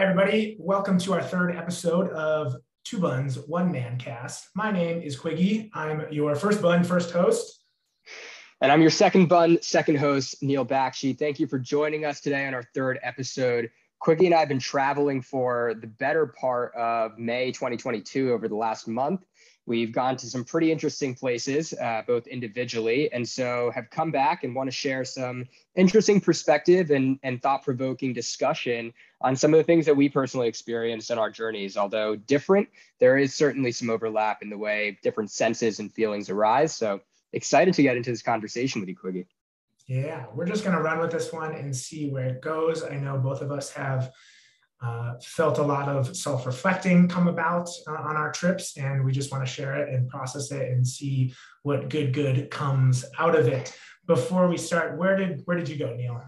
Hi, 0.00 0.06
everybody. 0.06 0.56
Welcome 0.58 0.96
to 1.00 1.12
our 1.12 1.22
third 1.22 1.54
episode 1.54 2.08
of 2.12 2.56
Two 2.84 3.00
Buns, 3.00 3.36
One 3.36 3.70
Man 3.70 3.98
Cast. 3.98 4.48
My 4.54 4.72
name 4.72 5.02
is 5.02 5.14
Quiggy. 5.14 5.68
I'm 5.74 6.10
your 6.10 6.34
first 6.34 6.62
bun, 6.62 6.84
first 6.84 7.10
host. 7.10 7.62
And 8.62 8.72
I'm 8.72 8.80
your 8.80 8.90
second 8.90 9.26
bun, 9.26 9.58
second 9.60 9.96
host, 9.96 10.42
Neil 10.42 10.64
Bakshi. 10.64 11.18
Thank 11.18 11.38
you 11.38 11.46
for 11.46 11.58
joining 11.58 12.06
us 12.06 12.22
today 12.22 12.46
on 12.46 12.54
our 12.54 12.62
third 12.74 12.98
episode. 13.02 13.70
Quiggy 14.02 14.24
and 14.24 14.34
I 14.34 14.38
have 14.38 14.48
been 14.48 14.58
traveling 14.58 15.20
for 15.20 15.74
the 15.78 15.88
better 15.88 16.28
part 16.28 16.74
of 16.74 17.18
May 17.18 17.52
2022 17.52 18.32
over 18.32 18.48
the 18.48 18.56
last 18.56 18.88
month. 18.88 19.26
We've 19.70 19.92
gone 19.92 20.16
to 20.16 20.26
some 20.26 20.42
pretty 20.42 20.72
interesting 20.72 21.14
places, 21.14 21.72
uh, 21.74 22.02
both 22.04 22.26
individually, 22.26 23.08
and 23.12 23.28
so 23.28 23.70
have 23.72 23.88
come 23.88 24.10
back 24.10 24.42
and 24.42 24.52
want 24.52 24.66
to 24.66 24.72
share 24.72 25.04
some 25.04 25.46
interesting 25.76 26.20
perspective 26.20 26.90
and, 26.90 27.20
and 27.22 27.40
thought 27.40 27.62
provoking 27.62 28.12
discussion 28.12 28.92
on 29.20 29.36
some 29.36 29.54
of 29.54 29.58
the 29.58 29.62
things 29.62 29.86
that 29.86 29.96
we 29.96 30.08
personally 30.08 30.48
experienced 30.48 31.12
in 31.12 31.18
our 31.18 31.30
journeys. 31.30 31.76
Although 31.76 32.16
different, 32.16 32.68
there 32.98 33.16
is 33.16 33.32
certainly 33.32 33.70
some 33.70 33.90
overlap 33.90 34.42
in 34.42 34.50
the 34.50 34.58
way 34.58 34.98
different 35.04 35.30
senses 35.30 35.78
and 35.78 35.92
feelings 35.92 36.30
arise. 36.30 36.74
So 36.74 37.00
excited 37.32 37.72
to 37.74 37.82
get 37.84 37.96
into 37.96 38.10
this 38.10 38.22
conversation 38.22 38.80
with 38.80 38.88
you, 38.88 38.96
Quiggy. 38.96 39.26
Yeah, 39.86 40.26
we're 40.34 40.46
just 40.46 40.64
going 40.64 40.76
to 40.76 40.82
run 40.82 40.98
with 40.98 41.12
this 41.12 41.32
one 41.32 41.54
and 41.54 41.76
see 41.76 42.10
where 42.10 42.26
it 42.26 42.42
goes. 42.42 42.82
I 42.82 42.96
know 42.96 43.18
both 43.18 43.40
of 43.40 43.52
us 43.52 43.70
have 43.70 44.10
uh, 44.82 45.14
felt 45.22 45.58
a 45.58 45.62
lot 45.62 45.88
of 45.88 46.16
self 46.16 46.46
reflecting 46.46 47.06
come 47.06 47.28
about 47.28 47.68
uh, 47.86 47.92
on 47.92 48.16
our 48.16 48.32
trips, 48.32 48.76
and 48.76 49.04
we 49.04 49.12
just 49.12 49.30
want 49.30 49.46
to 49.46 49.52
share 49.52 49.76
it 49.76 49.92
and 49.92 50.08
process 50.08 50.50
it 50.52 50.70
and 50.70 50.86
see 50.86 51.34
what 51.62 51.88
good 51.88 52.12
good 52.12 52.50
comes 52.50 53.04
out 53.18 53.34
of 53.34 53.46
it. 53.46 53.76
Before 54.06 54.48
we 54.48 54.56
start, 54.56 54.96
where 54.96 55.16
did 55.16 55.42
where 55.44 55.56
did 55.56 55.68
you 55.68 55.76
go, 55.76 55.94
Neil? 55.94 56.22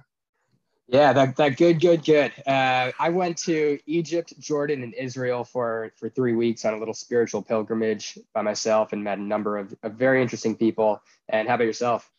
Yeah, 0.88 1.14
that, 1.14 1.36
that 1.36 1.56
good, 1.56 1.80
good, 1.80 2.04
good. 2.04 2.32
Uh, 2.46 2.92
I 2.98 3.08
went 3.08 3.38
to 3.44 3.78
Egypt, 3.86 4.38
Jordan, 4.38 4.82
and 4.82 4.92
Israel 4.94 5.42
for 5.42 5.90
for 5.96 6.10
three 6.10 6.34
weeks 6.34 6.66
on 6.66 6.74
a 6.74 6.78
little 6.78 6.92
spiritual 6.92 7.42
pilgrimage 7.42 8.18
by 8.34 8.42
myself, 8.42 8.92
and 8.92 9.02
met 9.02 9.18
a 9.18 9.22
number 9.22 9.56
of, 9.56 9.74
of 9.82 9.94
very 9.94 10.20
interesting 10.20 10.54
people. 10.54 11.00
And 11.30 11.48
how 11.48 11.54
about 11.54 11.64
yourself? 11.64 12.10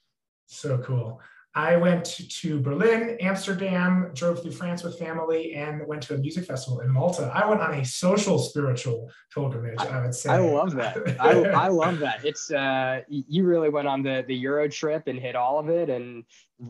So 0.48 0.80
cool. 0.80 1.22
I 1.56 1.78
went 1.78 2.06
to 2.06 2.60
Berlin, 2.60 3.16
Amsterdam, 3.20 4.10
drove 4.16 4.42
through 4.42 4.54
France 4.54 4.82
with 4.82 4.98
family, 4.98 5.54
and 5.54 5.86
went 5.86 6.02
to 6.04 6.16
a 6.16 6.18
music 6.18 6.46
festival 6.46 6.80
in 6.80 6.90
Malta. 6.90 7.32
I 7.32 7.48
went 7.48 7.62
on 7.62 7.76
a 7.76 7.86
social 7.86 8.40
spiritual 8.40 9.12
pilgrimage. 9.32 9.80
I 9.80 10.02
would 10.02 10.16
say. 10.16 10.32
I 10.32 10.40
love 10.40 10.74
that. 10.76 10.98
I, 11.20 11.44
I 11.66 11.68
love 11.68 12.00
that. 12.00 12.26
It's 12.26 12.52
uh, 12.52 13.02
you 13.08 13.46
really 13.46 13.70
went 13.70 13.88
on 13.88 14.02
the 14.02 14.26
the 14.28 14.36
Euro 14.36 14.68
trip 14.68 15.08
and 15.08 15.20
hit 15.20 15.36
all 15.36 15.60
of 15.60 15.70
it, 15.70 15.92
and 15.92 16.24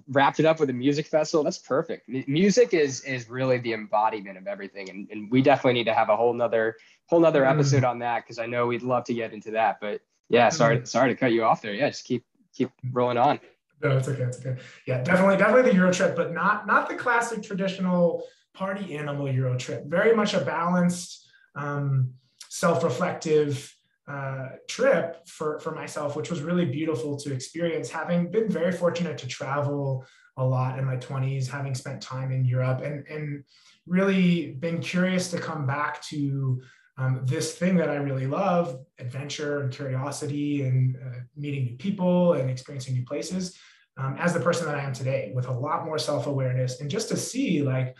wrapped 0.10 0.42
it 0.42 0.46
up 0.46 0.60
with 0.60 0.70
a 0.70 0.74
music 0.74 1.08
festival. 1.08 1.46
That's 1.46 1.60
perfect. 1.60 2.10
music 2.28 2.74
is 2.74 3.02
is 3.06 3.30
really 3.30 3.60
the 3.60 3.72
embodiment 3.72 4.38
of 4.38 4.48
everything, 4.48 4.90
and, 4.90 5.10
and 5.12 5.32
we 5.32 5.42
definitely 5.42 5.74
need 5.74 5.86
to 5.86 5.94
have 5.94 6.10
a 6.10 6.18
whole 6.18 6.34
nother 6.34 6.76
whole 7.06 7.22
nother 7.22 7.44
mm. 7.44 7.52
episode 7.52 7.86
on 7.86 8.00
that 8.00 8.24
because 8.24 8.38
I 8.38 8.48
know 8.48 8.68
we'd 8.68 8.84
love 8.84 9.06
to 9.06 9.14
get 9.14 9.32
into 9.32 9.52
that. 9.52 9.78
But 9.80 10.02
yeah, 10.28 10.50
sorry 10.50 10.80
mm. 10.80 10.88
sorry 10.88 11.14
to 11.14 11.16
cut 11.16 11.32
you 11.32 11.46
off 11.46 11.62
there. 11.62 11.74
Yeah, 11.74 11.90
just 11.90 12.04
keep 12.04 12.26
keep 12.54 12.70
rolling 12.92 13.18
on. 13.18 13.40
No, 13.84 13.98
it's 13.98 14.08
okay. 14.08 14.24
It's 14.24 14.40
okay. 14.40 14.60
Yeah, 14.88 15.04
definitely, 15.04 15.38
definitely 15.38 15.72
the 15.72 15.76
Euro 15.76 15.92
trip, 15.92 16.16
but 16.16 16.34
not 16.34 16.66
not 16.66 16.88
the 16.88 16.96
classic 16.96 17.44
traditional 17.44 18.24
party 18.54 18.96
animal 18.96 19.30
Euro 19.30 19.58
trip. 19.58 19.86
Very 19.88 20.16
much 20.16 20.34
a 20.34 20.40
balanced, 20.40 21.28
um, 21.56 22.14
self-reflective 22.50 23.76
uh, 24.08 24.50
trip 24.70 25.28
for 25.28 25.60
for 25.60 25.76
myself, 25.76 26.16
which 26.16 26.30
was 26.30 26.42
really 26.42 26.66
beautiful 26.66 27.18
to 27.18 27.34
experience. 27.34 27.90
Having 27.90 28.32
been 28.32 28.50
very 28.50 28.72
fortunate 28.72 29.18
to 29.18 29.28
travel 29.28 30.06
a 30.38 30.46
lot 30.46 30.80
in 30.80 30.86
my 30.86 30.98
20s, 30.98 31.48
having 31.48 31.76
spent 31.76 32.02
time 32.02 32.32
in 32.32 32.46
Europe, 32.46 32.82
and 32.82 33.06
and 33.08 33.44
really 33.86 34.54
been 34.54 34.80
curious 34.80 35.30
to 35.32 35.38
come 35.38 35.68
back 35.68 36.02
to 36.04 36.62
um, 36.98 37.22
this 37.26 37.56
thing 37.56 37.76
that 37.78 37.90
I 37.90 37.96
really 37.96 38.28
love 38.28 38.80
adventure 39.00 39.62
and 39.62 39.74
curiosity 39.74 40.64
and 40.64 40.96
uh, 40.96 41.20
meeting 41.36 41.66
new 41.66 41.76
people 41.76 42.34
and 42.34 42.50
experiencing 42.50 42.94
new 42.94 43.04
places 43.04 43.58
um, 43.98 44.16
as 44.20 44.34
the 44.34 44.40
person 44.40 44.66
that 44.66 44.76
I 44.76 44.84
am 44.84 44.94
today 44.94 45.32
with 45.36 45.48
a 45.48 45.52
lot 45.52 45.86
more 45.86 45.98
self 45.98 46.28
awareness 46.28 46.82
and 46.82 46.90
just 46.90 47.10
to 47.10 47.18
see 47.18 47.62
like 47.62 47.96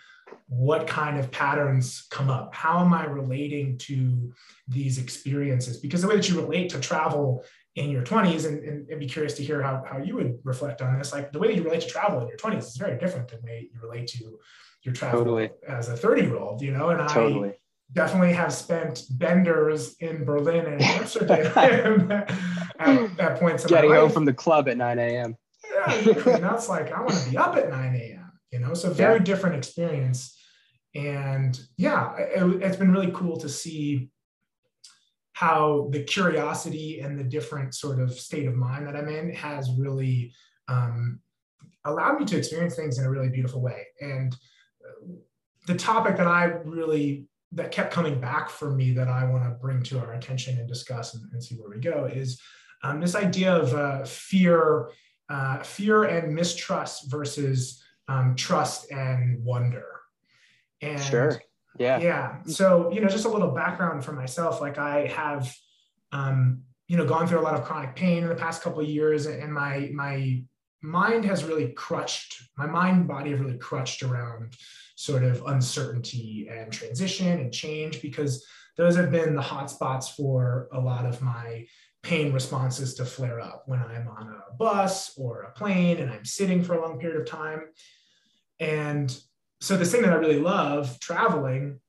what 0.48 0.88
kind 0.88 1.20
of 1.20 1.32
patterns 1.32 2.08
come 2.10 2.30
up. 2.30 2.54
How 2.54 2.80
am 2.80 2.94
I 2.94 3.06
relating 3.06 3.78
to 3.80 4.34
these 4.68 4.98
experiences? 4.98 5.78
Because 5.78 6.02
the 6.02 6.08
way 6.08 6.16
that 6.16 6.30
you 6.30 6.40
relate 6.40 6.70
to 6.70 6.80
travel 6.80 7.44
in 7.76 7.90
your 7.90 8.04
20s, 8.04 8.46
and, 8.46 8.64
and, 8.64 8.88
and, 8.88 9.00
be 9.00 9.08
curious 9.08 9.34
to 9.34 9.44
hear 9.44 9.62
how, 9.62 9.84
how 9.90 9.98
you 9.98 10.14
would 10.14 10.38
reflect 10.44 10.82
on 10.82 10.96
this, 10.98 11.12
like 11.12 11.32
the 11.32 11.40
way 11.40 11.48
that 11.48 11.56
you 11.56 11.64
relate 11.64 11.82
to 11.82 11.88
travel 11.88 12.22
in 12.22 12.28
your 12.28 12.38
20s 12.38 12.60
is 12.60 12.78
very 12.78 13.00
different 13.00 13.28
than 13.28 13.40
the 13.42 13.48
way 13.48 13.70
you 13.74 13.82
relate 13.82 14.08
to 14.08 14.40
your 14.84 14.94
travel 14.94 15.20
totally. 15.20 15.50
as 15.68 15.90
a 15.90 15.98
30 15.98 16.22
year 16.22 16.38
old, 16.38 16.62
you 16.62 16.72
know? 16.72 16.90
And 16.90 17.10
totally. 17.10 17.50
I 17.50 17.56
definitely 17.92 18.34
have 18.34 18.54
spent 18.54 19.04
benders 19.10 19.96
in 20.02 20.24
Berlin 20.24 20.68
and 20.68 20.82
Amsterdam 20.84 22.12
at, 22.80 23.20
at 23.20 23.40
points 23.40 23.66
Getting 23.66 23.92
home 23.92 24.12
from 24.12 24.26
the 24.26 24.34
club 24.34 24.70
at 24.70 24.78
9 24.78 25.00
a.m 25.00 25.36
yeah, 25.88 26.38
that's 26.40 26.70
like 26.70 26.92
I 26.92 27.00
want 27.02 27.16
to 27.16 27.30
be 27.30 27.38
up 27.38 27.56
at 27.56 27.70
9 27.70 27.96
a.m. 27.96 28.32
You 28.52 28.60
know, 28.60 28.74
so 28.74 28.92
very 28.92 29.18
yeah. 29.18 29.24
different 29.24 29.56
experience. 29.56 30.38
And 30.96 31.60
yeah, 31.78 32.16
it, 32.18 32.62
it's 32.62 32.78
been 32.78 32.92
really 32.92 33.12
cool 33.12 33.38
to 33.38 33.50
see 33.50 34.10
how 35.34 35.90
the 35.92 36.04
curiosity 36.04 37.00
and 37.00 37.20
the 37.20 37.24
different 37.24 37.74
sort 37.74 38.00
of 38.00 38.14
state 38.14 38.46
of 38.46 38.56
mind 38.56 38.86
that 38.88 38.96
I'm 38.96 39.10
in 39.10 39.34
has 39.34 39.72
really 39.78 40.32
um, 40.68 41.20
allowed 41.86 42.20
me 42.20 42.26
to 42.26 42.38
experience 42.38 42.76
things 42.76 43.00
in 43.00 43.06
a 43.06 43.10
really 43.10 43.30
beautiful 43.30 43.62
way. 43.62 43.88
And 44.00 44.36
the 45.66 45.76
topic 45.76 46.18
that 46.18 46.28
I 46.28 46.46
really 46.66 47.26
that 47.54 47.72
kept 47.72 47.94
coming 47.94 48.20
back 48.20 48.50
for 48.50 48.72
me 48.72 48.94
that 48.94 49.08
I 49.08 49.26
want 49.26 49.44
to 49.44 49.52
bring 49.52 49.84
to 49.84 50.00
our 50.00 50.14
attention 50.14 50.58
and 50.58 50.68
discuss 50.68 51.14
and, 51.14 51.24
and 51.34 51.44
see 51.44 51.56
where 51.56 51.70
we 51.70 51.80
go 51.80 52.06
is 52.06 52.42
um, 52.84 53.00
this 53.00 53.16
idea 53.16 53.56
of 53.56 53.74
uh, 53.74 54.04
fear 54.06 54.90
uh, 55.34 55.64
fear 55.64 56.04
and 56.04 56.36
mistrust 56.36 57.10
versus 57.10 57.84
um, 58.08 58.36
trust 58.36 58.92
and 58.92 59.44
wonder. 59.44 59.86
And 60.82 61.02
sure. 61.02 61.42
Yeah. 61.80 62.00
Yeah. 62.00 62.44
So, 62.46 62.92
you 62.92 63.02
know, 63.02 63.08
just 63.08 63.26
a 63.26 63.30
little 63.30 63.50
background 63.50 64.06
for 64.06 64.12
myself. 64.12 64.62
Like 64.62 64.78
I 64.78 65.08
have, 65.08 65.52
um, 66.12 66.62
you 66.88 66.98
know, 66.98 67.06
gone 67.06 67.28
through 67.28 67.40
a 67.40 67.42
lot 67.42 67.56
of 67.56 67.64
chronic 67.64 67.96
pain 67.96 68.22
in 68.22 68.30
the 68.30 68.36
past 68.36 68.62
couple 68.62 68.82
of 68.82 68.88
years, 68.88 69.26
and 69.26 69.52
my 69.52 69.90
my 69.94 70.44
mind 70.84 71.26
has 71.26 71.44
really 71.44 71.70
crutched. 71.72 72.44
My 72.56 72.68
mind 72.68 72.98
and 72.98 73.08
body 73.08 73.32
have 73.32 73.40
really 73.40 73.58
crutched 73.58 74.04
around 74.04 74.56
sort 74.96 75.24
of 75.24 75.42
uncertainty 75.48 76.48
and 76.52 76.72
transition 76.72 77.40
and 77.40 77.52
change 77.52 78.04
because 78.04 78.46
those 78.78 78.96
have 78.96 79.10
been 79.10 79.34
the 79.34 79.42
hotspots 79.42 80.10
for 80.16 80.68
a 80.74 80.80
lot 80.80 81.08
of 81.08 81.22
my 81.22 81.66
pain 82.04 82.34
responses 82.34 82.94
to 82.96 83.06
flare 83.06 83.40
up 83.40 83.64
when 83.66 83.80
I'm 83.80 84.08
on 84.10 84.28
a 84.28 84.54
bus 84.56 85.18
or 85.18 85.44
a 85.44 85.52
plane 85.52 86.00
and 86.00 86.12
I'm 86.12 86.26
sitting 86.26 86.62
for 86.62 86.76
a 86.76 86.82
long 86.82 87.00
period 87.00 87.20
of 87.20 87.26
time. 87.26 87.62
And 88.60 89.18
so 89.62 89.78
this 89.78 89.92
thing 89.92 90.02
that 90.02 90.12
I 90.12 90.18
really 90.18 90.40
love, 90.40 91.00
traveling, 91.00 91.80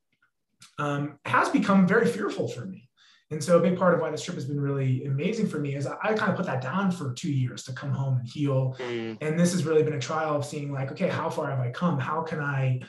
um, 0.79 1.19
has 1.25 1.49
become 1.49 1.85
very 1.85 2.07
fearful 2.07 2.47
for 2.47 2.65
me. 2.65 2.89
And 3.31 3.43
so 3.43 3.57
a 3.57 3.61
big 3.61 3.77
part 3.77 3.93
of 3.93 3.99
why 3.99 4.11
this 4.11 4.23
trip 4.23 4.35
has 4.35 4.45
been 4.45 4.59
really 4.59 5.03
amazing 5.05 5.47
for 5.47 5.59
me 5.59 5.75
is 5.75 5.85
I, 5.85 5.95
I 6.01 6.13
kind 6.13 6.31
of 6.31 6.37
put 6.37 6.45
that 6.45 6.61
down 6.61 6.91
for 6.91 7.13
two 7.13 7.31
years 7.31 7.63
to 7.63 7.73
come 7.73 7.91
home 7.91 8.17
and 8.17 8.27
heal. 8.27 8.75
Mm. 8.79 9.17
And 9.19 9.37
this 9.37 9.51
has 9.51 9.65
really 9.65 9.83
been 9.83 9.93
a 9.93 9.99
trial 9.99 10.35
of 10.35 10.45
seeing 10.45 10.71
like, 10.71 10.91
okay, 10.91 11.09
how 11.09 11.29
far 11.29 11.49
have 11.49 11.59
I 11.59 11.71
come? 11.71 11.99
How 11.99 12.21
can 12.21 12.39
I 12.39 12.81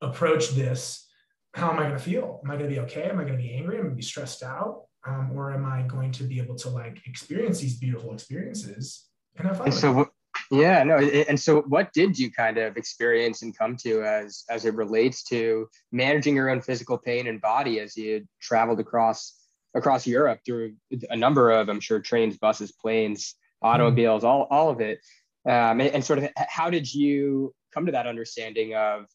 approach 0.00 0.50
this? 0.50 1.06
How 1.54 1.70
am 1.70 1.78
I 1.78 1.82
going 1.82 1.98
to 1.98 1.98
feel? 1.98 2.40
Am 2.44 2.50
I 2.50 2.56
going 2.56 2.70
to 2.70 2.74
be 2.74 2.80
okay? 2.82 3.10
Am 3.10 3.18
I 3.18 3.24
going 3.24 3.36
to 3.36 3.42
be 3.42 3.52
angry? 3.52 3.74
Am 3.74 3.80
I 3.80 3.84
going 3.84 3.90
to 3.90 3.96
be 3.96 4.02
stressed 4.02 4.42
out? 4.42 4.84
Um, 5.06 5.30
or 5.34 5.52
am 5.52 5.64
I 5.64 5.82
going 5.82 6.12
to 6.12 6.24
be 6.24 6.38
able 6.38 6.56
to 6.56 6.68
like 6.68 7.06
experience 7.06 7.60
these 7.60 7.78
beautiful 7.78 8.12
experiences 8.12 9.06
and 9.36 9.46
have 9.48 9.58
fun? 9.58 9.66
And 9.66 9.74
so, 9.74 10.10
yeah, 10.50 10.82
no, 10.82 10.98
and 10.98 11.38
so 11.38 11.62
what 11.62 11.92
did 11.92 12.18
you 12.18 12.30
kind 12.30 12.58
of 12.58 12.76
experience 12.76 13.42
and 13.42 13.56
come 13.56 13.76
to 13.78 14.02
as 14.02 14.44
as 14.50 14.64
it 14.64 14.74
relates 14.74 15.22
to 15.24 15.68
managing 15.92 16.36
your 16.36 16.50
own 16.50 16.60
physical 16.60 16.98
pain 16.98 17.26
and 17.26 17.40
body 17.40 17.80
as 17.80 17.96
you 17.96 18.26
traveled 18.40 18.80
across 18.80 19.36
across 19.74 20.06
Europe 20.06 20.40
through 20.44 20.74
a 21.10 21.16
number 21.16 21.50
of, 21.50 21.68
I'm 21.68 21.80
sure, 21.80 22.00
trains, 22.00 22.36
buses, 22.36 22.72
planes, 22.72 23.34
automobiles, 23.62 24.24
all 24.24 24.46
all 24.50 24.70
of 24.70 24.80
it, 24.80 24.98
um, 25.46 25.80
and, 25.80 25.94
and 25.94 26.04
sort 26.04 26.18
of 26.18 26.28
how 26.36 26.70
did 26.70 26.92
you 26.92 27.54
come 27.72 27.86
to 27.86 27.92
that 27.92 28.06
understanding 28.06 28.74
of 28.74 29.06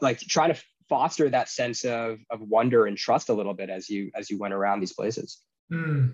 like 0.00 0.20
trying 0.20 0.54
to 0.54 0.60
foster 0.88 1.28
that 1.28 1.48
sense 1.48 1.84
of, 1.84 2.18
of 2.30 2.40
wonder 2.40 2.86
and 2.86 2.96
trust 2.96 3.28
a 3.28 3.32
little 3.32 3.54
bit 3.54 3.70
as 3.70 3.88
you 3.88 4.10
as 4.14 4.30
you 4.30 4.38
went 4.38 4.54
around 4.54 4.80
these 4.80 4.92
places 4.92 5.42
mm. 5.72 6.12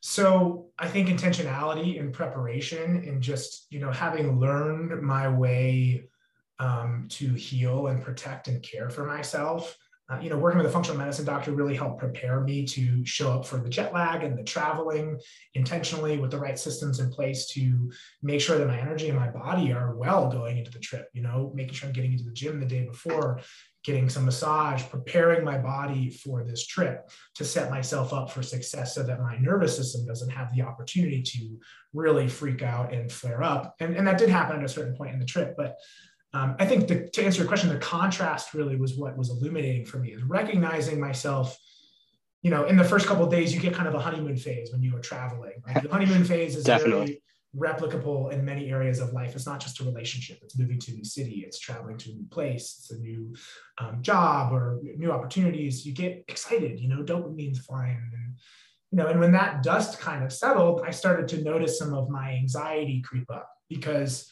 so 0.00 0.66
i 0.78 0.88
think 0.88 1.08
intentionality 1.08 1.98
and 2.00 2.12
preparation 2.12 2.96
and 3.08 3.22
just 3.22 3.66
you 3.70 3.80
know 3.80 3.90
having 3.90 4.38
learned 4.38 5.02
my 5.02 5.28
way 5.28 6.04
um, 6.60 7.06
to 7.10 7.34
heal 7.34 7.88
and 7.88 8.02
protect 8.02 8.46
and 8.46 8.62
care 8.62 8.88
for 8.88 9.04
myself 9.04 9.76
uh, 10.10 10.18
you 10.20 10.28
know, 10.28 10.36
working 10.36 10.58
with 10.58 10.66
a 10.66 10.70
functional 10.70 10.98
medicine 10.98 11.24
doctor 11.24 11.52
really 11.52 11.74
helped 11.74 11.98
prepare 11.98 12.40
me 12.42 12.66
to 12.66 13.04
show 13.06 13.32
up 13.32 13.46
for 13.46 13.56
the 13.56 13.70
jet 13.70 13.94
lag 13.94 14.22
and 14.22 14.38
the 14.38 14.42
traveling 14.42 15.18
intentionally 15.54 16.18
with 16.18 16.30
the 16.30 16.38
right 16.38 16.58
systems 16.58 17.00
in 17.00 17.10
place 17.10 17.46
to 17.46 17.90
make 18.22 18.38
sure 18.38 18.58
that 18.58 18.66
my 18.66 18.78
energy 18.78 19.08
and 19.08 19.18
my 19.18 19.28
body 19.28 19.72
are 19.72 19.96
well 19.96 20.30
going 20.30 20.58
into 20.58 20.70
the 20.70 20.78
trip. 20.78 21.08
You 21.14 21.22
know, 21.22 21.52
making 21.54 21.72
sure 21.72 21.86
I'm 21.86 21.94
getting 21.94 22.12
into 22.12 22.24
the 22.24 22.32
gym 22.32 22.60
the 22.60 22.66
day 22.66 22.84
before, 22.84 23.40
getting 23.84 24.08
some 24.08 24.24
massage, 24.24 24.82
preparing 24.88 25.44
my 25.44 25.58
body 25.58 26.10
for 26.10 26.42
this 26.42 26.66
trip 26.66 27.10
to 27.34 27.44
set 27.44 27.70
myself 27.70 28.12
up 28.14 28.30
for 28.30 28.42
success 28.42 28.94
so 28.94 29.02
that 29.02 29.20
my 29.20 29.36
nervous 29.36 29.76
system 29.76 30.06
doesn't 30.06 30.30
have 30.30 30.52
the 30.54 30.62
opportunity 30.62 31.22
to 31.22 31.58
really 31.92 32.26
freak 32.26 32.62
out 32.62 32.92
and 32.94 33.12
flare 33.12 33.42
up. 33.42 33.74
And, 33.80 33.94
and 33.94 34.08
that 34.08 34.18
did 34.18 34.30
happen 34.30 34.56
at 34.56 34.64
a 34.64 34.68
certain 34.68 34.96
point 34.96 35.12
in 35.12 35.20
the 35.20 35.26
trip. 35.26 35.54
But 35.56 35.76
um, 36.32 36.56
I 36.58 36.66
think 36.66 36.88
the, 36.88 37.08
to 37.10 37.24
answer 37.24 37.40
your 37.40 37.46
question, 37.46 37.68
the 37.68 37.78
contrast 37.78 38.54
really 38.54 38.76
was 38.76 38.94
what 38.94 39.16
was 39.16 39.28
illuminating 39.28 39.84
for 39.84 39.98
me 39.98 40.12
is 40.12 40.22
recognizing 40.22 40.98
myself. 40.98 41.56
You 42.42 42.50
know, 42.50 42.64
in 42.64 42.76
the 42.76 42.84
first 42.84 43.06
couple 43.06 43.26
days, 43.26 43.54
you 43.54 43.60
get 43.60 43.74
kind 43.74 43.88
of 43.88 43.94
a 43.94 44.00
honeymoon 44.00 44.36
phase 44.36 44.70
when 44.72 44.82
you 44.82 44.96
are 44.96 45.00
traveling. 45.00 45.52
Right? 45.66 45.82
The 45.82 45.88
honeymoon 45.88 46.24
phase 46.24 46.56
is 46.56 46.64
definitely. 46.64 47.22
Replicable 47.56 48.32
in 48.32 48.44
many 48.44 48.70
areas 48.70 49.00
of 49.00 49.12
life. 49.12 49.34
It's 49.34 49.46
not 49.46 49.60
just 49.60 49.80
a 49.80 49.84
relationship, 49.84 50.38
it's 50.42 50.58
moving 50.58 50.78
to 50.80 50.92
a 50.92 50.94
new 50.94 51.04
city, 51.04 51.44
it's 51.46 51.58
traveling 51.58 51.96
to 51.98 52.10
a 52.10 52.14
new 52.14 52.26
place, 52.30 52.76
it's 52.78 52.90
a 52.90 52.98
new 52.98 53.34
um, 53.78 54.02
job 54.02 54.52
or 54.52 54.80
new 54.96 55.12
opportunities. 55.12 55.86
You 55.86 55.92
get 55.92 56.24
excited, 56.28 56.80
you 56.80 56.88
know, 56.88 57.02
dopamine's 57.02 57.60
flying. 57.60 58.10
And, 58.12 58.34
you 58.90 58.98
know, 58.98 59.06
and 59.06 59.20
when 59.20 59.32
that 59.32 59.62
dust 59.62 60.00
kind 60.00 60.24
of 60.24 60.32
settled, 60.32 60.82
I 60.84 60.90
started 60.90 61.28
to 61.28 61.42
notice 61.42 61.78
some 61.78 61.94
of 61.94 62.08
my 62.08 62.32
anxiety 62.32 63.02
creep 63.02 63.30
up 63.30 63.48
because 63.68 64.30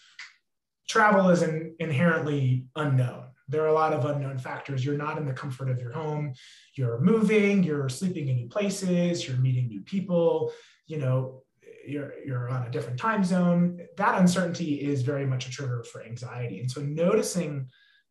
travel 0.88 1.30
is 1.30 1.42
an 1.42 1.74
inherently 1.78 2.66
unknown. 2.76 3.24
There 3.48 3.62
are 3.62 3.68
a 3.68 3.74
lot 3.74 3.92
of 3.92 4.04
unknown 4.04 4.38
factors. 4.38 4.84
You're 4.84 4.96
not 4.96 5.18
in 5.18 5.26
the 5.26 5.32
comfort 5.32 5.68
of 5.68 5.80
your 5.80 5.92
home. 5.92 6.32
You're 6.74 7.00
moving, 7.00 7.62
you're 7.62 7.88
sleeping 7.88 8.28
in 8.28 8.36
new 8.36 8.48
places, 8.48 9.26
you're 9.26 9.36
meeting 9.36 9.68
new 9.68 9.82
people. 9.82 10.52
You 10.86 10.98
know, 10.98 11.42
you're, 11.86 12.12
you're 12.24 12.48
on 12.48 12.66
a 12.66 12.70
different 12.70 12.98
time 12.98 13.24
zone, 13.24 13.80
that 13.96 14.18
uncertainty 14.18 14.74
is 14.74 15.02
very 15.02 15.26
much 15.26 15.46
a 15.46 15.50
trigger 15.50 15.82
for 15.84 16.02
anxiety. 16.02 16.60
And 16.60 16.70
so 16.70 16.80
noticing 16.80 17.68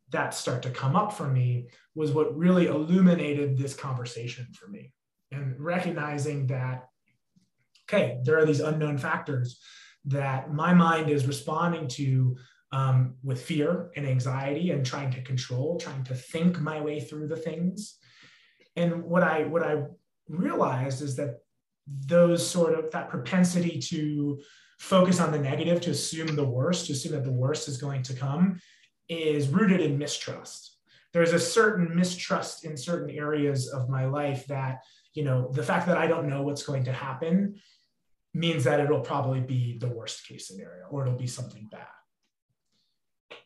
that 0.10 0.34
start 0.34 0.62
to 0.64 0.70
come 0.70 0.96
up 0.96 1.14
for 1.14 1.28
me 1.28 1.70
was 1.96 2.12
what 2.12 2.38
really 2.38 2.68
illuminated 2.68 3.58
this 3.58 3.74
conversation 3.74 4.48
for 4.54 4.68
me. 4.68 4.92
And 5.32 5.56
recognizing 5.58 6.48
that, 6.48 6.90
okay, 7.90 8.20
there 8.24 8.38
are 8.38 8.46
these 8.46 8.60
unknown 8.60 8.98
factors 8.98 9.60
that 10.06 10.52
my 10.52 10.74
mind 10.74 11.10
is 11.10 11.26
responding 11.26 11.88
to 11.88 12.36
um, 12.74 13.16
with 13.24 13.42
fear 13.42 13.92
and 13.96 14.06
anxiety 14.06 14.72
and 14.72 14.86
trying 14.86 15.12
to 15.12 15.22
control, 15.22 15.78
trying 15.78 16.04
to 16.06 16.16
think 16.16 16.60
my 16.60 16.82
way 16.82 17.00
through 17.00 17.28
the 17.28 17.36
things. 17.36 17.98
And 18.76 19.04
what 19.04 19.24
I 19.24 19.44
what 19.44 19.64
I 19.64 19.84
realized 20.30 21.02
is 21.02 21.18
that 21.18 21.41
those 21.88 22.46
sort 22.48 22.78
of 22.78 22.92
that 22.92 23.10
propensity 23.10 23.80
to 23.80 24.40
focus 24.80 25.20
on 25.20 25.32
the 25.32 25.40
negative, 25.40 25.82
to 25.82 25.92
assume 25.92 26.36
the 26.36 26.44
worst, 26.44 26.88
to 26.88 26.94
assume 26.94 27.12
that 27.12 27.24
the 27.24 27.32
worst 27.32 27.68
is 27.68 27.78
going 27.78 28.02
to 28.04 28.14
come, 28.14 28.60
is 29.10 29.48
rooted 29.50 29.82
in 29.82 29.98
mistrust. 29.98 30.78
There's 31.14 31.34
a 31.34 31.40
certain 31.40 31.96
mistrust 31.96 32.66
in 32.66 32.78
certain 32.78 33.10
areas 33.10 33.70
of 33.70 33.90
my 33.90 34.06
life 34.06 34.48
that, 34.48 34.84
you 35.14 35.24
know, 35.24 35.52
the 35.52 35.64
fact 35.64 35.88
that 35.88 35.98
I 35.98 36.08
don't 36.08 36.30
know 36.30 36.42
what's 36.42 36.64
going 36.64 36.86
to 36.86 36.94
happen 36.94 37.60
means 38.34 38.64
that 38.64 38.80
it'll 38.80 39.02
probably 39.02 39.42
be 39.42 39.78
the 39.78 39.90
worst 39.90 40.26
case 40.26 40.48
scenario 40.48 40.86
or 40.90 41.04
it'll 41.04 41.18
be 41.18 41.28
something 41.28 41.68
bad. 41.70 41.86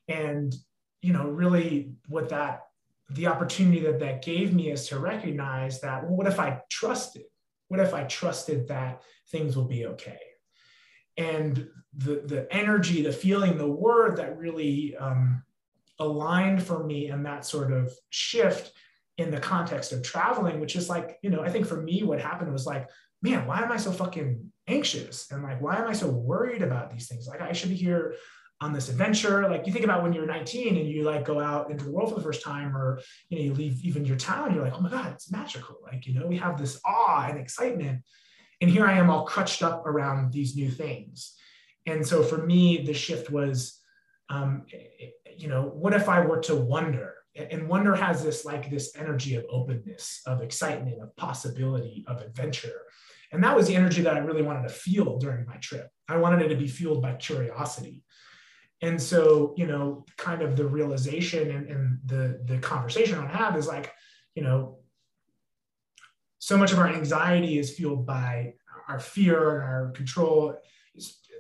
And, 0.08 0.56
you 1.02 1.12
know, 1.12 1.28
really 1.28 1.94
what 2.08 2.30
that, 2.30 2.62
the 3.10 3.28
opportunity 3.28 3.82
that 3.82 4.00
that 4.00 4.24
gave 4.24 4.54
me 4.54 4.72
is 4.72 4.88
to 4.90 5.00
recognize 5.00 5.82
that, 5.82 6.04
well, 6.04 6.16
what 6.16 6.28
if 6.28 6.40
I 6.40 6.62
trusted? 6.70 7.24
What 7.68 7.80
if 7.80 7.94
I 7.94 8.04
trusted 8.04 8.68
that 8.68 9.02
things 9.30 9.56
will 9.56 9.66
be 9.66 9.88
okay? 9.88 10.20
And 11.18 11.68
the, 11.96 12.22
the 12.26 12.48
energy, 12.52 13.02
the 13.02 13.12
feeling, 13.12 13.58
the 13.58 13.70
word 13.70 14.18
that 14.18 14.38
really 14.38 14.96
um, 14.98 15.44
aligned 16.00 16.62
for 16.62 16.84
me 16.84 17.08
and 17.08 17.26
that 17.26 17.46
sort 17.46 17.72
of 17.72 17.94
shift 18.10 18.74
in 19.18 19.32
the 19.32 19.40
context 19.40 19.94
of 19.94 20.04
traveling, 20.04 20.60
which 20.60 20.76
is 20.76 20.90
like, 20.90 21.18
you 21.22 21.30
know, 21.30 21.42
I 21.42 21.50
think 21.50 21.66
for 21.66 21.82
me, 21.82 22.04
what 22.04 22.22
happened 22.22 22.52
was 22.52 22.66
like, 22.66 22.90
man, 23.22 23.48
why 23.48 23.62
am 23.62 23.72
I 23.72 23.78
so 23.78 23.92
fucking 23.92 24.52
anxious? 24.68 25.32
And 25.32 25.42
like, 25.42 25.62
why 25.62 25.78
am 25.78 25.88
I 25.88 25.94
so 25.94 26.10
worried 26.10 26.62
about 26.62 26.92
these 26.92 27.08
things? 27.08 27.28
Like, 27.28 27.42
I 27.42 27.54
should 27.54 27.70
be 27.70 27.76
here 27.76 28.16
on 28.62 28.74
this 28.74 28.90
adventure. 28.90 29.48
Like 29.50 29.68
you 29.68 29.74
think 29.74 29.86
about 29.86 30.04
when 30.04 30.14
you're 30.14 30.26
19 30.26 30.78
and 30.78 30.88
you 30.88 31.04
like 31.04 31.26
go 31.26 31.40
out 31.40 31.70
into 31.70 31.86
the 31.86 31.92
world 31.92 32.10
for 32.10 32.16
the 32.16 32.22
first 32.22 32.44
time, 32.44 32.76
or 32.76 33.00
you 33.30 33.38
know, 33.38 33.44
you 33.44 33.54
leave 33.54 33.84
even 33.84 34.06
your 34.06 34.18
town, 34.18 34.54
you're 34.54 34.64
like, 34.64 34.74
oh 34.74 34.82
my 34.82 34.90
God, 34.90 35.12
it's 35.14 35.32
magical. 35.32 35.78
Like, 35.84 36.06
you 36.06 36.14
know, 36.14 36.28
we 36.28 36.38
have 36.38 36.58
this 36.58 36.80
awe 36.86 37.28
and 37.30 37.40
excitement. 37.40 38.02
And 38.62 38.70
here 38.70 38.86
I 38.86 38.94
am 38.94 39.10
all 39.10 39.26
crutched 39.26 39.62
up 39.64 39.86
around 39.86 40.32
these 40.32 40.56
new 40.56 40.72
things. 40.72 41.36
And 41.86 42.06
so 42.06 42.24
for 42.24 42.46
me, 42.46 42.84
the 42.84 42.94
shift 42.94 43.30
was, 43.30 43.80
um, 44.30 44.66
you 45.38 45.48
know, 45.48 45.64
what 45.64 45.94
if 45.94 46.08
I 46.10 46.22
were 46.22 46.40
to 46.42 46.56
wonder? 46.56 47.16
And 47.36 47.68
wonder 47.68 47.94
has 47.94 48.24
this 48.24 48.46
like 48.46 48.70
this 48.70 48.96
energy 48.96 49.36
of 49.36 49.44
openness, 49.50 50.22
of 50.26 50.42
excitement, 50.42 51.02
of 51.02 51.14
possibility, 51.18 52.06
of 52.08 52.22
adventure. 52.22 52.82
And 53.34 53.44
that 53.44 53.56
was 53.56 53.68
the 53.68 53.76
energy 53.76 54.02
that 54.04 54.16
I 54.16 54.20
really 54.20 54.42
wanted 54.42 54.70
to 54.70 54.74
feel 54.74 55.18
during 55.18 55.46
my 55.46 55.58
trip. 55.58 55.90
I 56.08 56.16
wanted 56.16 56.44
it 56.44 56.50
to 56.50 56.56
be 56.56 56.70
fueled 56.70 57.02
by 57.02 57.16
curiosity 57.16 58.05
and 58.82 59.02
so 59.02 59.54
you 59.58 59.66
know 59.66 60.06
kind 60.18 60.42
of 60.42 60.56
the 60.56 60.66
realization 60.66 61.50
and, 61.52 61.68
and 61.70 62.00
the 62.06 62.42
the 62.46 62.58
conversation 62.60 63.18
i 63.20 63.28
have 63.28 63.56
is 63.56 63.68
like 63.68 63.94
you 64.36 64.44
know 64.44 64.80
so 66.40 66.58
much 66.58 66.72
of 66.72 66.80
our 66.80 66.88
anxiety 66.88 67.58
is 67.58 67.74
fueled 67.74 68.06
by 68.06 68.54
our 68.88 69.00
fear 69.00 69.56
and 69.56 69.64
our 69.64 69.90
control. 69.96 70.56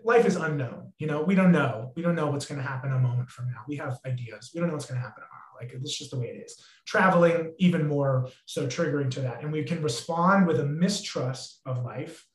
Life 0.03 0.25
is 0.25 0.35
unknown 0.35 0.85
you 0.97 1.07
know 1.07 1.21
we 1.21 1.35
don't 1.35 1.51
know. 1.51 1.91
We 1.95 2.01
don't 2.01 2.15
know 2.15 2.27
what's 2.27 2.45
going 2.45 2.61
to 2.61 2.67
happen 2.67 2.91
a 2.91 2.99
moment 2.99 3.29
from 3.29 3.47
now. 3.47 3.63
We 3.67 3.75
have 3.77 3.99
ideas. 4.05 4.51
We 4.53 4.59
don't 4.59 4.69
know 4.69 4.75
what's 4.75 4.85
going 4.85 4.99
to 4.99 5.05
happen 5.05 5.23
tomorrow. 5.23 5.41
Like 5.59 5.73
it's 5.73 5.97
just 5.97 6.11
the 6.11 6.19
way 6.19 6.27
it 6.27 6.43
is. 6.45 6.63
Traveling 6.85 7.53
even 7.59 7.87
more 7.87 8.29
so 8.45 8.67
triggering 8.67 9.11
to 9.11 9.21
that. 9.21 9.41
And 9.41 9.51
we 9.51 9.63
can 9.63 9.81
respond 9.81 10.47
with 10.47 10.59
a 10.59 10.65
mistrust 10.65 11.61
of 11.65 11.83
life 11.83 12.25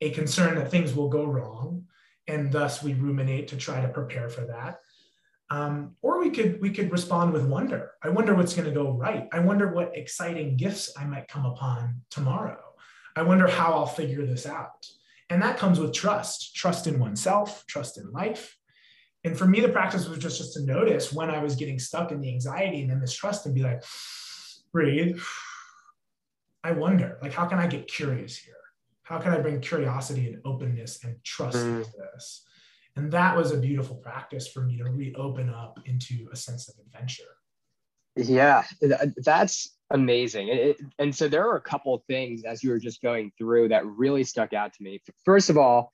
a 0.00 0.10
concern 0.10 0.54
that 0.54 0.70
things 0.70 0.94
will 0.94 1.08
go 1.08 1.26
wrong 1.26 1.84
and 2.30 2.52
thus 2.52 2.82
we 2.82 2.94
ruminate 2.94 3.48
to 3.48 3.56
try 3.56 3.80
to 3.80 3.88
prepare 3.88 4.28
for 4.28 4.42
that. 4.42 4.80
Um, 5.50 5.96
or 6.00 6.20
we 6.20 6.30
could 6.30 6.60
we 6.60 6.70
could 6.70 6.92
respond 6.92 7.32
with 7.32 7.44
wonder. 7.44 7.90
I 8.02 8.08
wonder 8.08 8.34
what's 8.34 8.54
going 8.54 8.68
to 8.68 8.74
go 8.74 8.92
right. 8.92 9.28
I 9.32 9.40
wonder 9.40 9.72
what 9.72 9.96
exciting 9.96 10.56
gifts 10.56 10.92
I 10.96 11.04
might 11.04 11.26
come 11.26 11.44
upon 11.44 12.02
tomorrow. 12.08 12.60
I 13.16 13.22
wonder 13.22 13.48
how 13.48 13.72
I'll 13.72 13.86
figure 13.86 14.24
this 14.24 14.46
out. 14.46 14.86
And 15.28 15.42
that 15.42 15.58
comes 15.58 15.80
with 15.80 15.92
trust, 15.92 16.54
trust 16.54 16.86
in 16.86 17.00
oneself, 17.00 17.64
trust 17.66 17.98
in 17.98 18.10
life. 18.12 18.56
And 19.24 19.36
for 19.36 19.46
me, 19.46 19.60
the 19.60 19.68
practice 19.68 20.08
was 20.08 20.18
just, 20.18 20.38
just 20.38 20.54
to 20.54 20.62
notice 20.62 21.12
when 21.12 21.30
I 21.30 21.42
was 21.42 21.56
getting 21.56 21.78
stuck 21.78 22.10
in 22.10 22.20
the 22.20 22.30
anxiety 22.30 22.82
and 22.82 22.90
the 22.90 22.96
mistrust 22.96 23.44
and 23.46 23.54
be 23.54 23.62
like, 23.62 23.82
breathe. 24.72 25.20
I 26.64 26.72
wonder, 26.72 27.18
like, 27.22 27.32
how 27.32 27.46
can 27.46 27.58
I 27.58 27.66
get 27.66 27.88
curious 27.88 28.36
here? 28.36 28.59
How 29.10 29.18
can 29.18 29.32
I 29.32 29.40
bring 29.40 29.60
curiosity 29.60 30.28
and 30.28 30.40
openness 30.44 31.02
and 31.02 31.16
trust 31.24 31.58
mm. 31.58 31.78
into 31.78 31.90
this? 31.90 32.44
And 32.94 33.10
that 33.10 33.36
was 33.36 33.50
a 33.50 33.56
beautiful 33.56 33.96
practice 33.96 34.46
for 34.46 34.60
me 34.60 34.78
to 34.78 34.84
reopen 34.84 35.50
up 35.50 35.80
into 35.84 36.28
a 36.32 36.36
sense 36.36 36.68
of 36.68 36.76
adventure. 36.78 37.24
Yeah, 38.14 38.62
that's 39.16 39.76
amazing. 39.90 40.48
It, 40.48 40.80
and 41.00 41.14
so 41.14 41.26
there 41.26 41.48
are 41.48 41.56
a 41.56 41.60
couple 41.60 41.92
of 41.92 42.04
things 42.04 42.44
as 42.44 42.62
you 42.62 42.70
were 42.70 42.78
just 42.78 43.02
going 43.02 43.32
through 43.36 43.70
that 43.70 43.84
really 43.84 44.22
stuck 44.22 44.52
out 44.52 44.74
to 44.74 44.82
me. 44.82 45.00
First 45.24 45.50
of 45.50 45.58
all, 45.58 45.90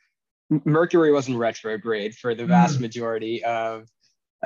Mercury 0.64 1.10
was 1.10 1.28
in 1.28 1.38
retrograde 1.38 2.14
for 2.14 2.34
the 2.34 2.44
vast 2.44 2.78
mm. 2.78 2.82
majority 2.82 3.42
of 3.44 3.88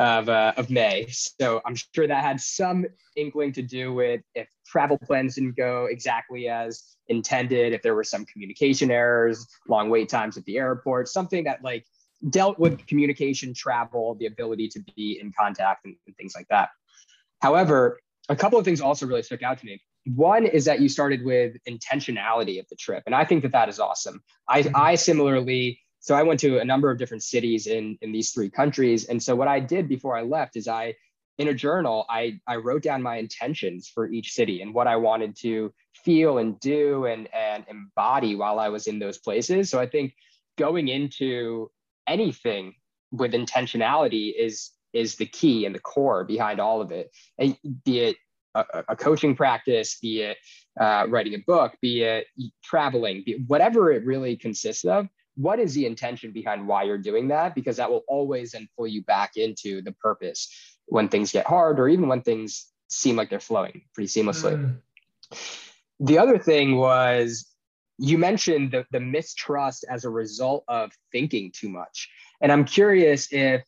of, 0.00 0.30
uh, 0.30 0.54
of 0.56 0.70
May. 0.70 1.06
So 1.10 1.60
I'm 1.66 1.76
sure 1.94 2.08
that 2.08 2.24
had 2.24 2.40
some 2.40 2.86
inkling 3.16 3.52
to 3.52 3.62
do 3.62 3.92
with 3.92 4.22
if 4.34 4.48
travel 4.66 4.98
plans 4.98 5.34
didn't 5.34 5.56
go 5.56 5.88
exactly 5.90 6.48
as 6.48 6.96
intended, 7.08 7.74
if 7.74 7.82
there 7.82 7.94
were 7.94 8.02
some 8.02 8.24
communication 8.24 8.90
errors, 8.90 9.46
long 9.68 9.90
wait 9.90 10.08
times 10.08 10.38
at 10.38 10.44
the 10.46 10.56
airport, 10.56 11.08
something 11.08 11.44
that 11.44 11.62
like 11.62 11.84
dealt 12.30 12.58
with 12.58 12.86
communication, 12.86 13.52
travel, 13.52 14.14
the 14.14 14.24
ability 14.24 14.68
to 14.68 14.80
be 14.96 15.18
in 15.20 15.32
contact 15.38 15.84
and, 15.84 15.94
and 16.06 16.16
things 16.16 16.32
like 16.34 16.48
that. 16.48 16.70
However, 17.40 18.00
a 18.30 18.36
couple 18.36 18.58
of 18.58 18.64
things 18.64 18.80
also 18.80 19.06
really 19.06 19.22
stuck 19.22 19.42
out 19.42 19.58
to 19.58 19.66
me. 19.66 19.82
One 20.14 20.46
is 20.46 20.64
that 20.64 20.80
you 20.80 20.88
started 20.88 21.22
with 21.26 21.56
intentionality 21.68 22.58
of 22.58 22.66
the 22.70 22.76
trip. 22.76 23.02
And 23.04 23.14
I 23.14 23.26
think 23.26 23.42
that 23.42 23.52
that 23.52 23.68
is 23.68 23.78
awesome. 23.78 24.22
I. 24.48 24.70
I 24.74 24.94
similarly 24.94 25.78
so 26.00 26.14
I 26.14 26.22
went 26.22 26.40
to 26.40 26.58
a 26.58 26.64
number 26.64 26.90
of 26.90 26.98
different 26.98 27.22
cities 27.22 27.66
in 27.66 27.96
in 28.00 28.10
these 28.12 28.32
three 28.32 28.50
countries. 28.50 29.04
And 29.04 29.22
so 29.22 29.36
what 29.36 29.48
I 29.48 29.60
did 29.60 29.88
before 29.88 30.16
I 30.16 30.22
left 30.22 30.56
is 30.56 30.66
I 30.66 30.94
in 31.40 31.48
a 31.48 31.54
journal, 31.54 32.04
I, 32.10 32.38
I 32.46 32.56
wrote 32.56 32.82
down 32.82 33.00
my 33.00 33.16
intentions 33.16 33.88
for 33.88 34.06
each 34.10 34.32
city 34.32 34.60
and 34.60 34.74
what 34.74 34.86
I 34.86 34.96
wanted 34.96 35.34
to 35.36 35.72
feel 36.04 36.36
and 36.36 36.60
do 36.60 37.06
and, 37.06 37.30
and 37.32 37.64
embody 37.66 38.36
while 38.36 38.58
I 38.58 38.68
was 38.68 38.86
in 38.86 38.98
those 38.98 39.16
places. 39.16 39.70
So 39.70 39.80
I 39.80 39.86
think 39.86 40.12
going 40.58 40.88
into 40.88 41.70
anything 42.06 42.74
with 43.10 43.32
intentionality 43.32 44.34
is 44.38 44.70
is 44.92 45.14
the 45.16 45.24
key 45.24 45.64
and 45.64 45.74
the 45.74 45.80
core 45.80 46.24
behind 46.24 46.60
all 46.60 46.82
of 46.82 46.90
it. 46.90 47.10
And 47.38 47.56
be 47.86 48.00
it 48.00 48.16
a, 48.54 48.64
a 48.88 48.96
coaching 48.96 49.34
practice, 49.34 49.98
be 49.98 50.22
it 50.22 50.36
uh, 50.78 51.06
writing 51.08 51.34
a 51.34 51.38
book, 51.46 51.74
be 51.80 52.02
it 52.02 52.26
traveling, 52.62 53.22
be, 53.24 53.44
whatever 53.46 53.92
it 53.92 54.04
really 54.04 54.36
consists 54.36 54.84
of 54.84 55.08
what 55.36 55.58
is 55.58 55.74
the 55.74 55.86
intention 55.86 56.32
behind 56.32 56.66
why 56.66 56.82
you're 56.82 56.98
doing 56.98 57.28
that 57.28 57.54
because 57.54 57.76
that 57.76 57.90
will 57.90 58.04
always 58.08 58.52
then 58.52 58.68
pull 58.76 58.86
you 58.86 59.02
back 59.02 59.36
into 59.36 59.82
the 59.82 59.92
purpose 59.92 60.52
when 60.86 61.08
things 61.08 61.32
get 61.32 61.46
hard 61.46 61.78
or 61.78 61.88
even 61.88 62.08
when 62.08 62.22
things 62.22 62.66
seem 62.88 63.16
like 63.16 63.30
they're 63.30 63.40
flowing 63.40 63.82
pretty 63.94 64.08
seamlessly. 64.08 64.56
Mm. 64.56 64.76
The 66.00 66.18
other 66.18 66.38
thing 66.38 66.76
was 66.76 67.46
you 67.98 68.18
mentioned 68.18 68.72
the, 68.72 68.86
the 68.90 69.00
mistrust 69.00 69.84
as 69.88 70.04
a 70.04 70.10
result 70.10 70.64
of 70.68 70.90
thinking 71.12 71.52
too 71.54 71.68
much. 71.68 72.08
And 72.40 72.50
I'm 72.50 72.64
curious 72.64 73.28
if, 73.30 73.62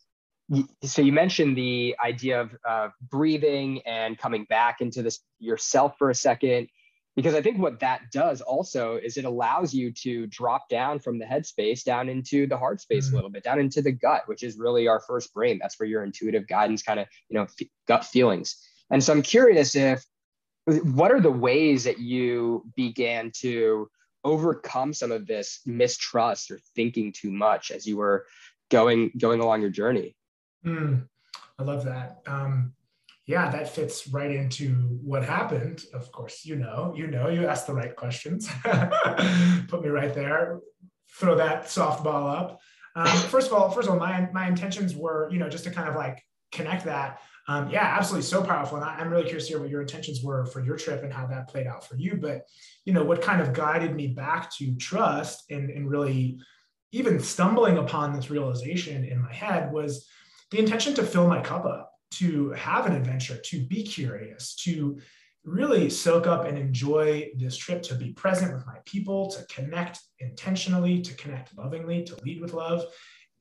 so 0.83 1.01
you 1.01 1.11
mentioned 1.11 1.55
the 1.55 1.95
idea 2.03 2.41
of 2.41 2.55
uh, 2.67 2.89
breathing 3.09 3.81
and 3.85 4.17
coming 4.17 4.45
back 4.49 4.81
into 4.81 5.01
this 5.03 5.19
yourself 5.39 5.97
for 5.97 6.09
a 6.09 6.15
second 6.15 6.67
because 7.15 7.35
I 7.35 7.41
think 7.41 7.59
what 7.59 7.79
that 7.81 8.11
does 8.11 8.41
also 8.41 8.95
is 8.95 9.17
it 9.17 9.25
allows 9.25 9.73
you 9.73 9.91
to 9.91 10.25
drop 10.27 10.67
down 10.69 10.99
from 10.99 11.19
the 11.19 11.25
head 11.25 11.45
space 11.45 11.83
down 11.83 12.09
into 12.09 12.47
the 12.47 12.57
heart 12.57 12.81
space 12.81 13.07
mm-hmm. 13.07 13.15
a 13.15 13.17
little 13.17 13.29
bit, 13.29 13.43
down 13.43 13.59
into 13.59 13.81
the 13.81 13.91
gut, 13.91 14.23
which 14.25 14.41
is 14.41 14.57
really 14.57 14.87
our 14.87 14.99
first 14.99 15.33
brain. 15.33 15.59
That's 15.61 15.79
where 15.79 15.87
your 15.87 16.03
intuitive 16.03 16.47
guidance 16.47 16.81
kind 16.81 16.99
of, 16.99 17.07
you 17.29 17.37
know, 17.37 17.43
f- 17.43 17.67
gut 17.87 18.05
feelings. 18.05 18.57
And 18.89 19.03
so 19.03 19.13
I'm 19.13 19.21
curious 19.21 19.75
if 19.75 20.03
what 20.65 21.11
are 21.11 21.21
the 21.21 21.31
ways 21.31 21.83
that 21.83 21.99
you 21.99 22.65
began 22.75 23.31
to 23.41 23.89
overcome 24.23 24.93
some 24.93 25.11
of 25.11 25.27
this 25.27 25.59
mistrust 25.65 26.49
or 26.49 26.59
thinking 26.75 27.11
too 27.11 27.31
much 27.31 27.71
as 27.71 27.85
you 27.85 27.97
were 27.97 28.25
going 28.71 29.11
going 29.17 29.39
along 29.39 29.61
your 29.61 29.69
journey? 29.69 30.15
Mm, 30.65 31.07
I 31.59 31.63
love 31.63 31.83
that. 31.85 32.21
Um, 32.25 32.73
yeah, 33.25 33.49
that 33.51 33.73
fits 33.73 34.07
right 34.07 34.31
into 34.31 34.73
what 35.01 35.23
happened. 35.23 35.83
Of 35.93 36.11
course, 36.11 36.45
you 36.45 36.57
know, 36.57 36.93
you 36.95 37.07
know, 37.07 37.29
you 37.29 37.47
asked 37.47 37.67
the 37.67 37.73
right 37.73 37.95
questions. 37.95 38.49
Put 38.63 39.81
me 39.81 39.89
right 39.89 40.13
there. 40.13 40.59
Throw 41.13 41.35
that 41.35 41.65
softball 41.65 42.35
up. 42.35 42.59
Um, 42.95 43.07
first 43.07 43.47
of 43.47 43.53
all, 43.53 43.71
first 43.71 43.87
of 43.87 43.93
all, 43.93 43.99
my 43.99 44.29
my 44.33 44.47
intentions 44.47 44.95
were, 44.95 45.29
you 45.31 45.39
know, 45.39 45.49
just 45.49 45.63
to 45.63 45.71
kind 45.71 45.87
of 45.87 45.95
like 45.95 46.21
connect 46.51 46.85
that. 46.85 47.21
Um, 47.47 47.69
yeah, 47.69 47.95
absolutely, 47.97 48.23
so 48.23 48.41
powerful. 48.43 48.77
And 48.77 48.85
I, 48.85 49.01
am 49.01 49.09
really 49.09 49.23
curious 49.23 49.47
to 49.47 49.53
hear 49.53 49.59
what 49.59 49.69
your 49.69 49.81
intentions 49.81 50.21
were 50.23 50.45
for 50.45 50.63
your 50.63 50.77
trip 50.77 51.03
and 51.03 51.11
how 51.11 51.25
that 51.27 51.49
played 51.49 51.67
out 51.67 51.87
for 51.87 51.95
you. 51.95 52.17
But 52.17 52.43
you 52.85 52.93
know, 52.93 53.03
what 53.03 53.21
kind 53.21 53.41
of 53.41 53.53
guided 53.53 53.95
me 53.95 54.07
back 54.07 54.53
to 54.57 54.75
trust 54.75 55.45
and 55.49 55.69
and 55.69 55.89
really 55.89 56.39
even 56.91 57.19
stumbling 57.21 57.77
upon 57.77 58.13
this 58.13 58.29
realization 58.29 59.05
in 59.05 59.21
my 59.21 59.33
head 59.33 59.71
was 59.71 60.07
the 60.51 60.59
intention 60.59 60.93
to 60.95 61.03
fill 61.03 61.27
my 61.27 61.41
cup 61.41 61.65
up 61.65 61.92
to 62.17 62.51
have 62.51 62.85
an 62.85 62.95
adventure, 62.95 63.37
to 63.37 63.65
be 63.65 63.83
curious, 63.83 64.55
to 64.55 64.99
really 65.43 65.89
soak 65.89 66.25
up 66.25 66.45
and 66.45 66.57
enjoy 66.57 67.29
this 67.37 67.57
trip, 67.57 67.83
to 67.83 67.95
be 67.95 68.13
present 68.13 68.53
with 68.53 68.65
my 68.65 68.77
people, 68.85 69.29
to 69.29 69.45
connect 69.53 69.99
intentionally, 70.19 71.01
to 71.01 71.13
connect 71.15 71.57
lovingly, 71.57 72.03
to 72.03 72.15
lead 72.23 72.41
with 72.41 72.53
love. 72.53 72.85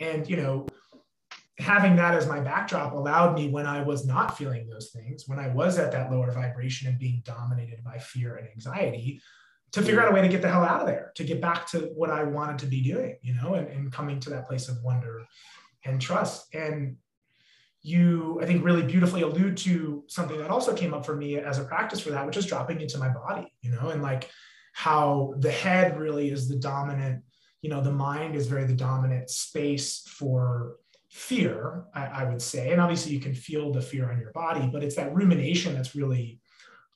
And, 0.00 0.28
you 0.28 0.36
know, 0.36 0.66
having 1.58 1.94
that 1.96 2.14
as 2.14 2.26
my 2.26 2.40
backdrop 2.40 2.92
allowed 2.92 3.34
me 3.34 3.50
when 3.50 3.66
I 3.66 3.82
was 3.82 4.04
not 4.04 4.36
feeling 4.36 4.68
those 4.68 4.90
things, 4.90 5.28
when 5.28 5.38
I 5.38 5.48
was 5.48 5.78
at 5.78 5.92
that 5.92 6.10
lower 6.10 6.32
vibration 6.32 6.88
and 6.88 6.98
being 6.98 7.22
dominated 7.24 7.84
by 7.84 7.98
fear 7.98 8.36
and 8.36 8.48
anxiety, 8.48 9.20
to 9.72 9.80
figure 9.80 10.02
out 10.02 10.10
a 10.10 10.14
way 10.14 10.22
to 10.22 10.28
get 10.28 10.42
the 10.42 10.50
hell 10.50 10.64
out 10.64 10.80
of 10.80 10.86
there, 10.86 11.12
to 11.14 11.24
get 11.24 11.40
back 11.40 11.66
to 11.68 11.90
what 11.94 12.10
I 12.10 12.24
wanted 12.24 12.58
to 12.58 12.66
be 12.66 12.82
doing, 12.82 13.16
you 13.22 13.34
know, 13.34 13.54
and, 13.54 13.68
and 13.68 13.92
coming 13.92 14.20
to 14.20 14.30
that 14.30 14.46
place 14.46 14.68
of 14.68 14.82
wonder 14.82 15.24
and 15.84 16.00
trust. 16.00 16.54
And 16.54 16.96
you, 17.82 18.38
I 18.40 18.46
think, 18.46 18.64
really 18.64 18.82
beautifully 18.82 19.22
allude 19.22 19.56
to 19.58 20.04
something 20.06 20.38
that 20.38 20.50
also 20.50 20.74
came 20.74 20.94
up 20.94 21.04
for 21.04 21.16
me 21.16 21.36
as 21.36 21.58
a 21.58 21.64
practice 21.64 22.00
for 22.00 22.10
that, 22.10 22.26
which 22.26 22.36
is 22.36 22.46
dropping 22.46 22.80
into 22.80 22.98
my 22.98 23.08
body, 23.08 23.52
you 23.60 23.70
know, 23.70 23.88
and 23.88 24.02
like 24.02 24.30
how 24.72 25.34
the 25.38 25.50
head 25.50 25.98
really 25.98 26.30
is 26.30 26.48
the 26.48 26.56
dominant, 26.56 27.22
you 27.60 27.70
know, 27.70 27.82
the 27.82 27.92
mind 27.92 28.36
is 28.36 28.46
very 28.46 28.64
the 28.64 28.72
dominant 28.72 29.30
space 29.30 30.02
for 30.06 30.76
fear, 31.10 31.84
I, 31.94 32.06
I 32.06 32.24
would 32.24 32.40
say. 32.40 32.72
And 32.72 32.80
obviously, 32.80 33.12
you 33.12 33.20
can 33.20 33.34
feel 33.34 33.72
the 33.72 33.82
fear 33.82 34.10
on 34.10 34.18
your 34.18 34.32
body, 34.32 34.68
but 34.72 34.82
it's 34.82 34.96
that 34.96 35.14
rumination 35.14 35.74
that's 35.74 35.94
really 35.94 36.40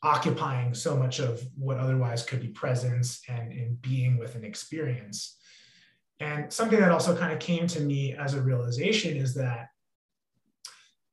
occupying 0.03 0.73
so 0.73 0.97
much 0.97 1.19
of 1.19 1.43
what 1.57 1.79
otherwise 1.79 2.23
could 2.23 2.41
be 2.41 2.49
presence 2.49 3.21
and, 3.29 3.53
and 3.53 3.83
being 3.83 4.19
with 4.19 4.37
an 4.37 4.45
experience. 4.45 5.37
And 6.21 6.53
something 6.53 6.79
that 6.79 6.93
also 6.93 7.17
kind 7.17 7.33
of 7.33 7.41
came 7.41 7.67
to 7.69 7.81
me 7.81 8.15
as 8.15 8.35
a 8.35 8.41
realization 8.41 9.17
is 9.17 9.35
that 9.35 9.69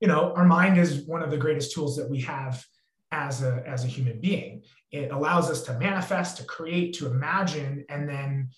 you 0.04 0.08
know, 0.08 0.34
our 0.34 0.44
mind 0.44 0.76
is 0.76 1.06
one 1.06 1.22
of 1.22 1.30
the 1.30 1.38
greatest 1.38 1.72
tools 1.72 1.96
that 1.96 2.10
we 2.10 2.20
have 2.20 2.62
as 3.10 3.42
a, 3.42 3.62
as 3.66 3.84
a 3.84 3.88
human 3.88 4.20
being. 4.20 4.62
It 4.92 5.10
allows 5.10 5.48
us 5.48 5.62
to 5.62 5.78
manifest, 5.78 6.36
to 6.36 6.44
create, 6.44 6.92
to 6.96 7.06
imagine, 7.06 7.86
and 7.88 8.06
then 8.06 8.50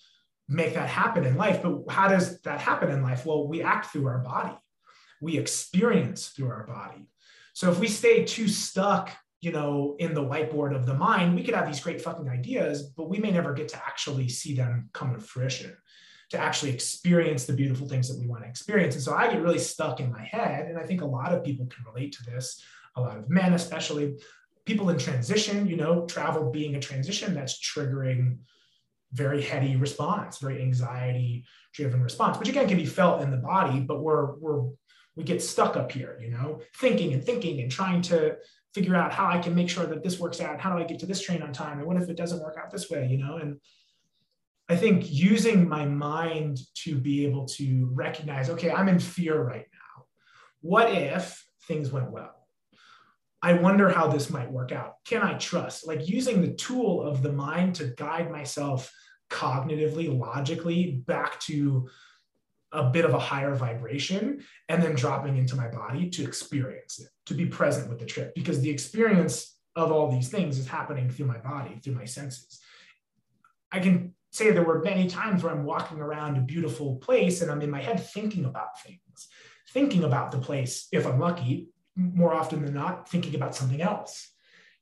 make 0.49 0.73
that 0.73 0.89
happen 0.89 1.23
in 1.23 1.37
life. 1.37 1.63
But 1.63 1.83
how 1.87 2.09
does 2.09 2.41
that 2.41 2.59
happen 2.59 2.89
in 2.89 3.01
life? 3.01 3.25
Well, 3.25 3.47
we 3.47 3.63
act 3.63 3.85
through 3.93 4.07
our 4.07 4.17
body, 4.17 4.57
we 5.21 5.37
experience 5.37 6.27
through 6.27 6.49
our 6.49 6.67
body. 6.67 7.07
So 7.53 7.71
if 7.71 7.79
we 7.79 7.87
stay 7.87 8.25
too 8.25 8.49
stuck, 8.49 9.09
you 9.39 9.53
know, 9.53 9.95
in 9.99 10.13
the 10.13 10.25
whiteboard 10.25 10.75
of 10.75 10.85
the 10.85 10.95
mind, 10.95 11.33
we 11.33 11.43
could 11.45 11.55
have 11.55 11.67
these 11.67 11.79
great 11.79 12.01
fucking 12.01 12.27
ideas, 12.27 12.91
but 12.97 13.07
we 13.07 13.19
may 13.19 13.31
never 13.31 13.53
get 13.53 13.69
to 13.69 13.77
actually 13.77 14.27
see 14.27 14.53
them 14.53 14.89
come 14.91 15.13
to 15.13 15.21
fruition 15.21 15.77
to 16.29 16.37
actually 16.37 16.71
experience 16.71 17.45
the 17.45 17.53
beautiful 17.53 17.87
things 17.87 18.09
that 18.09 18.19
we 18.19 18.27
want 18.27 18.43
to 18.43 18.49
experience. 18.49 18.95
And 18.95 19.03
so 19.03 19.13
I 19.13 19.31
get 19.31 19.41
really 19.41 19.59
stuck 19.59 19.99
in 19.99 20.11
my 20.11 20.23
head. 20.23 20.67
And 20.67 20.77
I 20.77 20.83
think 20.83 21.01
a 21.01 21.05
lot 21.05 21.33
of 21.33 21.43
people 21.43 21.65
can 21.67 21.85
relate 21.85 22.11
to 22.13 22.23
this, 22.23 22.61
a 22.95 23.01
lot 23.01 23.17
of 23.17 23.29
men, 23.29 23.53
especially 23.53 24.15
people 24.65 24.89
in 24.89 24.97
transition, 24.97 25.67
you 25.67 25.77
know, 25.77 26.05
travel 26.05 26.51
being 26.51 26.75
a 26.75 26.79
transition 26.79 27.33
that's 27.33 27.59
triggering 27.59 28.39
very 29.13 29.41
heady 29.41 29.77
response, 29.77 30.39
very 30.39 30.61
anxiety 30.61 31.45
driven 31.73 32.03
response, 32.03 32.37
which 32.37 32.49
again 32.49 32.67
can 32.67 32.77
be 32.77 32.85
felt 32.85 33.21
in 33.21 33.31
the 33.31 33.37
body, 33.37 33.79
but 33.79 34.01
we're, 34.01 34.35
we're, 34.35 34.63
we 35.15 35.23
get 35.23 35.41
stuck 35.41 35.77
up 35.77 35.91
here, 35.91 36.19
you 36.21 36.29
know, 36.29 36.59
thinking 36.75 37.13
and 37.13 37.23
thinking 37.23 37.61
and 37.61 37.71
trying 37.71 38.01
to 38.01 38.35
figure 38.73 38.95
out 38.95 39.13
how 39.13 39.25
I 39.25 39.39
can 39.39 39.55
make 39.55 39.69
sure 39.69 39.85
that 39.85 40.03
this 40.03 40.19
works 40.19 40.41
out. 40.41 40.59
How 40.59 40.75
do 40.75 40.83
I 40.83 40.85
get 40.85 40.99
to 40.99 41.05
this 41.05 41.21
train 41.21 41.41
on 41.41 41.53
time? 41.53 41.79
And 41.79 41.87
what 41.87 41.97
if 41.97 42.09
it 42.09 42.17
doesn't 42.17 42.43
work 42.43 42.57
out 42.61 42.69
this 42.69 42.89
way, 42.89 43.07
you 43.07 43.17
know? 43.17 43.37
And 43.37 43.59
I 44.69 44.75
think 44.75 45.09
using 45.09 45.67
my 45.67 45.85
mind 45.85 46.59
to 46.83 46.95
be 46.95 47.25
able 47.25 47.45
to 47.45 47.89
recognize, 47.93 48.49
okay, 48.49 48.69
I'm 48.69 48.89
in 48.89 48.99
fear 48.99 49.41
right 49.41 49.65
now. 49.71 50.05
What 50.61 50.91
if 50.91 51.45
things 51.67 51.91
went 51.91 52.11
well? 52.11 52.33
I 53.41 53.53
wonder 53.53 53.89
how 53.89 54.07
this 54.07 54.29
might 54.29 54.51
work 54.51 54.71
out. 54.71 54.95
Can 55.05 55.21
I 55.21 55.35
trust? 55.35 55.87
Like 55.87 56.09
using 56.09 56.41
the 56.41 56.53
tool 56.53 57.01
of 57.01 57.21
the 57.21 57.31
mind 57.31 57.75
to 57.75 57.93
guide 57.95 58.31
myself 58.31 58.91
cognitively, 59.29 60.17
logically 60.17 61.03
back 61.05 61.39
to 61.41 61.87
a 62.73 62.89
bit 62.89 63.05
of 63.05 63.13
a 63.13 63.19
higher 63.19 63.55
vibration 63.55 64.43
and 64.67 64.83
then 64.83 64.95
dropping 64.95 65.37
into 65.37 65.55
my 65.55 65.67
body 65.69 66.09
to 66.09 66.23
experience 66.23 66.99
it, 66.99 67.07
to 67.27 67.33
be 67.33 67.45
present 67.45 67.89
with 67.89 67.99
the 67.99 68.05
trip, 68.05 68.35
because 68.35 68.59
the 68.59 68.69
experience 68.69 69.55
of 69.75 69.91
all 69.91 70.11
these 70.11 70.29
things 70.29 70.57
is 70.57 70.67
happening 70.67 71.09
through 71.09 71.27
my 71.27 71.37
body, 71.37 71.79
through 71.81 71.95
my 71.95 72.05
senses. 72.05 72.59
I 73.71 73.79
can 73.79 74.13
say 74.37 74.51
there 74.51 74.63
were 74.63 74.81
many 74.81 75.07
times 75.07 75.43
where 75.43 75.51
I'm 75.51 75.65
walking 75.65 75.99
around 75.99 76.37
a 76.37 76.41
beautiful 76.41 76.97
place 76.97 77.41
and 77.41 77.49
I'm 77.49 77.61
in 77.61 77.71
my 77.71 77.81
head 77.81 77.99
thinking 77.99 78.45
about 78.45 78.79
things, 78.81 79.27
thinking 79.71 80.03
about 80.03 80.31
the 80.31 80.37
place, 80.37 80.87
if 80.91 81.05
I'm 81.07 81.19
lucky, 81.19 81.69
more 81.95 82.33
often 82.33 82.63
than 82.63 82.75
not, 82.75 83.09
thinking 83.09 83.35
about 83.35 83.55
something 83.55 83.81
else, 83.81 84.31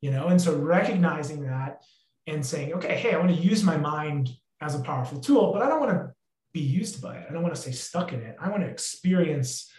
you 0.01 0.11
know? 0.11 0.27
And 0.27 0.41
so 0.41 0.55
recognizing 0.55 1.43
that 1.43 1.83
and 2.27 2.45
saying, 2.45 2.73
okay, 2.73 2.95
hey, 2.95 3.13
I 3.13 3.17
want 3.17 3.29
to 3.29 3.41
use 3.41 3.63
my 3.63 3.77
mind 3.77 4.29
as 4.59 4.75
a 4.75 4.81
powerful 4.81 5.19
tool, 5.19 5.53
but 5.53 5.61
I 5.61 5.69
don't 5.69 5.79
want 5.79 5.93
to 5.93 6.11
be 6.53 6.61
used 6.61 7.01
by 7.01 7.17
it. 7.17 7.25
I 7.29 7.33
don't 7.33 7.43
want 7.43 7.55
to 7.55 7.61
stay 7.61 7.71
stuck 7.71 8.11
in 8.11 8.21
it. 8.21 8.35
I 8.39 8.49
want 8.49 8.63
to 8.63 8.69
experience 8.69 9.71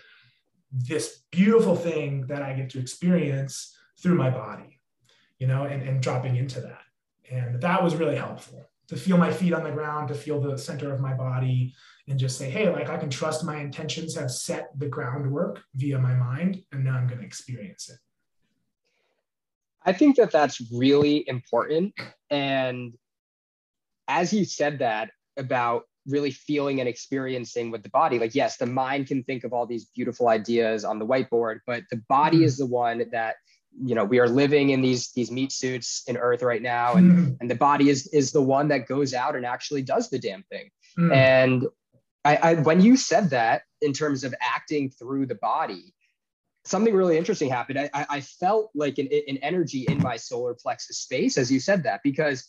this 0.73 1.23
beautiful 1.31 1.77
thing 1.77 2.27
that 2.29 2.43
I 2.43 2.55
get 2.55 2.71
to 2.71 2.81
experience 2.81 3.77
through 4.01 4.15
my 4.15 4.31
body, 4.31 4.81
you 5.39 5.47
know, 5.47 5.65
and, 5.65 5.83
and 5.83 6.03
dropping 6.03 6.37
into 6.37 6.61
that. 6.61 6.83
And 7.31 7.61
that 7.61 7.83
was 7.83 7.95
really 7.95 8.17
helpful 8.17 8.69
to 8.89 8.97
feel 8.97 9.17
my 9.17 9.33
feet 9.33 9.53
on 9.53 9.65
the 9.65 9.71
ground, 9.71 10.09
to 10.09 10.15
feel 10.15 10.41
the 10.41 10.57
center 10.57 10.93
of 10.93 11.01
my 11.01 11.15
body, 11.15 11.75
and 12.09 12.19
just 12.19 12.39
say, 12.39 12.51
hey, 12.51 12.71
like 12.71 12.89
I 12.89 12.97
can 12.97 13.11
trust 13.11 13.45
my 13.45 13.57
intentions 13.57 14.17
have 14.17 14.31
set 14.31 14.69
the 14.79 14.87
groundwork 14.87 15.63
via 15.75 15.99
my 15.99 16.15
mind, 16.15 16.63
and 16.73 16.85
now 16.85 16.97
I'm 16.97 17.07
going 17.07 17.21
to 17.21 17.27
experience 17.27 17.91
it. 17.91 17.99
I 19.85 19.93
think 19.93 20.17
that 20.17 20.31
that's 20.33 20.61
really 20.73 21.29
important. 21.29 21.95
And 22.31 22.95
as 24.09 24.33
you 24.33 24.45
said 24.45 24.81
that 24.81 25.11
about 25.37 25.85
really 26.07 26.31
feeling 26.31 26.81
and 26.81 26.89
experiencing 26.89 27.71
with 27.71 27.83
the 27.83 27.89
body, 27.91 28.19
like, 28.19 28.35
yes, 28.35 28.57
the 28.57 28.67
mind 28.67 29.07
can 29.07 29.23
think 29.25 29.45
of 29.45 29.53
all 29.53 29.67
these 29.67 29.87
beautiful 29.87 30.29
ideas 30.29 30.85
on 30.85 30.99
the 30.99 31.07
whiteboard, 31.07 31.61
but 31.67 31.83
the 31.91 32.03
body 32.09 32.39
mm-hmm. 32.39 32.47
is 32.47 32.57
the 32.57 32.67
one 32.67 33.05
that 33.13 33.37
you 33.83 33.95
know 33.95 34.05
we 34.05 34.19
are 34.19 34.29
living 34.29 34.71
in 34.71 34.81
these 34.81 35.13
these 35.13 35.31
meat 35.31 35.53
suits 35.53 36.03
in 36.07 36.17
earth 36.17 36.43
right 36.43 36.63
now 36.63 36.95
and 36.95 37.13
mm. 37.13 37.37
and 37.41 37.51
the 37.51 37.55
body 37.55 37.89
is 37.89 38.07
is 38.09 38.33
the 38.33 38.43
one 38.43 38.69
that 38.69 38.87
goes 38.87 39.13
out 39.13 39.37
and 39.37 39.45
actually 39.45 39.83
does 39.83 40.09
the 40.09 40.19
damn 40.19 40.43
thing 40.45 40.71
mm. 40.99 41.13
and 41.15 41.67
I, 42.25 42.37
I 42.37 42.55
when 42.55 42.81
you 42.81 42.97
said 42.97 43.31
that 43.31 43.63
in 43.81 43.93
terms 43.93 44.25
of 44.25 44.35
acting 44.41 44.91
through 44.91 45.27
the 45.27 45.35
body 45.37 45.95
something 46.65 46.95
really 46.95 47.19
interesting 47.19 47.51
happened 47.51 47.79
i 47.79 48.07
i 48.09 48.21
felt 48.21 48.71
like 48.75 48.99
an, 48.99 49.09
an 49.29 49.39
energy 49.39 49.85
in 49.89 49.99
my 49.99 50.17
solar 50.17 50.55
plexus 50.55 50.99
space 50.99 51.37
as 51.37 51.51
you 51.51 51.61
said 51.61 51.83
that 51.85 52.01
because 52.03 52.47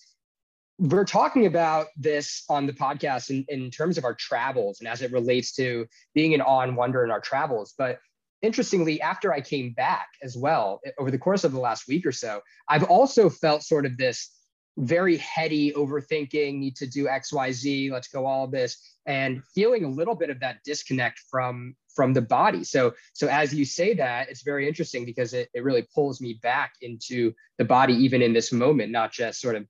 we're 0.80 1.06
talking 1.06 1.48
about 1.48 1.88
this 1.98 2.44
on 2.50 2.68
the 2.68 2.74
podcast 2.74 3.32
in, 3.32 3.44
in 3.50 3.72
terms 3.72 3.98
of 3.98 4.06
our 4.06 4.14
travels 4.14 4.80
and 4.80 4.88
as 4.88 5.02
it 5.02 5.12
relates 5.12 5.52
to 5.56 5.88
being 6.14 6.36
an 6.36 6.42
awe 6.42 6.62
and 6.62 6.78
wonder 6.78 7.04
in 7.04 7.12
our 7.12 7.22
travels 7.22 7.74
but 7.78 8.00
interestingly, 8.42 9.02
after 9.02 9.34
I 9.34 9.42
came 9.42 9.74
back 9.74 10.08
as 10.24 10.38
well, 10.38 10.80
over 10.98 11.12
the 11.12 11.18
course 11.18 11.44
of 11.44 11.52
the 11.52 11.60
last 11.60 11.88
week 11.88 12.06
or 12.06 12.12
so, 12.12 12.42
I've 12.70 12.84
also 12.84 13.30
felt 13.30 13.64
sort 13.64 13.86
of 13.86 13.98
this 13.98 14.32
very 14.78 15.18
heady 15.18 15.72
overthinking, 15.72 16.60
need 16.60 16.76
to 16.76 16.88
do 16.88 17.08
X, 17.08 17.34
Y, 17.34 17.52
Z, 17.52 17.92
let's 17.92 18.08
go 18.10 18.26
all 18.26 18.48
this, 18.48 18.78
and 19.08 19.44
feeling 19.56 19.84
a 19.84 19.90
little 19.90 20.16
bit 20.16 20.30
of 20.30 20.40
that 20.40 20.58
disconnect 20.64 21.20
from 21.30 21.76
from 21.96 22.14
the 22.14 22.22
body. 22.22 22.64
So 22.64 22.94
so 23.14 23.28
as 23.28 23.54
you 23.54 23.66
say 23.66 23.96
that, 23.96 24.30
it's 24.30 24.44
very 24.44 24.68
interesting 24.68 25.04
because 25.04 25.34
it, 25.34 25.50
it 25.54 25.64
really 25.64 25.88
pulls 25.96 26.22
me 26.22 26.40
back 26.44 26.74
into 26.82 27.34
the 27.58 27.66
body, 27.66 27.96
even 27.96 28.22
in 28.22 28.34
this 28.34 28.54
moment, 28.54 28.92
not 28.92 29.12
just 29.12 29.42
sort 29.42 29.56
of 29.56 29.66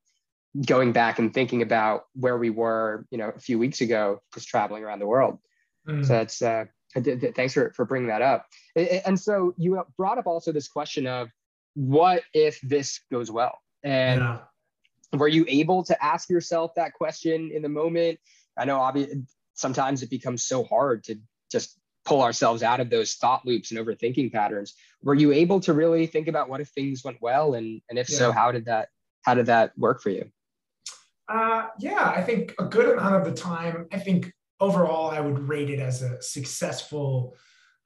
going 0.66 0.92
back 0.92 1.20
and 1.20 1.34
thinking 1.34 1.62
about 1.62 2.04
where 2.14 2.38
we 2.38 2.50
were, 2.50 3.06
you 3.10 3.18
know, 3.18 3.30
a 3.30 3.40
few 3.40 3.58
weeks 3.60 3.80
ago, 3.80 4.22
just 4.34 4.48
traveling 4.48 4.84
around 4.84 5.00
the 5.00 5.08
world. 5.08 5.40
Mm. 5.88 6.06
So 6.06 6.14
that's 6.14 6.42
uh, 6.42 6.66
thanks 6.96 7.54
for, 7.54 7.72
for 7.74 7.86
bringing 7.86 8.10
that 8.10 8.22
up. 8.22 8.46
And 8.76 9.20
so 9.20 9.54
you 9.58 9.84
brought 9.98 10.18
up 10.18 10.28
also 10.28 10.52
this 10.52 10.68
question 10.68 11.08
of 11.08 11.30
what 11.76 12.24
if 12.34 12.60
this 12.62 13.02
goes 13.12 13.30
well? 13.30 13.60
And 13.84 14.22
yeah. 14.22 14.40
were 15.14 15.28
you 15.28 15.46
able 15.48 15.84
to 15.84 16.04
ask 16.04 16.30
yourself 16.30 16.74
that 16.76 16.94
question 16.94 17.52
in 17.54 17.62
the 17.62 17.70
moment? 17.70 18.20
I 18.58 18.66
know 18.66 18.80
obviously 18.80 19.24
sometimes 19.54 20.02
it 20.04 20.10
becomes 20.10 20.44
so 20.44 20.64
hard 20.64 21.04
to 21.06 21.20
just 21.52 21.78
pull 22.06 22.22
ourselves 22.22 22.64
out 22.64 22.80
of 22.80 22.90
those 22.90 23.14
thought 23.16 23.46
loops 23.46 23.72
and 23.72 23.80
overthinking 23.80 24.32
patterns. 24.32 24.74
Were 25.04 25.14
you 25.14 25.34
able 25.34 25.60
to 25.62 25.74
really 25.74 26.08
think 26.08 26.28
about 26.28 26.50
what 26.50 26.62
if 26.62 26.70
things 26.70 27.04
went 27.04 27.18
well? 27.22 27.54
And, 27.54 27.82
and 27.90 28.00
if 28.00 28.10
yeah. 28.10 28.18
so, 28.18 28.32
how 28.32 28.52
did 28.52 28.66
that, 28.66 28.90
how 29.24 29.34
did 29.34 29.48
that 29.48 29.78
work 29.78 30.02
for 30.02 30.10
you? 30.10 30.32
Uh, 31.28 31.68
yeah, 31.78 32.14
I 32.16 32.24
think 32.24 32.56
a 32.58 32.64
good 32.64 32.98
amount 32.98 33.16
of 33.16 33.26
the 33.26 33.34
time, 33.40 33.88
I 33.92 34.00
think 34.00 34.32
overall, 34.60 35.10
I 35.10 35.20
would 35.20 35.48
rate 35.48 35.70
it 35.70 35.80
as 35.80 36.02
a 36.02 36.22
successful 36.22 37.36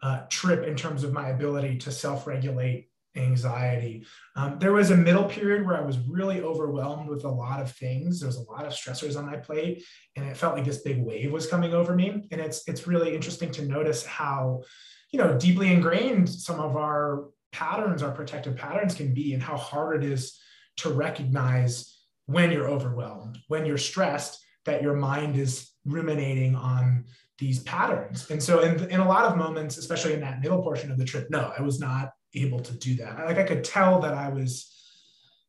uh, 0.01 0.21
trip 0.29 0.65
in 0.65 0.75
terms 0.75 1.03
of 1.03 1.13
my 1.13 1.29
ability 1.29 1.77
to 1.79 1.91
self 1.91 2.27
regulate 2.27 2.89
anxiety. 3.15 4.05
Um, 4.35 4.57
there 4.59 4.71
was 4.71 4.91
a 4.91 4.97
middle 4.97 5.25
period 5.25 5.65
where 5.65 5.77
I 5.77 5.85
was 5.85 5.99
really 5.99 6.41
overwhelmed 6.41 7.09
with 7.09 7.25
a 7.25 7.29
lot 7.29 7.61
of 7.61 7.71
things. 7.71 8.19
There 8.19 8.27
was 8.27 8.37
a 8.37 8.51
lot 8.51 8.65
of 8.65 8.73
stressors 8.73 9.17
on 9.17 9.25
my 9.25 9.37
plate, 9.37 9.83
and 10.15 10.25
it 10.25 10.37
felt 10.37 10.55
like 10.55 10.65
this 10.65 10.81
big 10.81 11.03
wave 11.03 11.31
was 11.31 11.47
coming 11.47 11.73
over 11.73 11.95
me. 11.95 12.27
And 12.31 12.41
it's 12.41 12.67
it's 12.67 12.87
really 12.87 13.13
interesting 13.13 13.51
to 13.51 13.65
notice 13.65 14.05
how, 14.05 14.63
you 15.11 15.19
know, 15.19 15.37
deeply 15.37 15.73
ingrained 15.73 16.29
some 16.29 16.59
of 16.59 16.75
our 16.77 17.25
patterns, 17.51 18.01
our 18.01 18.11
protective 18.11 18.55
patterns 18.55 18.95
can 18.95 19.13
be, 19.13 19.33
and 19.33 19.43
how 19.43 19.57
hard 19.57 20.03
it 20.03 20.09
is 20.09 20.39
to 20.77 20.89
recognize 20.89 21.97
when 22.27 22.51
you're 22.51 22.69
overwhelmed, 22.69 23.37
when 23.49 23.65
you're 23.65 23.77
stressed, 23.77 24.39
that 24.65 24.81
your 24.81 24.95
mind 24.95 25.35
is 25.35 25.70
ruminating 25.85 26.55
on 26.55 27.05
these 27.39 27.59
patterns. 27.63 28.29
And 28.29 28.41
so 28.41 28.61
in, 28.61 28.89
in 28.89 28.99
a 28.99 29.07
lot 29.07 29.25
of 29.25 29.37
moments, 29.37 29.77
especially 29.77 30.13
in 30.13 30.21
that 30.21 30.41
middle 30.41 30.61
portion 30.61 30.91
of 30.91 30.97
the 30.97 31.05
trip, 31.05 31.27
no, 31.29 31.51
I 31.57 31.61
was 31.61 31.79
not 31.79 32.11
able 32.35 32.59
to 32.59 32.77
do 32.77 32.95
that. 32.97 33.25
Like 33.25 33.37
I 33.37 33.43
could 33.43 33.63
tell 33.63 33.99
that 34.01 34.13
I 34.13 34.29
was 34.29 34.67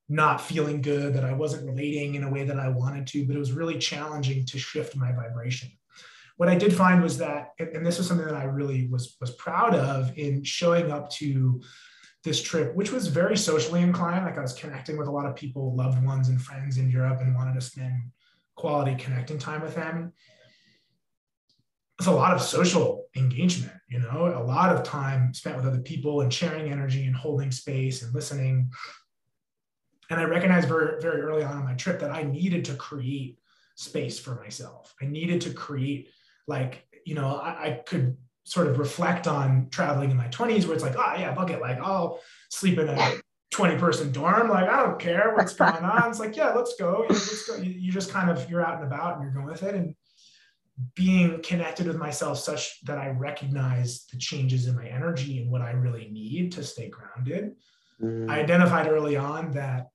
not 0.09 0.41
feeling 0.41 0.83
good, 0.83 1.15
that 1.15 1.25
I 1.25 1.33
wasn't 1.33 1.67
relating 1.67 2.15
in 2.15 2.25
a 2.25 2.31
way 2.31 2.45
that 2.45 2.59
I 2.59 2.69
wanted 2.69 3.07
to, 3.09 3.27
but 3.27 3.37
it 3.37 3.39
was 3.39 3.53
really 3.53 3.79
challenging 3.79 4.45
to 4.47 4.59
shift 4.59 4.97
my 4.97 5.13
vibration. 5.13 5.71
What 6.39 6.49
I 6.49 6.55
did 6.55 6.75
find 6.75 7.03
was 7.03 7.19
that, 7.19 7.51
and 7.59 7.85
this 7.85 7.99
was 7.99 8.09
something 8.09 8.27
that 8.27 8.35
I 8.35 8.45
really 8.45 8.89
was, 8.89 9.17
was 9.21 9.31
proud 9.33 9.75
of 9.75 10.17
in 10.19 10.43
showing 10.45 10.91
up 10.91 11.11
to 11.13 11.61
this 12.25 12.43
trip, 12.43 12.75
which 12.75 12.91
was 12.91 13.07
very 13.07 13.37
socially 13.37 13.81
inclined. 13.81 14.25
Like 14.25 14.39
I 14.39 14.43
was 14.43 14.53
connecting 14.53 14.97
with 14.97 15.09
a 15.09 15.13
lot 15.13 15.27
of 15.27 15.37
people, 15.37 15.77
loved 15.77 16.03
ones 16.05 16.29
and 16.29 16.41
friends 16.41 16.79
in 16.79 16.91
Europe 16.91 17.21
and 17.21 17.35
wanted 17.35 17.55
to 17.55 17.61
spend 17.61 18.03
quality 18.57 18.95
connecting 18.97 19.39
time 19.39 19.63
with 19.63 19.75
them. 19.75 20.13
It's 21.99 22.09
a 22.09 22.13
lot 22.13 22.35
of 22.35 22.43
social 22.43 23.07
engagement, 23.17 23.73
you 23.89 24.01
know, 24.01 24.27
a 24.37 24.43
lot 24.43 24.75
of 24.75 24.83
time 24.83 25.35
spent 25.35 25.57
with 25.57 25.67
other 25.67 25.81
people 25.81 26.23
and 26.23 26.33
sharing 26.33 26.73
energy 26.73 27.05
and 27.05 27.15
holding 27.15 27.53
space 27.53 28.03
and 28.03 28.15
listening. 28.15 28.71
And 30.11 30.19
I 30.19 30.25
recognized 30.25 30.69
very, 30.69 31.01
very 31.01 31.21
early 31.23 31.45
on 31.45 31.59
in 31.59 31.65
my 31.65 31.75
trip 31.75 32.01
that 32.01 32.11
I 32.11 32.23
needed 32.23 32.65
to 32.67 32.75
create 32.75 33.39
space 33.77 34.19
for 34.19 34.35
myself. 34.37 34.95
I 35.01 35.07
needed 35.07 35.43
to 35.43 35.51
create, 35.53 36.09
like, 36.47 36.87
you 37.05 37.15
know, 37.15 37.37
I, 37.37 37.51
I 37.51 37.83
could 37.87 38.17
sort 38.45 38.67
of 38.67 38.79
reflect 38.79 39.27
on 39.27 39.69
traveling 39.71 40.11
in 40.11 40.17
my 40.17 40.29
20s 40.29 40.65
where 40.65 40.75
it's 40.75 40.83
like, 40.83 40.97
oh, 40.97 41.15
yeah, 41.17 41.33
bucket, 41.33 41.61
like 41.61 41.79
I'll 41.79 42.21
sleep 42.51 42.79
in 42.79 42.89
a 42.89 43.21
20 43.53 43.77
person 43.77 44.13
dorm. 44.13 44.49
Like, 44.49 44.69
I 44.69 44.83
don't 44.83 44.99
care 44.99 45.33
what's 45.35 45.55
going 45.55 45.85
on. 45.85 46.11
It's 46.11 46.19
like, 46.19 46.37
yeah, 46.37 46.53
let's 46.53 46.75
go. 46.77 47.03
You, 47.03 47.09
let's 47.11 47.47
go. 47.47 47.57
You, 47.57 47.71
you, 47.71 47.93
just 47.93 48.11
kind 48.11 48.31
of, 48.31 48.51
you're 48.51 48.65
out 48.65 48.83
and 48.83 48.85
about 48.85 49.15
and 49.15 49.23
you're 49.23 49.33
going 49.33 49.47
with 49.47 49.63
it. 49.63 49.75
And 49.75 49.95
being 50.95 51.41
connected 51.43 51.87
with 51.87 51.97
myself 51.97 52.39
such 52.39 52.81
that 52.85 52.99
I 52.99 53.09
recognize 53.09 54.07
the 54.11 54.19
changes 54.19 54.67
in 54.67 54.75
my 54.75 54.87
energy 54.87 55.41
and 55.41 55.51
what 55.51 55.61
I 55.61 55.71
really 55.73 56.09
need 56.11 56.53
to 56.53 56.65
stay 56.65 56.89
grounded. 56.89 57.53
Mm. 58.03 58.29
I 58.31 58.41
identified 58.41 58.89
early 58.89 59.17
on 59.17 59.53
that 59.53 59.89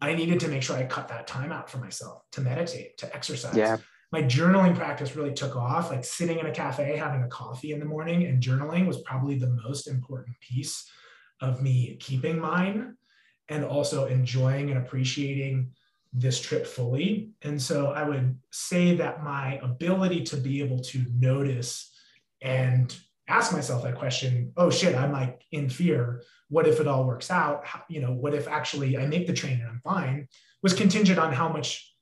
I 0.00 0.14
needed 0.14 0.40
to 0.40 0.48
make 0.48 0.62
sure 0.62 0.76
I 0.76 0.84
cut 0.84 1.08
that 1.08 1.26
time 1.26 1.50
out 1.50 1.68
for 1.68 1.78
myself 1.78 2.22
to 2.32 2.40
meditate, 2.40 2.96
to 2.98 3.14
exercise. 3.14 3.56
Yeah. 3.56 3.78
My 4.12 4.22
journaling 4.22 4.76
practice 4.76 5.16
really 5.16 5.32
took 5.32 5.56
off. 5.56 5.90
Like 5.90 6.04
sitting 6.04 6.38
in 6.38 6.46
a 6.46 6.52
cafe, 6.52 6.96
having 6.96 7.24
a 7.24 7.28
coffee 7.28 7.72
in 7.72 7.80
the 7.80 7.84
morning 7.84 8.24
and 8.24 8.40
journaling 8.40 8.86
was 8.86 9.02
probably 9.02 9.36
the 9.36 9.58
most 9.66 9.88
important 9.88 10.36
piece 10.40 10.88
of 11.40 11.62
me 11.62 11.96
keeping 12.00 12.38
mine 12.38 12.96
and 13.48 13.64
also 13.64 14.06
enjoying 14.06 14.70
and 14.70 14.78
appreciating 14.78 15.70
this 16.12 16.40
trip 16.40 16.66
fully. 16.66 17.30
And 17.42 17.60
so 17.60 17.88
I 17.88 18.08
would 18.08 18.38
say 18.52 18.96
that 18.96 19.24
my 19.24 19.58
ability 19.62 20.22
to 20.24 20.36
be 20.36 20.62
able 20.62 20.78
to 20.80 21.04
notice 21.12 21.90
and 22.40 22.96
ask 23.26 23.52
myself 23.52 23.82
that 23.82 23.96
question, 23.96 24.52
oh 24.56 24.70
shit, 24.70 24.94
I'm 24.94 25.12
like 25.12 25.42
in 25.50 25.68
fear. 25.68 26.22
What 26.48 26.68
if 26.68 26.78
it 26.78 26.86
all 26.86 27.04
works 27.04 27.30
out? 27.30 27.66
How, 27.66 27.82
you 27.88 28.00
know, 28.00 28.12
what 28.12 28.34
if 28.34 28.46
actually 28.46 28.96
I 28.96 29.06
make 29.06 29.26
the 29.26 29.32
train 29.32 29.60
and 29.60 29.68
I'm 29.68 29.80
fine? 29.82 30.28
Was 30.62 30.72
contingent 30.72 31.18
on 31.18 31.32
how 31.32 31.48
much 31.48 31.94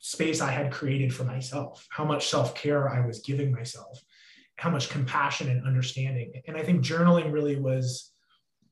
space 0.00 0.40
I 0.40 0.50
had 0.50 0.72
created 0.72 1.14
for 1.14 1.24
myself, 1.24 1.86
how 1.90 2.04
much 2.04 2.28
self 2.28 2.54
care 2.54 2.88
I 2.88 3.06
was 3.06 3.20
giving 3.20 3.52
myself, 3.52 4.02
how 4.56 4.70
much 4.70 4.88
compassion 4.88 5.50
and 5.50 5.66
understanding. 5.66 6.32
And 6.46 6.56
I 6.56 6.62
think 6.62 6.84
journaling 6.84 7.32
really 7.32 7.56
was 7.56 8.12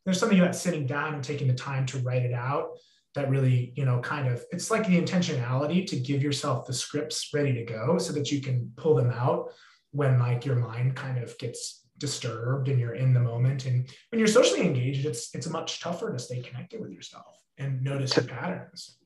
there's 0.04 0.18
something 0.18 0.38
about 0.38 0.56
sitting 0.56 0.86
down 0.86 1.14
and 1.14 1.24
taking 1.24 1.48
the 1.48 1.54
time 1.54 1.86
to 1.86 1.98
write 1.98 2.22
it 2.22 2.34
out 2.34 2.70
that 3.14 3.30
really, 3.30 3.72
you 3.76 3.84
know, 3.84 4.00
kind 4.00 4.28
of 4.28 4.44
it's 4.50 4.70
like 4.70 4.86
the 4.86 5.00
intentionality 5.00 5.86
to 5.86 5.96
give 5.96 6.22
yourself 6.22 6.66
the 6.66 6.72
scripts 6.72 7.30
ready 7.32 7.52
to 7.54 7.64
go 7.64 7.96
so 7.98 8.12
that 8.12 8.30
you 8.30 8.40
can 8.40 8.72
pull 8.76 8.94
them 8.94 9.10
out 9.10 9.52
when 9.92 10.18
like 10.18 10.44
your 10.44 10.56
mind 10.56 10.96
kind 10.96 11.22
of 11.22 11.36
gets 11.38 11.86
disturbed 11.98 12.68
and 12.68 12.80
you're 12.80 12.96
in 12.96 13.14
the 13.14 13.20
moment. 13.20 13.66
And 13.66 13.88
when 14.10 14.18
you're 14.18 14.28
socially 14.28 14.62
engaged, 14.62 15.06
it's 15.06 15.34
it's 15.34 15.48
much 15.48 15.80
tougher 15.80 16.12
to 16.12 16.18
stay 16.18 16.40
connected 16.40 16.80
with 16.80 16.90
yourself 16.90 17.38
and 17.58 17.82
notice 17.82 18.16
your 18.16 18.24
patterns. 18.26 18.98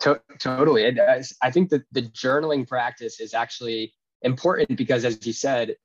To- 0.00 0.20
totally. 0.38 0.84
It, 0.84 0.98
uh, 0.98 1.22
I 1.42 1.50
think 1.50 1.70
that 1.70 1.82
the 1.92 2.02
journaling 2.02 2.66
practice 2.66 3.20
is 3.20 3.34
actually 3.34 3.92
important 4.22 4.76
because, 4.76 5.04
as 5.04 5.26
you 5.26 5.32
said, 5.32 5.76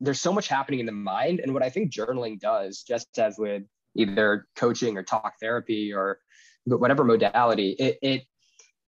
there's 0.00 0.20
so 0.20 0.32
much 0.32 0.48
happening 0.48 0.80
in 0.80 0.86
the 0.86 0.92
mind. 0.92 1.40
And 1.40 1.52
what 1.54 1.62
I 1.62 1.70
think 1.70 1.92
journaling 1.92 2.38
does, 2.38 2.82
just 2.82 3.18
as 3.18 3.38
with 3.38 3.62
either 3.96 4.46
coaching 4.56 4.96
or 4.96 5.02
talk 5.02 5.34
therapy 5.40 5.92
or 5.92 6.20
whatever 6.64 7.04
modality, 7.04 7.70
it, 7.78 7.98
it 8.02 8.22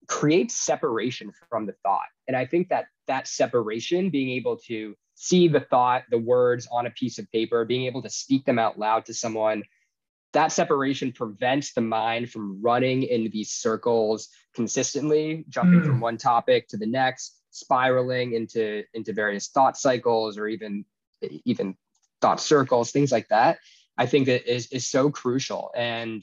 creates 0.07 0.57
separation 0.57 1.33
from 1.49 1.67
the 1.67 1.75
thought. 1.83 2.07
And 2.29 2.37
I 2.37 2.47
think 2.47 2.69
that 2.69 2.87
that 3.09 3.27
separation, 3.27 4.11
being 4.11 4.31
able 4.31 4.59
to 4.69 4.95
see 5.15 5.49
the 5.49 5.61
thought, 5.61 6.05
the 6.11 6.19
words 6.19 6.69
on 6.71 6.87
a 6.87 6.91
piece 6.91 7.19
of 7.19 7.31
paper, 7.31 7.65
being 7.65 7.87
able 7.87 8.03
to 8.03 8.11
speak 8.11 8.45
them 8.45 8.59
out 8.59 8.79
loud 8.79 9.07
to 9.07 9.15
someone, 9.15 9.62
that 10.33 10.53
separation 10.53 11.12
prevents 11.12 11.75
the 11.75 11.81
mind 11.81 12.31
from 12.31 12.61
running 12.62 13.03
in 13.03 13.29
these 13.31 13.51
circles 13.51 14.29
consistently, 14.55 15.45
jumping 15.49 15.81
mm. 15.81 15.87
from 15.87 16.01
one 16.01 16.17
topic 16.17 16.69
to 16.69 16.77
the 16.77 16.87
next, 16.87 17.38
spiraling 17.51 18.33
into 18.33 18.83
into 18.95 19.12
various 19.12 19.49
thought 19.49 19.77
cycles 19.77 20.38
or 20.38 20.49
even 20.49 20.85
even 21.44 21.76
thought 22.20 22.40
circles, 22.40 22.92
things 22.92 23.12
like 23.12 23.28
that, 23.28 23.58
I 23.98 24.06
think 24.06 24.26
that 24.26 24.50
is, 24.50 24.68
is 24.68 24.87
so 24.87 25.11
crucial. 25.11 25.70
And 25.76 26.22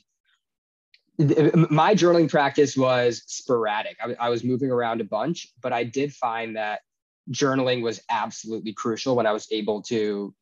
my 1.18 1.96
journaling 1.96 2.30
practice 2.30 2.78
was 2.78 3.24
sporadic. 3.28 3.98
I, 4.02 4.16
I 4.28 4.30
was 4.30 4.44
moving 4.44 4.72
around 4.72 5.02
a 5.02 5.06
bunch, 5.06 5.48
but 5.62 5.74
I 5.74 5.84
did 5.84 6.14
find 6.14 6.56
that 6.56 6.82
journaling 7.32 7.84
was 7.84 8.02
absolutely 8.10 8.74
crucial 8.74 9.16
when 9.16 9.28
I 9.28 9.32
was 9.32 9.48
able 9.52 9.82
to 9.84 10.34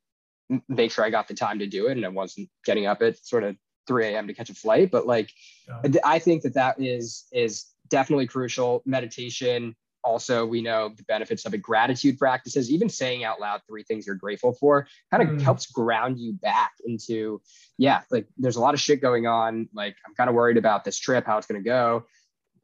make 0.69 0.91
sure 0.91 1.03
I 1.03 1.09
got 1.09 1.27
the 1.27 1.33
time 1.33 1.59
to 1.59 1.67
do 1.67 1.87
it 1.87 1.97
and 1.97 2.05
I 2.05 2.09
wasn't 2.09 2.49
getting 2.63 2.85
up 2.85 3.01
at 3.01 3.17
sort 3.25 3.43
of 3.43 3.57
3 3.87 4.07
a.m. 4.07 4.27
to 4.27 4.33
catch 4.33 4.49
a 4.49 4.53
flight. 4.53 4.91
But 4.91 5.07
like, 5.07 5.31
yeah. 5.67 5.99
I 6.05 6.19
think 6.19 6.43
that 6.43 6.53
that 6.53 6.79
is 6.79 7.25
is 7.31 7.65
definitely 7.89 8.27
crucial. 8.27 8.83
Meditation, 8.85 9.75
also 10.07 10.45
we 10.45 10.61
know 10.61 10.89
the 10.95 11.03
benefits 11.03 11.45
of 11.45 11.53
it 11.53 11.61
gratitude 11.61 12.17
practices 12.17 12.71
even 12.71 12.87
saying 12.87 13.23
out 13.23 13.39
loud 13.39 13.61
three 13.67 13.83
things 13.83 14.07
you're 14.07 14.15
grateful 14.15 14.53
for 14.53 14.87
kind 15.11 15.21
of 15.21 15.29
mm. 15.29 15.41
helps 15.41 15.65
ground 15.67 16.17
you 16.17 16.33
back 16.33 16.71
into 16.85 17.41
yeah 17.77 18.01
like 18.09 18.25
there's 18.37 18.55
a 18.55 18.61
lot 18.61 18.73
of 18.73 18.79
shit 18.79 19.01
going 19.01 19.27
on 19.27 19.67
like 19.73 19.95
i'm 20.07 20.15
kind 20.15 20.29
of 20.29 20.35
worried 20.35 20.57
about 20.57 20.83
this 20.85 20.97
trip 20.97 21.25
how 21.25 21.37
it's 21.37 21.45
going 21.45 21.61
to 21.61 21.65
go 21.65 22.05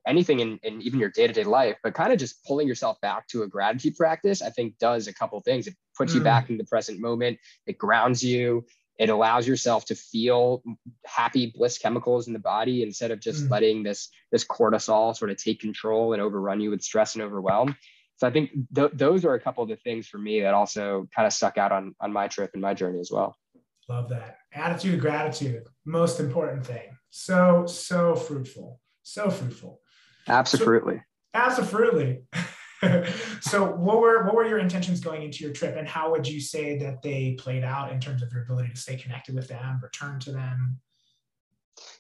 anything 0.08 0.40
in, 0.40 0.60
in 0.64 0.82
even 0.82 1.00
your 1.00 1.10
day-to-day 1.10 1.44
life 1.44 1.78
but 1.84 1.94
kind 1.94 2.12
of 2.12 2.20
just 2.20 2.44
pulling 2.46 2.68
yourself 2.68 3.00
back 3.02 3.28
to 3.28 3.44
a 3.44 3.48
gratitude 3.48 3.96
practice 3.96 4.42
i 4.42 4.50
think 4.50 4.78
does 4.80 5.08
a 5.08 5.14
couple 5.14 5.40
things 5.42 5.68
it 5.68 5.76
puts 5.98 6.14
mm. 6.14 6.16
you 6.16 6.22
back 6.22 6.50
in 6.50 6.58
the 6.58 6.66
present 6.66 7.00
moment 7.00 7.38
it 7.68 7.78
grounds 7.78 8.24
you 8.24 8.66
it 9.00 9.10
allows 9.10 9.48
yourself 9.48 9.86
to 9.86 9.96
feel 9.96 10.64
happy 11.06 11.52
bliss 11.56 11.78
chemicals 11.78 12.28
in 12.28 12.34
the 12.34 12.40
body 12.40 12.84
instead 12.84 13.12
of 13.12 13.20
just 13.20 13.46
mm. 13.46 13.50
letting 13.50 13.84
this 13.84 14.10
this 14.32 14.46
cortisol 14.46 15.16
sort 15.16 15.32
of 15.32 15.38
take 15.38 15.60
control 15.60 16.14
and 16.14 16.22
overrun 16.22 16.60
you 16.60 16.70
with 16.70 16.82
stress 16.82 17.16
and 17.16 17.24
overwhelm. 17.24 17.76
So 18.18 18.28
i 18.28 18.32
think 18.32 18.52
th- 18.76 18.92
those 18.94 19.26
are 19.26 19.34
a 19.34 19.40
couple 19.40 19.64
of 19.64 19.70
the 19.70 19.76
things 19.78 20.08
for 20.08 20.18
me 20.18 20.42
that 20.42 20.54
also 20.54 21.08
kind 21.16 21.26
of 21.26 21.34
stuck 21.34 21.58
out 21.58 21.72
on 21.72 21.96
on 22.00 22.14
my 22.14 22.28
trip 22.28 22.52
and 22.54 22.62
my 22.62 22.74
journey 22.74 23.00
as 23.00 23.12
well. 23.12 23.36
Love 23.90 24.10
that. 24.10 24.38
Attitude 24.54 24.96
of 24.96 25.00
gratitude 25.02 25.64
most 25.86 26.20
important 26.20 26.66
thing. 26.66 26.98
So 27.10 27.66
so 27.66 28.16
fruitful. 28.16 28.80
So 29.02 29.30
fruitful. 29.30 29.82
Absolutely. 30.28 30.98
so, 30.98 31.02
absolutely 31.34 32.22
so 33.42 33.66
what 33.66 34.00
were 34.00 34.24
what 34.24 34.36
were 34.36 34.46
your 34.46 34.60
intentions 34.60 35.00
going 35.00 35.24
into 35.24 35.44
your 35.44 35.54
trip 35.54 35.76
and 35.78 35.88
how 35.88 36.12
would 36.12 36.28
you 36.28 36.40
say 36.40 36.78
that 36.78 37.02
they 37.02 37.34
played 37.40 37.64
out 37.64 37.92
in 37.92 38.00
terms 38.00 38.22
of 38.22 38.32
your 38.32 38.44
ability 38.44 38.70
to 38.70 38.78
stay 38.78 38.96
connected 38.96 39.36
with 39.36 39.48
them 39.48 39.80
return 39.82 40.20
to 40.20 40.32
them? 40.32 40.80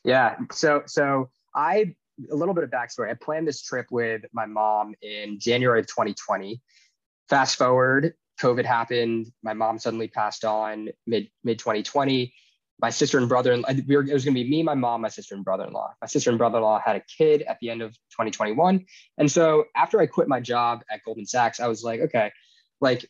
Yeah 0.03 0.35
so 0.51 0.83
so 0.85 1.29
i 1.55 1.93
a 2.31 2.35
little 2.35 2.53
bit 2.53 2.63
of 2.63 2.69
backstory. 2.69 3.09
I 3.09 3.15
planned 3.15 3.47
this 3.47 3.63
trip 3.63 3.87
with 3.91 4.23
my 4.33 4.45
mom 4.45 4.93
in 5.01 5.39
january 5.39 5.79
of 5.79 5.87
2020 5.87 6.61
fast 7.29 7.57
forward 7.57 8.13
covid 8.39 8.65
happened 8.65 9.31
my 9.41 9.53
mom 9.53 9.79
suddenly 9.79 10.07
passed 10.07 10.45
on 10.45 10.89
mid 11.07 11.29
mid 11.43 11.59
2020 11.59 12.33
my 12.83 12.89
sister 12.89 13.17
and 13.17 13.29
brother, 13.29 13.57
we 13.87 13.95
were, 13.95 14.03
it 14.03 14.11
was 14.11 14.25
going 14.25 14.35
to 14.35 14.43
be 14.43 14.49
me, 14.49 14.61
my 14.61 14.75
mom, 14.75 14.99
my 14.99 15.07
sister 15.07 15.35
and 15.35 15.45
brother-in-law. 15.45 15.93
My 16.01 16.07
sister 16.07 16.29
and 16.31 16.37
brother-in-law 16.37 16.81
had 16.85 16.97
a 16.97 17.01
kid 17.17 17.41
at 17.43 17.57
the 17.61 17.69
end 17.69 17.81
of 17.81 17.91
2021. 18.11 18.85
And 19.17 19.31
so 19.31 19.63
after 19.73 20.01
I 20.01 20.05
quit 20.05 20.27
my 20.27 20.41
job 20.41 20.83
at 20.91 21.01
Goldman 21.05 21.25
Sachs, 21.25 21.61
I 21.61 21.67
was 21.67 21.81
like, 21.81 22.01
okay, 22.01 22.33
like, 22.81 23.09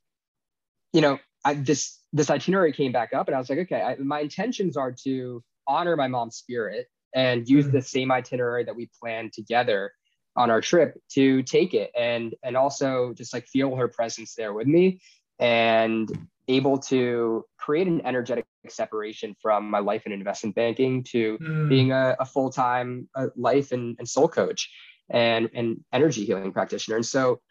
you 0.93 1.01
know, 1.01 1.17
I, 1.43 1.55
this, 1.55 1.99
this 2.13 2.29
itinerary 2.29 2.71
came 2.71 2.91
back 2.91 3.13
up 3.13 3.27
and 3.27 3.35
I 3.35 3.39
was 3.39 3.49
like, 3.49 3.57
okay, 3.61 3.81
I, 3.81 3.95
my 3.95 4.19
intentions 4.19 4.77
are 4.77 4.93
to 5.05 5.43
honor 5.67 5.95
my 5.95 6.07
mom's 6.07 6.35
spirit 6.35 6.85
and 7.15 7.49
use 7.49 7.65
mm-hmm. 7.65 7.75
the 7.75 7.81
same 7.81 8.11
itinerary 8.11 8.65
that 8.65 8.75
we 8.75 8.91
planned 9.01 9.33
together 9.33 9.91
on 10.35 10.51
our 10.51 10.61
trip 10.61 11.01
to 11.13 11.41
take 11.41 11.73
it 11.73 11.89
and 11.97 12.35
and 12.43 12.57
also 12.57 13.13
just 13.15 13.33
like 13.33 13.45
feel 13.47 13.75
her 13.75 13.87
presence 13.87 14.33
there 14.35 14.51
with 14.51 14.65
me 14.65 14.99
and 15.39 16.27
able 16.47 16.77
to 16.79 17.45
create 17.57 17.87
an 17.87 18.03
energetic 18.03 18.45
separation 18.69 19.35
from 19.41 19.69
my 19.69 19.79
life 19.79 20.05
in 20.05 20.11
investment 20.11 20.55
banking 20.55 21.03
to 21.03 21.37
mm. 21.37 21.69
being 21.69 21.91
a, 21.91 22.15
a 22.19 22.25
full-time 22.25 23.07
uh, 23.15 23.27
life 23.35 23.71
and, 23.71 23.95
and 23.99 24.07
soul 24.07 24.27
coach 24.27 24.69
and, 25.09 25.49
and 25.53 25.83
energy 25.91 26.25
healing 26.25 26.51
practitioner. 26.51 26.95
And 26.95 27.05
so 27.05 27.41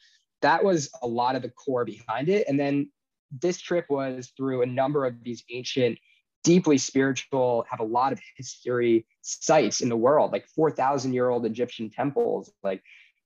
that 0.43 0.65
was 0.65 0.91
a 1.03 1.07
lot 1.07 1.37
of 1.37 1.43
the 1.43 1.51
core 1.51 1.85
behind 1.85 2.29
it. 2.29 2.47
And 2.49 2.59
then 2.59 2.91
this 3.41 3.61
trip 3.61 3.87
was 3.89 4.33
through 4.37 4.63
a 4.63 4.67
number 4.67 5.07
of 5.07 5.23
these 5.23 5.45
ancient, 5.51 5.99
deeply 6.45 6.79
spiritual, 6.79 7.65
have 7.71 7.81
a 7.81 7.85
lot 7.85 8.13
of 8.13 8.21
history 8.37 9.07
sites 9.23 9.81
in 9.81 9.89
the 9.89 9.97
world, 9.97 10.33
like 10.33 10.47
4,000 10.49 11.13
year 11.13 11.29
old 11.29 11.47
Egyptian 11.47 11.89
temples, 11.91 12.53
like 12.63 12.83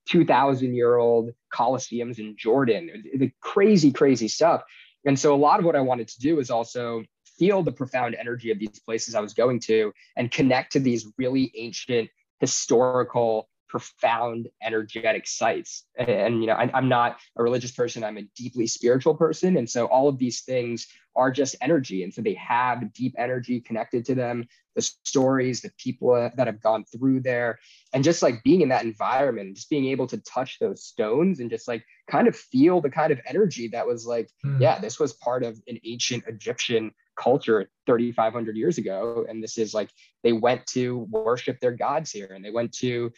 2,000 0.09 0.75
year 0.75 0.97
old 0.97 1.31
Colosseums 1.53 2.19
in 2.19 2.37
Jordan, 2.37 3.05
the 3.17 3.33
crazy, 3.41 3.91
crazy 3.91 4.29
stuff. 4.29 4.63
And 5.05 5.19
so 5.19 5.35
a 5.35 5.37
lot 5.37 5.59
of 5.59 5.65
what 5.65 5.77
I 5.77 5.81
wanted 5.81 6.09
to 6.09 6.21
do 6.21 6.39
is 6.39 6.51
also 6.51 7.03
feel 7.39 7.63
the 7.63 7.73
profound 7.73 8.15
energy 8.15 8.51
of 8.51 8.59
these 8.59 8.81
places 8.81 9.15
I 9.15 9.21
was 9.21 9.35
going 9.35 9.61
to 9.61 9.93
and 10.17 10.31
connect 10.31 10.73
to 10.73 10.81
these 10.81 11.07
really 11.19 11.53
ancient, 11.57 12.09
historical, 12.41 13.49
profound, 13.69 14.49
energetic 14.63 15.27
sites. 15.27 15.85
And, 15.99 16.09
and 16.09 16.41
you 16.41 16.47
know, 16.47 16.55
I, 16.55 16.71
I'm 16.73 16.89
not 16.89 17.19
a 17.37 17.43
religious 17.43 17.73
person, 17.73 18.05
I'm 18.05 18.17
a 18.17 18.23
deeply 18.37 18.67
spiritual 18.67 19.15
person. 19.15 19.57
And 19.57 19.69
so 19.69 19.87
all 19.87 20.09
of 20.09 20.19
these 20.19 20.43
things 20.43 20.87
are 21.17 21.31
just 21.31 21.57
energy. 21.61 22.03
And 22.03 22.13
so 22.13 22.23
they 22.23 22.35
have 22.35 22.93
deep 22.93 23.15
energy 23.19 23.61
connected 23.61 24.05
to 24.07 24.15
them, 24.15 24.47
the 24.75 24.83
stories, 24.83 25.63
the 25.63 25.73
people 25.79 26.31
that 26.37 26.47
have 26.47 26.61
gone 26.61 26.85
through 26.85 27.21
there, 27.21 27.59
and 27.93 28.05
just 28.05 28.23
like 28.23 28.43
being 28.45 28.61
in 28.61 28.69
that 28.69 28.85
environment, 28.85 29.57
just 29.57 29.71
being 29.71 29.87
able 29.87 30.07
to 30.09 30.19
touch 30.19 30.59
those 30.59 30.85
stones 30.85 31.41
and 31.41 31.51
just 31.51 31.67
like 31.67 31.85
kind 32.11 32.29
of 32.29 32.37
feel 32.37 32.81
the 32.81 32.91
kind 32.91 33.13
of 33.13 33.21
energy 33.27 33.69
that 33.69 33.87
was 33.87 34.07
like, 34.07 34.31
mm. 34.45 34.61
yeah, 34.61 34.79
this 34.79 35.01
was 35.01 35.15
part 35.15 35.43
of 35.43 35.59
an 35.67 35.79
ancient 35.85 36.25
Egyptian 36.27 36.93
culture 37.17 37.69
3,500 37.87 38.57
years 38.57 38.79
ago. 38.79 39.27
And 39.29 39.43
this 39.43 39.59
is 39.59 39.75
like, 39.75 39.91
they 40.23 40.33
went 40.33 40.67
to 40.69 41.07
worship 41.11 41.61
their 41.61 41.73
gods 41.73 42.11
here 42.11 42.33
and 42.35 42.45
they 42.45 42.51
went 42.51 42.73
to, 42.79 43.13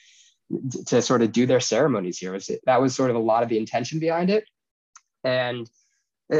to 0.87 1.03
sort 1.03 1.23
of 1.23 1.33
do 1.33 1.47
their 1.47 1.61
ceremonies 1.61 2.19
here. 2.19 2.33
Was, 2.33 2.51
that 2.65 2.81
was 2.81 2.95
sort 2.95 3.11
of 3.11 3.17
a 3.17 3.21
lot 3.21 3.43
of 3.43 3.49
the 3.49 3.59
intention 3.59 3.99
behind 3.99 4.31
it. 4.31 4.45
And 5.25 5.69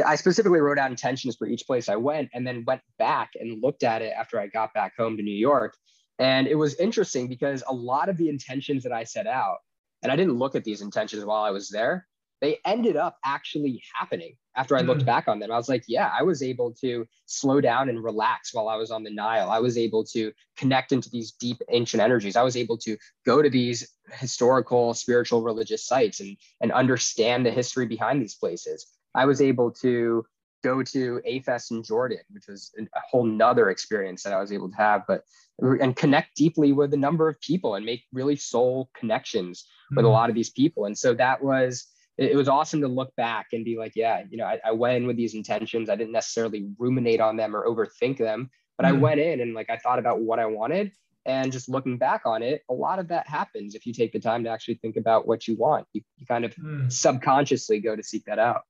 I 0.05 0.15
specifically 0.15 0.59
wrote 0.59 0.77
out 0.77 0.91
intentions 0.91 1.35
for 1.35 1.47
each 1.47 1.65
place 1.65 1.89
I 1.89 1.95
went 1.95 2.29
and 2.33 2.45
then 2.45 2.63
went 2.65 2.81
back 2.97 3.31
and 3.39 3.61
looked 3.61 3.83
at 3.83 4.01
it 4.01 4.13
after 4.15 4.39
I 4.39 4.47
got 4.47 4.73
back 4.73 4.95
home 4.95 5.17
to 5.17 5.23
New 5.23 5.31
York. 5.31 5.75
And 6.19 6.47
it 6.47 6.55
was 6.55 6.75
interesting 6.75 7.27
because 7.27 7.63
a 7.67 7.73
lot 7.73 8.09
of 8.09 8.17
the 8.17 8.29
intentions 8.29 8.83
that 8.83 8.91
I 8.91 9.03
set 9.03 9.25
out, 9.25 9.57
and 10.03 10.11
I 10.11 10.15
didn't 10.15 10.37
look 10.37 10.55
at 10.55 10.63
these 10.63 10.81
intentions 10.81 11.25
while 11.25 11.43
I 11.43 11.51
was 11.51 11.69
there, 11.69 12.07
they 12.41 12.59
ended 12.65 12.95
up 12.95 13.17
actually 13.25 13.81
happening 13.93 14.35
after 14.55 14.75
I 14.75 14.81
looked 14.81 15.01
mm-hmm. 15.01 15.05
back 15.05 15.27
on 15.27 15.39
them. 15.39 15.51
I 15.51 15.57
was 15.57 15.69
like, 15.69 15.83
yeah, 15.87 16.11
I 16.17 16.23
was 16.23 16.41
able 16.41 16.73
to 16.81 17.05
slow 17.25 17.61
down 17.61 17.89
and 17.89 18.03
relax 18.03 18.53
while 18.53 18.67
I 18.67 18.75
was 18.75 18.91
on 18.91 19.03
the 19.03 19.09
Nile. 19.09 19.49
I 19.49 19.59
was 19.59 19.77
able 19.77 20.03
to 20.05 20.31
connect 20.57 20.91
into 20.91 21.09
these 21.09 21.31
deep 21.31 21.61
ancient 21.69 22.01
energies. 22.01 22.35
I 22.35 22.43
was 22.43 22.57
able 22.57 22.77
to 22.79 22.97
go 23.25 23.41
to 23.41 23.49
these 23.49 23.87
historical, 24.13 24.93
spiritual, 24.93 25.41
religious 25.41 25.85
sites 25.85 26.19
and, 26.19 26.35
and 26.61 26.71
understand 26.71 27.45
the 27.45 27.51
history 27.51 27.85
behind 27.85 28.21
these 28.21 28.35
places. 28.35 28.87
I 29.15 29.25
was 29.25 29.41
able 29.41 29.71
to 29.81 30.25
go 30.63 30.83
to 30.83 31.21
AFES 31.25 31.71
in 31.71 31.83
Jordan, 31.83 32.19
which 32.31 32.47
was 32.47 32.71
a 32.77 32.99
whole 33.09 33.23
nother 33.23 33.69
experience 33.69 34.23
that 34.23 34.33
I 34.33 34.41
was 34.41 34.51
able 34.51 34.69
to 34.69 34.75
have, 34.75 35.03
but 35.07 35.23
and 35.59 35.95
connect 35.95 36.35
deeply 36.35 36.71
with 36.71 36.93
a 36.93 36.97
number 36.97 37.27
of 37.27 37.39
people 37.41 37.75
and 37.75 37.85
make 37.85 38.03
really 38.13 38.35
soul 38.35 38.89
connections 38.95 39.61
mm-hmm. 39.63 39.97
with 39.97 40.05
a 40.05 40.07
mm-hmm. 40.07 40.13
lot 40.13 40.29
of 40.29 40.35
these 40.35 40.49
people. 40.49 40.85
And 40.85 40.97
so 40.97 41.13
that 41.13 41.43
was 41.43 41.87
it, 42.19 42.35
was 42.35 42.49
awesome 42.49 42.81
to 42.81 42.87
look 42.87 43.15
back 43.15 43.47
and 43.53 43.63
be 43.63 43.77
like, 43.77 43.93
yeah, 43.95 44.23
you 44.29 44.37
know, 44.37 44.45
I, 44.45 44.59
I, 44.65 44.71
went 44.71 44.97
in 44.97 45.07
with 45.07 45.15
these 45.15 45.35
intentions. 45.35 45.89
I 45.89 45.95
didn't 45.95 46.11
necessarily 46.11 46.69
ruminate 46.77 47.21
on 47.21 47.37
them 47.37 47.55
or 47.55 47.65
overthink 47.65 48.17
them, 48.17 48.49
but 48.77 48.85
mm-hmm. 48.85 48.97
I 48.97 48.99
went 48.99 49.19
in 49.19 49.41
and 49.41 49.53
like 49.53 49.69
I 49.69 49.77
thought 49.77 49.99
about 49.99 50.21
what 50.21 50.39
I 50.39 50.45
wanted. 50.45 50.91
And 51.25 51.51
just 51.51 51.69
looking 51.69 51.97
back 51.97 52.21
on 52.25 52.41
it, 52.41 52.63
a 52.69 52.73
lot 52.73 52.99
of 52.99 53.07
that 53.09 53.27
happens 53.27 53.75
if 53.75 53.85
you 53.85 53.93
take 53.93 54.11
the 54.11 54.19
time 54.19 54.43
to 54.43 54.49
actually 54.49 54.75
think 54.75 54.97
about 54.97 55.27
what 55.27 55.47
you 55.47 55.55
want. 55.55 55.85
You, 55.93 56.01
you 56.17 56.25
kind 56.25 56.45
of 56.45 56.55
mm. 56.55 56.91
subconsciously 56.91 57.79
go 57.79 57.95
to 57.95 58.03
seek 58.03 58.25
that 58.25 58.39
out. 58.39 58.61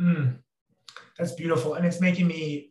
Mm, 0.00 0.38
that's 1.18 1.32
beautiful. 1.32 1.74
And 1.74 1.86
it's 1.86 2.00
making 2.00 2.26
me 2.26 2.70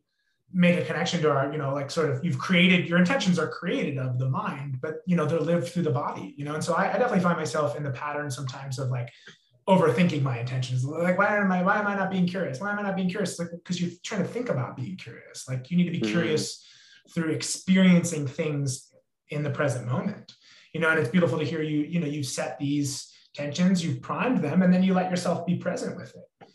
make 0.53 0.79
a 0.79 0.85
connection 0.85 1.21
to 1.21 1.31
our, 1.31 1.51
you 1.51 1.57
know, 1.57 1.73
like 1.73 1.91
sort 1.91 2.09
of 2.09 2.23
you've 2.23 2.38
created 2.38 2.88
your 2.88 2.97
intentions 2.97 3.38
are 3.39 3.49
created 3.49 3.97
of 3.97 4.19
the 4.19 4.29
mind, 4.29 4.77
but 4.81 4.99
you 5.05 5.15
know, 5.15 5.25
they're 5.25 5.39
lived 5.39 5.67
through 5.67 5.83
the 5.83 5.91
body, 5.91 6.33
you 6.38 6.45
know. 6.45 6.53
And 6.53 6.63
so 6.63 6.73
I, 6.73 6.89
I 6.89 6.97
definitely 6.97 7.19
find 7.19 7.38
myself 7.38 7.75
in 7.75 7.83
the 7.83 7.91
pattern 7.91 8.31
sometimes 8.31 8.79
of 8.79 8.89
like 8.89 9.09
overthinking 9.67 10.21
my 10.21 10.39
intentions. 10.39 10.86
Like, 10.86 11.17
why 11.17 11.38
am 11.38 11.51
I 11.51 11.63
why 11.63 11.80
am 11.80 11.88
I 11.88 11.95
not 11.95 12.12
being 12.12 12.28
curious? 12.28 12.60
Why 12.60 12.71
am 12.71 12.80
I 12.80 12.84
not 12.84 12.95
being 12.95 13.10
curious? 13.10 13.39
Like, 13.39 13.49
because 13.51 13.82
you're 13.82 13.91
trying 14.04 14.21
to 14.21 14.28
think 14.28 14.49
about 14.49 14.75
being 14.75 14.95
curious. 14.95 15.47
Like 15.47 15.71
you 15.71 15.78
need 15.78 15.86
to 15.86 15.91
be 15.91 15.99
mm-hmm. 15.99 16.12
curious 16.12 16.65
through 17.13 17.32
experiencing 17.32 18.28
things 18.28 18.93
in 19.30 19.43
the 19.43 19.49
present 19.49 19.88
moment. 19.88 20.36
You 20.73 20.82
know, 20.82 20.89
and 20.89 20.99
it's 20.99 21.10
beautiful 21.10 21.39
to 21.39 21.45
hear 21.45 21.62
you, 21.62 21.80
you 21.80 21.99
know, 21.99 22.08
you've 22.08 22.25
set 22.25 22.60
these 22.60 23.12
tensions, 23.34 23.84
you've 23.84 24.01
primed 24.01 24.39
them, 24.39 24.62
and 24.62 24.73
then 24.73 24.84
you 24.84 24.93
let 24.93 25.10
yourself 25.10 25.45
be 25.45 25.56
present 25.56 25.95
with 25.95 26.13
it. 26.15 26.49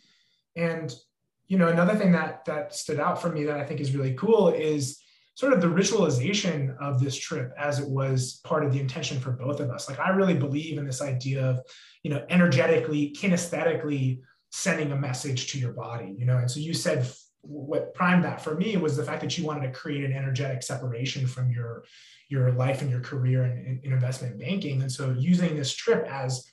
And 0.55 0.93
you 1.47 1.57
know, 1.57 1.67
another 1.67 1.95
thing 1.95 2.13
that 2.13 2.45
that 2.45 2.73
stood 2.73 2.99
out 2.99 3.21
for 3.21 3.29
me 3.29 3.43
that 3.45 3.59
I 3.59 3.65
think 3.65 3.81
is 3.81 3.93
really 3.93 4.13
cool 4.13 4.49
is 4.49 5.01
sort 5.41 5.53
of 5.53 5.59
the 5.59 5.65
ritualization 5.65 6.77
of 6.77 6.99
this 6.99 7.17
trip 7.17 7.51
as 7.57 7.79
it 7.79 7.89
was 7.89 8.39
part 8.43 8.63
of 8.63 8.71
the 8.71 8.79
intention 8.79 9.19
for 9.19 9.31
both 9.31 9.59
of 9.59 9.71
us. 9.71 9.89
Like 9.89 9.99
I 9.99 10.09
really 10.09 10.35
believe 10.35 10.77
in 10.77 10.85
this 10.85 11.01
idea 11.01 11.43
of, 11.43 11.61
you 12.03 12.11
know, 12.11 12.23
energetically, 12.29 13.11
kinesthetically 13.19 14.19
sending 14.51 14.91
a 14.91 14.95
message 14.95 15.51
to 15.51 15.57
your 15.57 15.73
body, 15.73 16.13
you 16.15 16.27
know. 16.27 16.37
And 16.37 16.51
so 16.51 16.59
you 16.59 16.75
said 16.75 17.11
what 17.41 17.91
primed 17.95 18.23
that 18.23 18.43
for 18.43 18.53
me 18.53 18.77
was 18.77 18.95
the 18.95 19.03
fact 19.03 19.19
that 19.21 19.35
you 19.35 19.43
wanted 19.43 19.65
to 19.65 19.71
create 19.71 20.03
an 20.03 20.13
energetic 20.13 20.61
separation 20.61 21.25
from 21.25 21.49
your 21.49 21.85
your 22.29 22.51
life 22.51 22.83
and 22.83 22.91
your 22.91 23.01
career 23.01 23.45
in, 23.45 23.81
in 23.81 23.93
investment 23.93 24.37
banking. 24.37 24.83
And 24.83 24.91
so 24.91 25.15
using 25.17 25.55
this 25.55 25.73
trip 25.73 26.05
as 26.07 26.45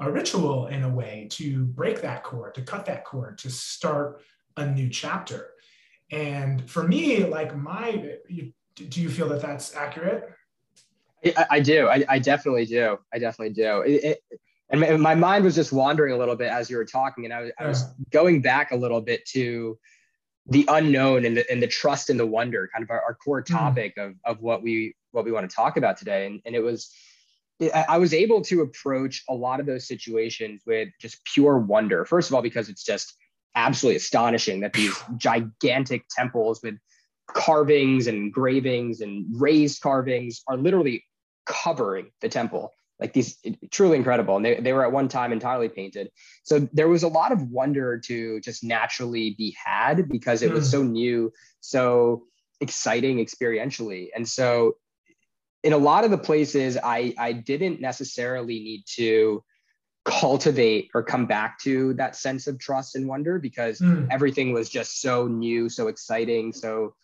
a 0.00 0.10
ritual 0.10 0.66
in 0.66 0.82
a 0.82 0.92
way 0.92 1.28
to 1.30 1.66
break 1.66 2.00
that 2.00 2.24
cord, 2.24 2.56
to 2.56 2.62
cut 2.62 2.86
that 2.86 3.04
cord, 3.04 3.38
to 3.38 3.50
start 3.50 4.20
a 4.56 4.66
new 4.66 4.88
chapter. 4.88 5.51
And 6.12 6.68
for 6.70 6.86
me, 6.86 7.24
like 7.24 7.56
my, 7.56 8.16
you, 8.28 8.52
do 8.74 9.00
you 9.00 9.08
feel 9.08 9.28
that 9.30 9.40
that's 9.40 9.74
accurate? 9.74 10.30
I, 11.24 11.46
I 11.50 11.60
do. 11.60 11.88
I, 11.88 12.04
I, 12.08 12.18
definitely 12.18 12.66
do. 12.66 12.98
I 13.12 13.18
definitely 13.18 13.54
do. 13.54 13.80
It, 13.80 14.04
it, 14.04 14.40
and 14.70 15.02
my 15.02 15.14
mind 15.14 15.44
was 15.44 15.54
just 15.54 15.72
wandering 15.72 16.12
a 16.12 16.16
little 16.16 16.36
bit 16.36 16.50
as 16.50 16.70
you 16.70 16.76
were 16.78 16.84
talking, 16.84 17.24
and 17.24 17.34
I 17.34 17.42
was, 17.42 17.50
I 17.58 17.66
was 17.66 17.84
going 18.10 18.40
back 18.40 18.70
a 18.72 18.76
little 18.76 19.02
bit 19.02 19.24
to 19.26 19.78
the 20.46 20.64
unknown 20.68 21.24
and 21.26 21.36
the, 21.36 21.50
and 21.50 21.62
the 21.62 21.66
trust 21.66 22.08
and 22.08 22.18
the 22.18 22.26
wonder, 22.26 22.68
kind 22.72 22.82
of 22.82 22.90
our, 22.90 23.02
our 23.02 23.14
core 23.14 23.44
hmm. 23.46 23.54
topic 23.54 23.96
mm. 23.96 24.08
of, 24.08 24.14
of 24.24 24.42
what 24.42 24.62
we 24.62 24.94
what 25.12 25.26
we 25.26 25.32
want 25.32 25.48
to 25.48 25.54
talk 25.54 25.76
about 25.76 25.98
today. 25.98 26.26
And, 26.26 26.40
and 26.46 26.54
it 26.54 26.62
was 26.62 26.90
I 27.74 27.98
was 27.98 28.12
able 28.12 28.40
to 28.42 28.62
approach 28.62 29.22
a 29.28 29.34
lot 29.34 29.60
of 29.60 29.66
those 29.66 29.86
situations 29.86 30.62
with 30.66 30.88
just 30.98 31.24
pure 31.24 31.58
wonder. 31.58 32.04
First 32.04 32.30
of 32.30 32.34
all, 32.34 32.42
because 32.42 32.68
it's 32.68 32.82
just 32.82 33.14
absolutely 33.54 33.96
astonishing 33.96 34.60
that 34.60 34.72
these 34.72 34.96
gigantic 35.16 36.04
temples 36.08 36.60
with 36.62 36.74
carvings 37.28 38.06
and 38.06 38.16
engravings 38.16 39.00
and 39.00 39.26
raised 39.40 39.82
carvings 39.82 40.42
are 40.48 40.56
literally 40.56 41.04
covering 41.46 42.10
the 42.20 42.28
temple. 42.28 42.72
Like 43.00 43.12
these 43.12 43.38
truly 43.70 43.96
incredible. 43.96 44.36
And 44.36 44.44
they, 44.44 44.60
they 44.60 44.72
were 44.72 44.84
at 44.84 44.92
one 44.92 45.08
time 45.08 45.32
entirely 45.32 45.68
painted. 45.68 46.10
So 46.44 46.68
there 46.72 46.88
was 46.88 47.02
a 47.02 47.08
lot 47.08 47.32
of 47.32 47.50
wonder 47.50 47.98
to 47.98 48.40
just 48.40 48.62
naturally 48.62 49.34
be 49.36 49.56
had 49.62 50.08
because 50.08 50.42
it 50.42 50.52
was 50.52 50.66
hmm. 50.66 50.70
so 50.70 50.82
new 50.84 51.32
so 51.60 52.24
exciting 52.60 53.18
experientially. 53.18 54.08
And 54.14 54.28
so 54.28 54.76
in 55.62 55.72
a 55.72 55.78
lot 55.78 56.04
of 56.04 56.10
the 56.10 56.18
places 56.18 56.76
i 56.82 57.14
i 57.18 57.32
didn't 57.32 57.80
necessarily 57.80 58.58
need 58.60 58.84
to 58.86 59.42
cultivate 60.04 60.90
or 60.94 61.02
come 61.02 61.26
back 61.26 61.60
to 61.60 61.94
that 61.94 62.16
sense 62.16 62.46
of 62.46 62.58
trust 62.58 62.96
and 62.96 63.06
wonder 63.06 63.38
because 63.38 63.78
mm. 63.78 64.06
everything 64.10 64.52
was 64.52 64.68
just 64.68 65.00
so 65.00 65.28
new 65.28 65.68
so 65.68 65.86
exciting 65.86 66.52
so 66.52 66.94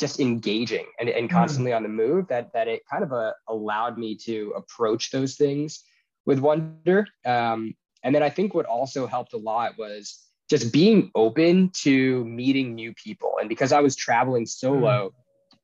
just 0.00 0.18
engaging 0.18 0.86
and, 0.98 1.08
and 1.08 1.30
hmm. 1.30 1.36
constantly 1.36 1.70
mm. 1.70 1.76
on 1.76 1.82
the 1.84 1.88
move 1.88 2.26
that 2.26 2.52
that 2.52 2.66
it 2.66 2.82
kind 2.90 3.04
of 3.04 3.12
uh, 3.12 3.32
allowed 3.48 3.96
me 3.96 4.16
to 4.16 4.52
approach 4.56 5.12
those 5.12 5.36
things 5.36 5.84
with 6.26 6.40
wonder 6.40 7.06
um, 7.24 7.74
and 8.02 8.12
then 8.12 8.22
i 8.22 8.30
think 8.30 8.54
what 8.54 8.66
also 8.66 9.06
helped 9.06 9.34
a 9.34 9.38
lot 9.38 9.78
was 9.78 10.18
just 10.50 10.72
being 10.72 11.12
open 11.14 11.70
to 11.70 12.24
meeting 12.24 12.74
new 12.74 12.92
people 12.94 13.34
and 13.38 13.48
because 13.48 13.70
i 13.70 13.80
was 13.80 13.94
traveling 13.94 14.46
solo 14.46 15.10
mm 15.10 15.12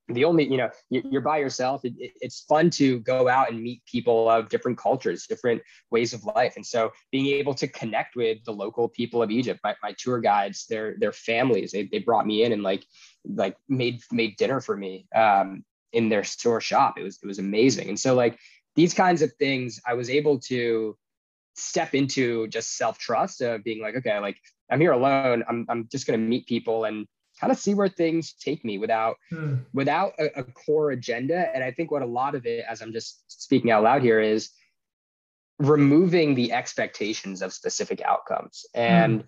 the 0.09 0.25
only 0.25 0.51
you 0.51 0.57
know 0.57 0.71
you're 0.89 1.21
by 1.21 1.39
yourself 1.39 1.85
it, 1.85 1.93
it's 1.99 2.41
fun 2.41 2.71
to 2.71 3.01
go 3.01 3.29
out 3.29 3.51
and 3.51 3.63
meet 3.63 3.85
people 3.85 4.31
of 4.31 4.49
different 4.49 4.79
cultures 4.79 5.27
different 5.27 5.63
ways 5.91 6.13
of 6.13 6.25
life. 6.25 6.55
And 6.57 6.65
so 6.65 6.93
being 7.13 7.27
able 7.27 7.55
to 7.55 7.69
connect 7.69 8.17
with 8.17 8.43
the 8.45 8.53
local 8.53 8.89
people 8.89 9.23
of 9.23 9.31
egypt 9.31 9.61
my, 9.63 9.75
my 9.83 9.95
tour 9.99 10.21
guides 10.21 10.67
their 10.67 10.97
their 10.99 11.13
families 11.13 11.73
they, 11.73 11.85
they 11.85 11.99
brought 11.99 12.27
me 12.27 12.43
in 12.45 12.53
and 12.53 12.63
like 12.63 12.85
like 13.27 13.57
made 13.69 14.01
made 14.11 14.37
dinner 14.37 14.61
for 14.61 14.77
me 14.77 15.07
um, 15.15 15.65
in 15.93 16.09
their 16.09 16.25
store 16.25 16.61
shop. 16.61 16.99
It 16.99 17.03
was 17.03 17.19
it 17.23 17.27
was 17.27 17.39
amazing. 17.39 17.89
And 17.89 17.99
so 17.99 18.15
like 18.15 18.39
these 18.77 18.95
kinds 18.95 19.23
of 19.23 19.33
things 19.35 19.81
i 19.87 19.95
was 19.95 20.09
able 20.09 20.39
to 20.39 20.97
step 21.57 21.95
into 21.95 22.47
just 22.49 22.77
self-trust 22.77 23.41
of 23.41 23.65
being 23.65 23.83
like 23.83 23.97
okay 23.97 24.21
like 24.21 24.39
i'm 24.71 24.81
here 24.81 24.93
alone. 24.93 25.43
I'm, 25.49 25.67
I'm 25.69 25.89
just 25.91 26.07
going 26.07 26.19
to 26.19 26.25
meet 26.25 26.47
people 26.47 26.85
and 26.85 27.07
kind 27.39 27.53
of 27.53 27.59
see 27.59 27.75
where 27.75 27.89
things 27.89 28.33
take 28.35 28.65
me 28.65 28.79
without 28.79 29.17
hmm. 29.31 29.57
without 29.73 30.13
a, 30.19 30.41
a, 30.41 30.45
core 30.45 30.91
agenda 30.91 31.49
and 31.55 31.63
i 31.63 31.71
think 31.71 31.91
what 31.91 32.03
a 32.03 32.07
lot 32.07 32.35
of 32.35 32.47
it 32.47 32.65
as 32.69 32.81
i'm 32.81 32.93
just 32.93 33.23
speaking 33.29 33.71
out 33.71 33.83
loud 33.83 34.03
here 34.03 34.21
is 34.21 34.51
removing 35.59 36.35
the 36.35 36.53
expectations 36.53 37.43
of 37.43 37.53
specific 37.53 38.01
outcomes 38.03 38.67
and 38.75 39.23
hmm. 39.23 39.27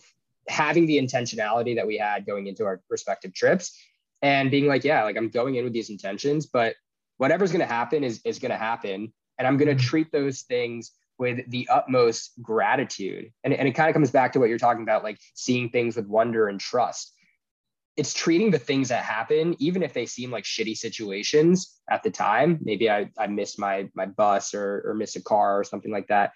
having 0.49 0.87
the 0.87 0.99
intentionality 0.99 1.75
that 1.75 1.87
we 1.87 1.97
had 1.97 2.27
going 2.27 2.47
into 2.47 2.65
our 2.65 2.81
respective 2.89 3.35
trips 3.35 3.77
and 4.23 4.51
being 4.51 4.67
like 4.67 4.85
yeah 4.85 5.05
like 5.05 5.17
i'm 5.17 5.29
going 5.29 5.55
in 5.55 5.65
with 5.65 5.73
these 5.73 5.91
intentions 5.91 6.47
but 6.47 6.75
whatever's 7.19 7.53
going 7.53 7.67
to 7.67 7.75
happen 7.75 8.05
is 8.05 8.21
is 8.25 8.39
going 8.39 8.53
to 8.53 8.57
happen 8.57 9.13
and 9.39 9.47
i'm 9.47 9.57
going 9.57 9.69
to 9.69 9.83
hmm. 9.83 9.89
treat 9.89 10.11
those 10.13 10.43
things 10.43 10.93
with 11.19 11.51
the 11.51 11.69
utmost 11.71 12.33
gratitude 12.41 13.31
and, 13.45 13.53
and 13.53 13.69
it 13.69 13.73
kind 13.73 13.91
of 13.91 13.95
comes 13.95 14.11
back 14.11 14.33
to 14.33 14.39
what 14.39 14.49
you're 14.49 14.57
talking 14.57 14.83
about 14.83 15.05
like 15.05 15.19
seeing 15.35 15.69
things 15.69 15.95
with 15.95 16.07
wonder 16.07 16.49
and 16.49 16.59
trust 16.59 17.15
it's 18.01 18.15
treating 18.15 18.51
the 18.51 18.59
things 18.59 18.89
that 18.89 19.05
happen, 19.05 19.55
even 19.59 19.83
if 19.83 19.93
they 19.93 20.07
seem 20.07 20.31
like 20.31 20.45
shitty 20.45 20.75
situations 20.75 21.79
at 21.91 22.03
the 22.03 22.11
time. 22.11 22.59
Maybe 22.63 22.89
I, 22.89 23.11
I 23.19 23.27
missed 23.27 23.59
my 23.59 23.91
my 23.95 24.07
bus 24.07 24.55
or 24.55 24.83
or 24.87 24.95
missed 24.95 25.17
a 25.17 25.23
car 25.23 25.61
or 25.61 25.65
something 25.65 25.93
like 25.93 26.09
that. 26.09 26.33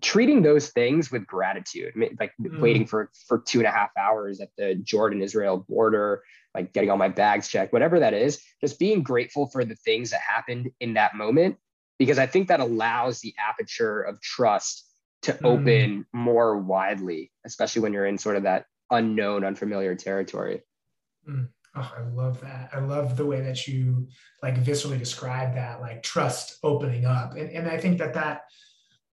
Treating 0.00 0.42
those 0.42 0.68
things 0.68 1.10
with 1.10 1.26
gratitude, 1.26 1.92
like 2.20 2.32
mm. 2.40 2.60
waiting 2.60 2.86
for 2.86 3.10
for 3.26 3.38
two 3.40 3.58
and 3.58 3.66
a 3.66 3.72
half 3.72 3.90
hours 3.98 4.40
at 4.40 4.50
the 4.56 4.76
Jordan 4.76 5.22
Israel 5.22 5.66
border, 5.68 6.22
like 6.54 6.72
getting 6.72 6.88
all 6.88 6.96
my 6.96 7.08
bags 7.08 7.48
checked, 7.48 7.72
whatever 7.72 7.98
that 7.98 8.14
is, 8.14 8.40
just 8.60 8.78
being 8.78 9.02
grateful 9.02 9.48
for 9.48 9.64
the 9.64 9.74
things 9.74 10.10
that 10.10 10.20
happened 10.20 10.70
in 10.78 10.94
that 10.94 11.16
moment, 11.16 11.56
because 11.98 12.20
I 12.20 12.26
think 12.26 12.46
that 12.46 12.60
allows 12.60 13.18
the 13.18 13.34
aperture 13.50 14.02
of 14.02 14.20
trust 14.20 14.86
to 15.22 15.32
mm. 15.32 15.44
open 15.44 16.06
more 16.12 16.58
widely, 16.58 17.32
especially 17.44 17.82
when 17.82 17.92
you're 17.92 18.06
in 18.06 18.18
sort 18.18 18.36
of 18.36 18.44
that 18.44 18.66
unknown, 18.90 19.44
unfamiliar 19.44 19.94
territory. 19.94 20.62
Mm. 21.28 21.48
Oh, 21.76 21.92
I 21.96 22.02
love 22.02 22.40
that. 22.40 22.70
I 22.72 22.80
love 22.80 23.16
the 23.16 23.26
way 23.26 23.40
that 23.42 23.68
you 23.68 24.08
like 24.42 24.62
viscerally 24.64 24.98
describe 24.98 25.54
that, 25.54 25.80
like 25.80 26.02
trust 26.02 26.58
opening 26.64 27.04
up. 27.04 27.36
And, 27.36 27.48
and 27.50 27.68
I 27.68 27.78
think 27.78 27.98
that 27.98 28.14
that, 28.14 28.42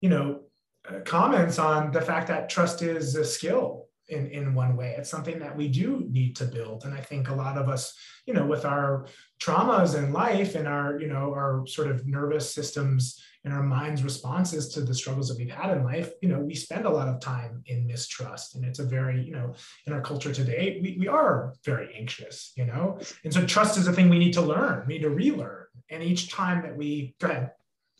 you 0.01 0.09
know, 0.09 0.41
uh, 0.89 1.01
comments 1.01 1.59
on 1.59 1.91
the 1.91 2.01
fact 2.01 2.27
that 2.29 2.49
trust 2.49 2.81
is 2.81 3.15
a 3.15 3.23
skill 3.23 3.85
in, 4.09 4.27
in 4.31 4.55
one 4.55 4.75
way. 4.75 4.95
It's 4.97 5.09
something 5.09 5.37
that 5.39 5.55
we 5.55 5.67
do 5.67 6.07
need 6.09 6.35
to 6.37 6.45
build. 6.45 6.85
And 6.85 6.95
I 6.95 7.01
think 7.01 7.29
a 7.29 7.35
lot 7.35 7.57
of 7.57 7.69
us, 7.69 7.93
you 8.25 8.33
know, 8.33 8.45
with 8.45 8.65
our 8.65 9.05
traumas 9.39 9.95
in 9.95 10.11
life 10.11 10.55
and 10.55 10.67
our, 10.67 10.99
you 10.99 11.07
know, 11.07 11.33
our 11.33 11.65
sort 11.67 11.91
of 11.91 12.07
nervous 12.07 12.51
systems 12.51 13.21
and 13.47 13.55
our 13.55 13.63
mind's 13.63 14.03
responses 14.03 14.67
to 14.67 14.81
the 14.81 14.93
struggles 14.93 15.29
that 15.29 15.37
we've 15.37 15.49
had 15.49 15.69
in 15.77 15.81
life, 15.85 16.11
you 16.21 16.27
know, 16.27 16.37
we 16.37 16.53
spend 16.53 16.85
a 16.85 16.89
lot 16.89 17.07
of 17.07 17.21
time 17.21 17.63
in 17.67 17.87
mistrust. 17.87 18.55
And 18.55 18.65
it's 18.65 18.79
a 18.79 18.83
very, 18.83 19.23
you 19.23 19.31
know, 19.31 19.53
in 19.85 19.93
our 19.93 20.01
culture 20.01 20.33
today, 20.33 20.81
we, 20.83 20.97
we 20.99 21.07
are 21.07 21.53
very 21.63 21.95
anxious, 21.97 22.51
you 22.57 22.65
know? 22.65 22.99
And 23.23 23.33
so 23.33 23.45
trust 23.45 23.77
is 23.77 23.87
a 23.87 23.93
thing 23.93 24.09
we 24.09 24.19
need 24.19 24.33
to 24.33 24.41
learn, 24.41 24.83
we 24.85 24.95
need 24.95 25.03
to 25.03 25.09
relearn. 25.09 25.63
And 25.89 26.03
each 26.03 26.29
time 26.29 26.61
that 26.63 26.75
we, 26.75 27.15
go 27.21 27.27
ahead. 27.29 27.51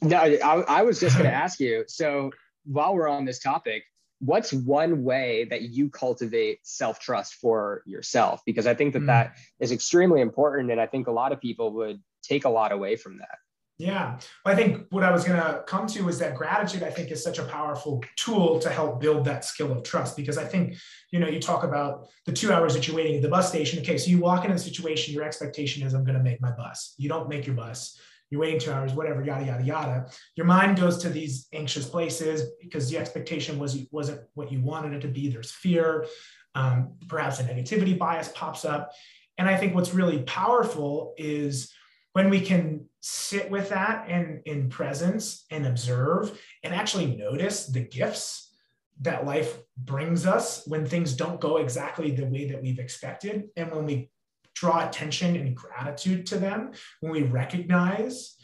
No, 0.01 0.17
I, 0.17 0.35
I 0.67 0.81
was 0.81 0.99
just 0.99 1.15
going 1.15 1.29
to 1.29 1.33
ask 1.33 1.61
you. 1.61 1.85
So 1.87 2.31
while 2.65 2.93
we're 2.93 3.07
on 3.07 3.23
this 3.23 3.39
topic, 3.39 3.85
what's 4.19 4.51
one 4.51 5.05
way 5.05 5.45
that 5.45 5.61
you 5.61 5.89
cultivate 5.89 6.59
self-trust 6.63 7.35
for 7.35 7.83
yourself 7.85 8.41
because 8.47 8.65
i 8.65 8.73
think 8.73 8.93
that 8.93 9.03
mm. 9.03 9.05
that 9.05 9.35
is 9.59 9.71
extremely 9.71 10.21
important 10.21 10.71
and 10.71 10.81
i 10.81 10.87
think 10.87 11.05
a 11.05 11.11
lot 11.11 11.31
of 11.31 11.39
people 11.39 11.71
would 11.71 12.01
take 12.23 12.43
a 12.43 12.49
lot 12.49 12.71
away 12.71 12.95
from 12.95 13.19
that 13.19 13.37
yeah 13.77 14.17
well, 14.43 14.53
i 14.53 14.57
think 14.57 14.85
what 14.89 15.03
i 15.03 15.11
was 15.11 15.23
going 15.23 15.39
to 15.39 15.63
come 15.67 15.85
to 15.85 16.07
is 16.09 16.17
that 16.17 16.35
gratitude 16.35 16.83
i 16.83 16.89
think 16.89 17.11
is 17.11 17.23
such 17.23 17.37
a 17.37 17.43
powerful 17.43 18.03
tool 18.15 18.59
to 18.59 18.69
help 18.69 18.99
build 18.99 19.23
that 19.23 19.45
skill 19.45 19.71
of 19.71 19.83
trust 19.83 20.15
because 20.17 20.37
i 20.37 20.43
think 20.43 20.75
you 21.11 21.19
know 21.19 21.27
you 21.27 21.39
talk 21.39 21.63
about 21.63 22.07
the 22.25 22.31
two 22.31 22.51
hours 22.51 22.73
that 22.73 22.87
you're 22.87 22.95
waiting 22.95 23.15
at 23.15 23.21
the 23.21 23.29
bus 23.29 23.47
station 23.47 23.79
okay 23.79 23.97
so 23.97 24.09
you 24.09 24.19
walk 24.19 24.43
into 24.43 24.55
a 24.55 24.59
situation 24.59 25.13
your 25.13 25.23
expectation 25.23 25.85
is 25.85 25.93
i'm 25.93 26.03
going 26.03 26.17
to 26.17 26.23
make 26.23 26.41
my 26.41 26.51
bus 26.51 26.95
you 26.97 27.07
don't 27.07 27.29
make 27.29 27.45
your 27.45 27.55
bus 27.55 27.99
you're 28.29 28.41
waiting 28.41 28.59
two 28.59 28.71
hours, 28.71 28.93
whatever, 28.93 29.23
yada, 29.23 29.45
yada, 29.45 29.63
yada. 29.63 30.09
Your 30.35 30.45
mind 30.45 30.77
goes 30.77 30.97
to 30.99 31.09
these 31.09 31.47
anxious 31.53 31.87
places 31.87 32.51
because 32.61 32.89
the 32.89 32.97
expectation 32.97 33.57
was 33.57 33.77
wasn't 33.91 34.21
what 34.33 34.51
you 34.51 34.61
wanted 34.61 34.93
it 34.93 35.01
to 35.01 35.07
be. 35.07 35.29
There's 35.29 35.51
fear, 35.51 36.05
um, 36.53 36.93
perhaps 37.07 37.39
a 37.39 37.43
negativity 37.43 37.97
bias 37.97 38.29
pops 38.35 38.65
up. 38.65 38.91
And 39.37 39.47
I 39.47 39.55
think 39.55 39.75
what's 39.75 39.93
really 39.93 40.23
powerful 40.23 41.13
is 41.17 41.71
when 42.17 42.31
we 42.31 42.41
can 42.41 42.83
sit 42.99 43.47
with 43.51 43.69
that 43.69 44.09
and 44.09 44.41
in 44.45 44.69
presence 44.69 45.45
and 45.51 45.67
observe 45.67 46.35
and 46.63 46.73
actually 46.73 47.15
notice 47.15 47.67
the 47.67 47.79
gifts 47.79 48.55
that 49.01 49.23
life 49.23 49.59
brings 49.77 50.25
us 50.25 50.65
when 50.65 50.83
things 50.83 51.13
don't 51.13 51.39
go 51.39 51.57
exactly 51.57 52.09
the 52.09 52.25
way 52.25 52.47
that 52.49 52.59
we've 52.59 52.79
expected. 52.79 53.49
And 53.55 53.71
when 53.71 53.85
we 53.85 54.09
draw 54.55 54.87
attention 54.87 55.35
and 55.35 55.55
gratitude 55.55 56.25
to 56.25 56.39
them, 56.39 56.71
when 57.01 57.11
we 57.11 57.21
recognize, 57.21 58.35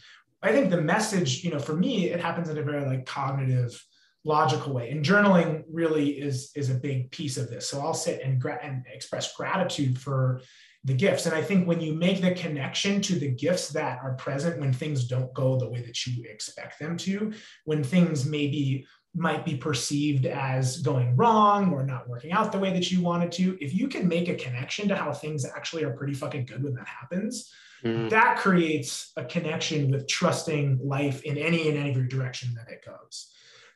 I 0.44 0.52
think 0.52 0.70
the 0.70 0.80
message, 0.80 1.44
you 1.44 1.50
know, 1.50 1.58
for 1.58 1.74
me, 1.76 2.12
it 2.12 2.20
happens 2.20 2.50
in 2.50 2.60
a 2.60 2.62
very 2.62 2.86
like 2.86 3.08
cognitive, 3.08 3.84
logical 4.24 4.72
way. 4.76 4.92
And 4.92 5.04
journaling 5.04 5.64
really 5.68 6.12
is 6.12 6.52
is 6.56 6.70
a 6.70 6.76
big 6.76 7.10
piece 7.10 7.38
of 7.38 7.50
this. 7.50 7.70
So 7.70 7.82
I'll 7.82 7.96
sit 7.96 8.22
and, 8.22 8.40
gra- 8.40 8.60
and 8.62 8.86
express 8.94 9.36
gratitude 9.36 9.98
for 9.98 10.42
the 10.84 10.94
gifts. 10.94 11.26
And 11.26 11.34
I 11.34 11.42
think 11.42 11.68
when 11.68 11.80
you 11.80 11.94
make 11.94 12.22
the 12.22 12.32
connection 12.32 13.02
to 13.04 13.18
the 13.18 13.30
gifts 13.30 13.70
that 13.70 14.00
are 14.04 14.16
present 14.16 14.60
when 14.60 14.74
things 14.74 15.06
don't 15.06 15.34
go 15.34 15.58
the 15.58 15.70
way 15.70 15.82
that 15.82 16.06
you 16.06 16.24
expect 16.26 16.80
them 16.80 16.98
to, 16.98 17.34
when 17.66 17.84
things 17.84 18.26
maybe 18.26 18.86
might 19.16 19.46
be 19.46 19.56
perceived 19.56 20.26
as 20.26 20.80
going 20.80 21.16
wrong 21.16 21.72
or 21.72 21.86
not 21.86 22.10
working 22.10 22.32
out 22.32 22.52
the 22.52 22.60
way 22.60 22.74
that 22.74 22.92
you 22.92 23.02
wanted 23.02 23.32
to, 23.32 23.58
if 23.64 23.74
you 23.74 23.88
can 23.88 24.08
make 24.08 24.28
a 24.28 24.36
connection 24.36 24.88
to 24.88 24.96
how 24.96 25.14
things 25.14 25.46
actually 25.46 25.84
are 25.84 25.94
pretty 25.94 26.14
fucking 26.14 26.46
good 26.46 26.64
when 26.64 26.74
that 26.74 26.88
happens, 26.88 27.54
mm. 27.84 28.10
that 28.10 28.38
creates 28.38 29.12
a 29.16 29.24
connection 29.24 29.92
with 29.92 30.08
trusting 30.08 30.80
life 30.84 31.22
in 31.24 31.38
any 31.38 31.70
and 31.70 31.78
every 31.78 32.08
direction 32.08 32.54
that 32.56 32.72
it 32.72 32.84
goes. 32.84 33.30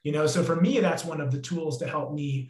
You 0.03 0.11
know, 0.11 0.25
so 0.25 0.43
for 0.43 0.55
me, 0.55 0.79
that's 0.79 1.05
one 1.05 1.21
of 1.21 1.31
the 1.31 1.41
tools 1.41 1.77
to 1.79 1.87
help 1.87 2.13
me, 2.13 2.49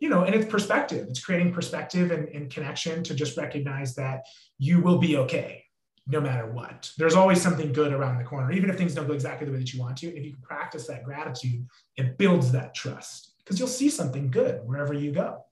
you 0.00 0.08
know, 0.08 0.24
and 0.24 0.34
it's 0.34 0.50
perspective. 0.50 1.06
It's 1.08 1.24
creating 1.24 1.52
perspective 1.52 2.10
and, 2.10 2.28
and 2.28 2.50
connection 2.50 3.02
to 3.04 3.14
just 3.14 3.36
recognize 3.36 3.94
that 3.94 4.24
you 4.58 4.80
will 4.80 4.98
be 4.98 5.16
okay 5.18 5.64
no 6.06 6.20
matter 6.20 6.50
what. 6.50 6.90
There's 6.98 7.14
always 7.14 7.40
something 7.40 7.72
good 7.72 7.92
around 7.92 8.18
the 8.18 8.24
corner, 8.24 8.52
even 8.52 8.68
if 8.68 8.76
things 8.76 8.94
don't 8.94 9.06
go 9.06 9.14
exactly 9.14 9.46
the 9.46 9.52
way 9.52 9.58
that 9.58 9.72
you 9.72 9.80
want 9.80 9.96
to. 9.98 10.08
If 10.08 10.24
you 10.24 10.32
can 10.32 10.42
practice 10.42 10.86
that 10.88 11.04
gratitude, 11.04 11.66
it 11.96 12.18
builds 12.18 12.52
that 12.52 12.74
trust 12.74 13.34
because 13.38 13.58
you'll 13.58 13.68
see 13.68 13.88
something 13.88 14.30
good 14.30 14.60
wherever 14.64 14.92
you 14.92 15.12
go. 15.12 15.44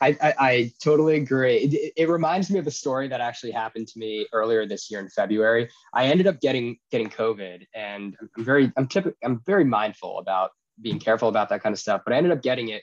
I, 0.00 0.16
I, 0.20 0.34
I, 0.38 0.72
totally 0.82 1.16
agree. 1.16 1.58
It, 1.58 1.92
it, 1.96 2.08
reminds 2.08 2.50
me 2.50 2.58
of 2.58 2.66
a 2.66 2.70
story 2.70 3.06
that 3.08 3.20
actually 3.20 3.50
happened 3.50 3.86
to 3.88 3.98
me 3.98 4.26
earlier 4.32 4.66
this 4.66 4.90
year 4.90 4.98
in 4.98 5.08
February. 5.10 5.68
I 5.92 6.06
ended 6.06 6.26
up 6.26 6.40
getting 6.40 6.78
getting 6.90 7.10
COVID, 7.10 7.66
and 7.74 8.16
I'm 8.20 8.44
very 8.44 8.72
I'm 8.76 8.88
typically 8.88 9.18
I'm 9.22 9.42
very 9.44 9.64
mindful 9.64 10.18
about 10.18 10.52
being 10.80 10.98
careful 10.98 11.28
about 11.28 11.50
that 11.50 11.62
kind 11.62 11.72
of 11.72 11.78
stuff. 11.78 12.00
But 12.04 12.14
I 12.14 12.16
ended 12.16 12.32
up 12.32 12.42
getting 12.42 12.70
it. 12.70 12.82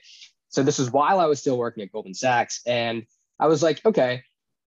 So 0.50 0.62
this 0.62 0.78
was 0.78 0.90
while 0.90 1.18
I 1.20 1.26
was 1.26 1.40
still 1.40 1.56
working 1.56 1.82
at 1.82 1.90
Goldman 1.90 2.14
Sachs, 2.14 2.60
and 2.66 3.06
I 3.38 3.46
was 3.46 3.62
like, 3.62 3.84
okay, 3.86 4.22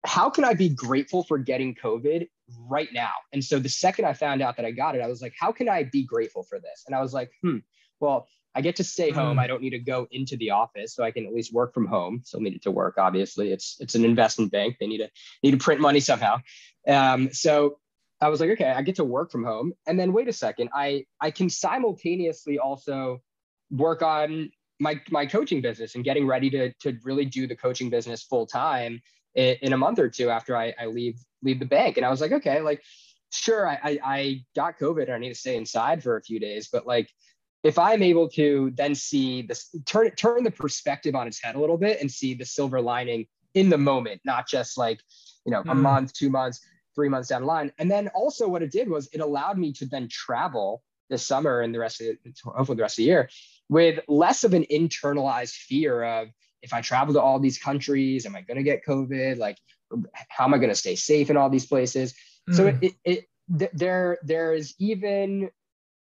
how 0.05 0.31
can 0.31 0.45
I 0.45 0.55
be 0.55 0.69
grateful 0.69 1.23
for 1.25 1.39
getting 1.39 1.75
COVID 1.75 2.29
right 2.69 2.89
now? 2.93 3.13
And 3.33 3.43
so 3.43 3.59
the 3.59 3.69
second 3.69 4.05
I 4.05 4.13
found 4.13 4.43
out 4.43 4.57
that 4.57 4.67
I 4.67 4.71
got 4.71 4.97
it, 4.97 5.01
I 5.01 5.07
was 5.07 5.23
like, 5.23 5.35
how 5.39 5.53
can 5.53 5.69
I 5.69 5.85
be 5.85 6.05
grateful 6.05 6.43
for 6.43 6.59
this? 6.59 6.85
And 6.87 6.95
I 6.95 7.01
was 7.01 7.13
like, 7.13 7.31
hmm, 7.43 7.59
well, 8.01 8.29
I 8.55 8.63
get 8.63 8.77
to 8.77 8.85
stay 8.85 9.11
home. 9.11 9.37
Mm. 9.37 9.41
I 9.41 9.47
don't 9.47 9.63
need 9.63 9.71
to 9.71 9.79
go 9.79 10.09
into 10.11 10.37
the 10.37 10.51
office, 10.51 10.95
so 10.95 11.05
I 11.05 11.13
can 11.13 11.25
at 11.25 11.33
least 11.33 11.53
work 11.53 11.73
from 11.73 11.87
home. 11.87 12.23
Still 12.25 12.41
need 12.41 12.55
it 12.55 12.63
to 12.63 12.71
work, 12.71 12.97
obviously. 12.99 13.53
It's 13.53 13.77
it's 13.79 13.95
an 13.95 14.05
investment 14.05 14.51
bank. 14.51 14.77
They 14.81 14.89
need 14.89 14.99
to 14.99 15.09
need 15.45 15.53
to 15.53 15.57
print 15.57 15.81
money 15.81 16.01
somehow. 16.01 16.39
Um, 16.87 17.33
so 17.33 17.79
I 18.21 18.29
was 18.29 18.41
like, 18.41 18.51
okay, 18.51 18.71
I 18.71 18.83
get 18.83 18.97
to 18.97 19.05
work 19.05 19.31
from 19.31 19.45
home. 19.45 19.73
And 19.87 19.99
then 19.99 20.13
wait 20.13 20.29
a 20.29 20.33
second, 20.33 20.71
I 20.75 21.05
I 21.21 21.31
can 21.31 21.49
simultaneously 21.49 22.59
also 22.59 23.23
work 23.71 24.03
on 24.03 24.51
my 24.81 25.01
my 25.11 25.27
coaching 25.27 25.61
business 25.61 25.95
and 25.95 26.05
getting 26.05 26.27
ready 26.27 26.51
to 26.51 26.73
to 26.81 26.99
really 27.05 27.25
do 27.25 27.47
the 27.47 27.55
coaching 27.55 27.91
business 27.91 28.23
full 28.23 28.47
time 28.47 29.01
in, 29.35 29.57
in, 29.63 29.73
a 29.73 29.77
month 29.77 29.99
or 29.99 30.09
two 30.09 30.31
after 30.31 30.57
I, 30.57 30.75
I 30.81 30.87
leave 30.87 31.21
leave 31.43 31.61
the 31.61 31.67
bank. 31.67 31.97
And 31.97 32.05
I 32.05 32.11
was 32.11 32.21
like, 32.21 32.33
okay, 32.33 32.61
like 32.61 32.83
sure, 33.31 33.69
I, 33.69 33.79
I 33.83 33.99
I 34.05 34.45
got 34.57 34.79
COVID 34.79 35.05
and 35.05 35.13
I 35.13 35.19
need 35.19 35.29
to 35.29 35.35
stay 35.35 35.57
inside 35.57 36.03
for 36.03 36.17
a 36.17 36.23
few 36.23 36.41
days, 36.41 36.69
but 36.73 36.87
like 36.87 37.11
if 37.63 37.79
I'm 37.79 38.03
able 38.03 38.29
to 38.31 38.73
then 38.75 38.95
see 38.95 39.43
this 39.43 39.75
turn 39.85 40.11
turn 40.13 40.43
the 40.43 40.51
perspective 40.51 41.15
on 41.15 41.27
its 41.27 41.43
head 41.43 41.55
a 41.55 41.61
little 41.61 41.79
bit 41.79 42.01
and 42.01 42.11
see 42.11 42.35
the 42.35 42.47
silver 42.47 42.81
lining 42.81 43.27
in 43.55 43.69
the 43.69 43.79
moment, 43.79 44.21
not 44.25 44.49
just 44.49 44.79
like, 44.79 45.01
you 45.45 45.53
know, 45.53 45.63
mm. 45.63 45.73
a 45.73 45.75
month, 45.75 46.15
two 46.15 46.31
months, 46.31 46.61
three 46.95 47.09
months 47.09 47.29
down 47.29 47.43
the 47.43 47.47
line. 47.47 47.71
And 47.79 47.91
then 47.91 48.09
also 48.09 48.49
what 48.49 48.63
it 48.63 48.73
did 48.73 48.89
was 48.89 49.09
it 49.13 49.21
allowed 49.21 49.59
me 49.59 49.73
to 49.75 49.87
then 49.87 50.09
travel 50.09 50.83
this 51.11 51.27
summer 51.27 51.61
and 51.61 51.75
the 51.75 51.81
rest 51.81 52.01
of 52.01 52.07
the, 52.07 52.33
hopefully 52.45 52.77
the 52.77 52.83
rest 52.83 52.95
of 52.95 53.03
the 53.03 53.05
year 53.05 53.29
with 53.71 54.01
less 54.09 54.43
of 54.43 54.53
an 54.53 54.67
internalized 54.71 55.55
fear 55.55 56.03
of 56.03 56.29
if 56.61 56.75
I 56.75 56.83
travel 56.83 57.15
to 57.15 57.23
all 57.23 57.39
these 57.39 57.57
countries, 57.57 58.27
am 58.27 58.35
I 58.35 58.43
going 58.43 58.57
to 58.57 58.65
get 58.65 58.85
COVID? 58.85 59.39
Like, 59.39 59.57
how 60.29 60.45
am 60.45 60.53
I 60.53 60.59
going 60.59 60.71
to 60.71 60.75
stay 60.75 60.97
safe 60.97 61.31
in 61.31 61.37
all 61.37 61.49
these 61.49 61.67
places? 61.67 62.13
Mm. 62.51 62.55
So 62.57 62.67
it, 62.67 62.77
it, 62.83 62.95
it 63.05 63.25
th- 63.59 63.71
there, 63.73 64.19
there 64.25 64.53
is 64.53 64.75
even 64.79 65.51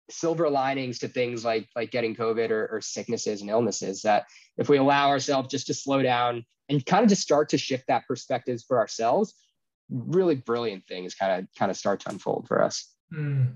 silver 0.10 0.50
linings 0.50 1.00
to 1.00 1.08
things 1.08 1.46
like 1.46 1.70
like 1.78 1.90
getting 1.90 2.14
COVID 2.14 2.52
or, 2.52 2.68
or 2.68 2.82
sicknesses 2.82 3.40
and 3.40 3.50
illnesses 3.50 4.02
that 4.02 4.26
if 4.58 4.68
we 4.68 4.78
allow 4.78 5.08
ourselves 5.08 5.48
just 5.48 5.68
to 5.68 5.74
slow 5.74 6.04
down 6.04 6.46
and 6.68 6.86
kind 6.86 7.04
of 7.04 7.10
just 7.10 7.22
start 7.22 7.48
to 7.50 7.58
shift 7.58 7.88
that 7.88 8.06
perspectives 8.06 8.64
for 8.64 8.78
ourselves, 8.78 9.34
really 9.90 10.36
brilliant 10.36 10.86
things 10.86 11.16
kind 11.16 11.42
of 11.42 11.48
kind 11.58 11.72
of 11.72 11.78
start 11.78 12.02
to 12.02 12.10
unfold 12.10 12.46
for 12.48 12.62
us. 12.62 12.94
Mm, 13.14 13.56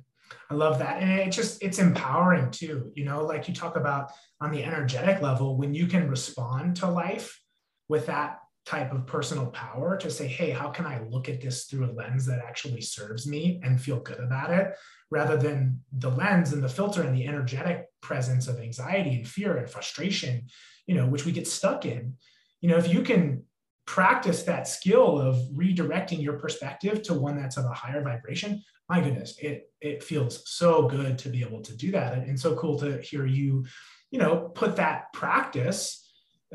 I 0.50 0.54
love 0.54 0.80
that. 0.80 1.02
And 1.02 1.12
it 1.12 1.32
just 1.32 1.62
it's 1.63 1.80
empowering 1.80 2.52
too. 2.52 2.92
You 2.96 3.06
know, 3.06 3.24
like 3.26 3.48
you 3.48 3.54
talk 3.54 3.76
about 3.76 4.12
on 4.42 4.52
the 4.52 4.63
energetic 4.63 5.22
level, 5.22 5.58
when 5.58 5.74
you 5.74 5.88
can 5.88 6.10
respond 6.10 6.78
to 6.78 6.88
life 6.88 7.42
with 7.90 8.06
that 8.08 8.40
type 8.66 8.92
of 8.92 9.08
personal 9.08 9.48
power 9.48 9.96
to 9.98 10.12
say, 10.12 10.28
hey, 10.28 10.50
how 10.52 10.70
can 10.70 10.86
I 10.86 11.02
look 11.10 11.30
at 11.30 11.42
this 11.42 11.66
through 11.66 11.86
a 11.86 11.94
lens 11.94 12.26
that 12.26 12.40
actually 12.40 12.82
serves 12.82 13.26
me 13.26 13.62
and 13.63 13.80
feel 13.80 14.00
good 14.00 14.20
about 14.20 14.52
it? 14.52 14.76
rather 15.10 15.38
than 15.38 15.82
the 15.92 16.10
lens 16.10 16.54
and 16.54 16.63
the 16.63 16.70
filter 16.70 17.02
and 17.02 17.16
the 17.16 17.28
energetic 17.28 17.88
presence 18.02 18.48
of 18.48 18.60
anxiety 18.60 19.16
and 19.16 19.28
fear 19.28 19.58
and 19.58 19.70
frustration, 19.70 20.48
you 20.86 20.96
know, 20.96 21.08
which 21.08 21.26
we 21.26 21.32
get 21.32 21.48
stuck 21.48 21.86
in. 21.86 22.16
You 22.62 22.70
know, 22.70 22.78
if 22.78 22.92
you 22.92 23.02
can 23.02 23.44
practice 23.88 24.43
that 24.43 24.67
skill 24.67 25.19
of 25.19 25.36
redirecting 25.56 26.21
your 26.21 26.38
perspective 26.38 27.02
to 27.02 27.15
one 27.15 27.38
that's 27.38 27.58
of 27.58 27.65
a 27.65 27.73
higher 27.73 28.04
vibration, 28.04 28.62
my 28.88 29.02
goodness, 29.02 29.36
it 29.39 29.71
it 29.82 30.04
feels 30.04 30.47
so 30.47 30.88
good 30.88 31.17
to 31.19 31.30
be 31.30 31.41
able 31.41 31.62
to 31.62 31.76
do 31.76 31.91
that. 31.91 32.13
And, 32.13 32.30
and 32.30 32.39
so 32.39 32.56
cool 32.56 32.78
to 32.80 33.02
hear 33.02 33.26
you, 33.26 33.65
you 34.12 34.19
know, 34.19 34.52
put 34.54 34.76
that 34.76 35.12
practice 35.13 36.04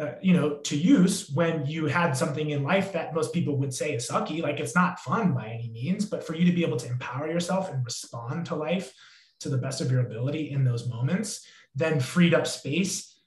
uh, 0.00 0.12
you 0.22 0.32
know, 0.32 0.56
to 0.60 0.74
use 0.74 1.28
when 1.34 1.66
you 1.66 1.84
had 1.84 2.16
something 2.16 2.48
in 2.48 2.62
life 2.62 2.94
that 2.94 3.14
most 3.14 3.30
people 3.34 3.58
would 3.58 3.74
say 3.74 3.94
is 3.94 4.08
sucky. 4.08 4.42
Like 4.42 4.58
it's 4.58 4.74
not 4.74 4.98
fun 5.00 5.34
by 5.34 5.48
any 5.48 5.68
means, 5.70 6.06
but 6.06 6.26
for 6.26 6.34
you 6.34 6.46
to 6.46 6.52
be 6.52 6.64
able 6.64 6.78
to 6.78 6.88
empower 6.88 7.30
yourself 7.30 7.70
and 7.70 7.84
respond 7.84 8.46
to 8.46 8.54
life 8.54 8.94
to 9.40 9.50
the 9.50 9.58
best 9.58 9.82
of 9.82 9.90
your 9.90 10.00
ability 10.00 10.50
in 10.50 10.64
those 10.64 10.88
moments, 10.88 11.44
then 11.74 12.00
freed 12.00 12.32
up 12.32 12.46
space 12.46 13.20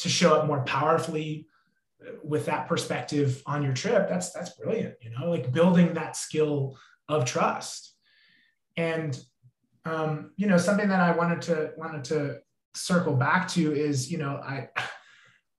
to 0.00 0.08
show 0.08 0.34
up 0.34 0.48
more 0.48 0.64
powerfully 0.64 1.46
with 2.22 2.46
that 2.46 2.68
perspective 2.68 3.42
on 3.46 3.62
your 3.62 3.74
trip. 3.74 4.08
That's 4.08 4.32
that's 4.32 4.50
brilliant. 4.50 4.94
You 5.02 5.10
know, 5.10 5.30
like 5.30 5.52
building 5.52 5.94
that 5.94 6.16
skill 6.16 6.78
of 7.08 7.24
trust. 7.24 7.94
And 8.76 9.18
um, 9.84 10.32
you 10.36 10.46
know, 10.46 10.58
something 10.58 10.88
that 10.88 11.00
I 11.00 11.12
wanted 11.12 11.42
to 11.42 11.72
wanted 11.76 12.04
to 12.04 12.38
circle 12.74 13.14
back 13.14 13.48
to 13.48 13.72
is, 13.72 14.10
you 14.10 14.18
know, 14.18 14.36
I 14.36 14.68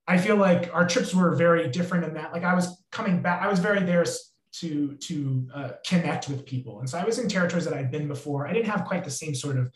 I 0.08 0.18
feel 0.18 0.36
like 0.36 0.74
our 0.74 0.88
trips 0.88 1.14
were 1.14 1.36
very 1.36 1.70
different 1.70 2.06
in 2.06 2.14
that. 2.16 2.34
Like 2.34 2.44
I 2.44 2.54
was 2.54 2.84
coming 2.92 3.22
back, 3.22 3.42
I 3.42 3.48
was 3.48 3.60
very 3.60 3.84
there 3.84 4.06
to 4.54 4.96
to 4.96 5.48
uh, 5.54 5.70
connect 5.86 6.28
with 6.28 6.46
people, 6.46 6.80
and 6.80 6.90
so 6.90 6.98
I 6.98 7.06
was 7.06 7.20
in 7.20 7.28
territories 7.28 7.66
that 7.66 7.74
I'd 7.74 7.92
been 7.92 8.08
before. 8.08 8.48
I 8.48 8.54
didn't 8.54 8.68
have 8.68 8.86
quite 8.86 9.04
the 9.04 9.12
same 9.12 9.34
sort 9.34 9.58
of 9.58 9.72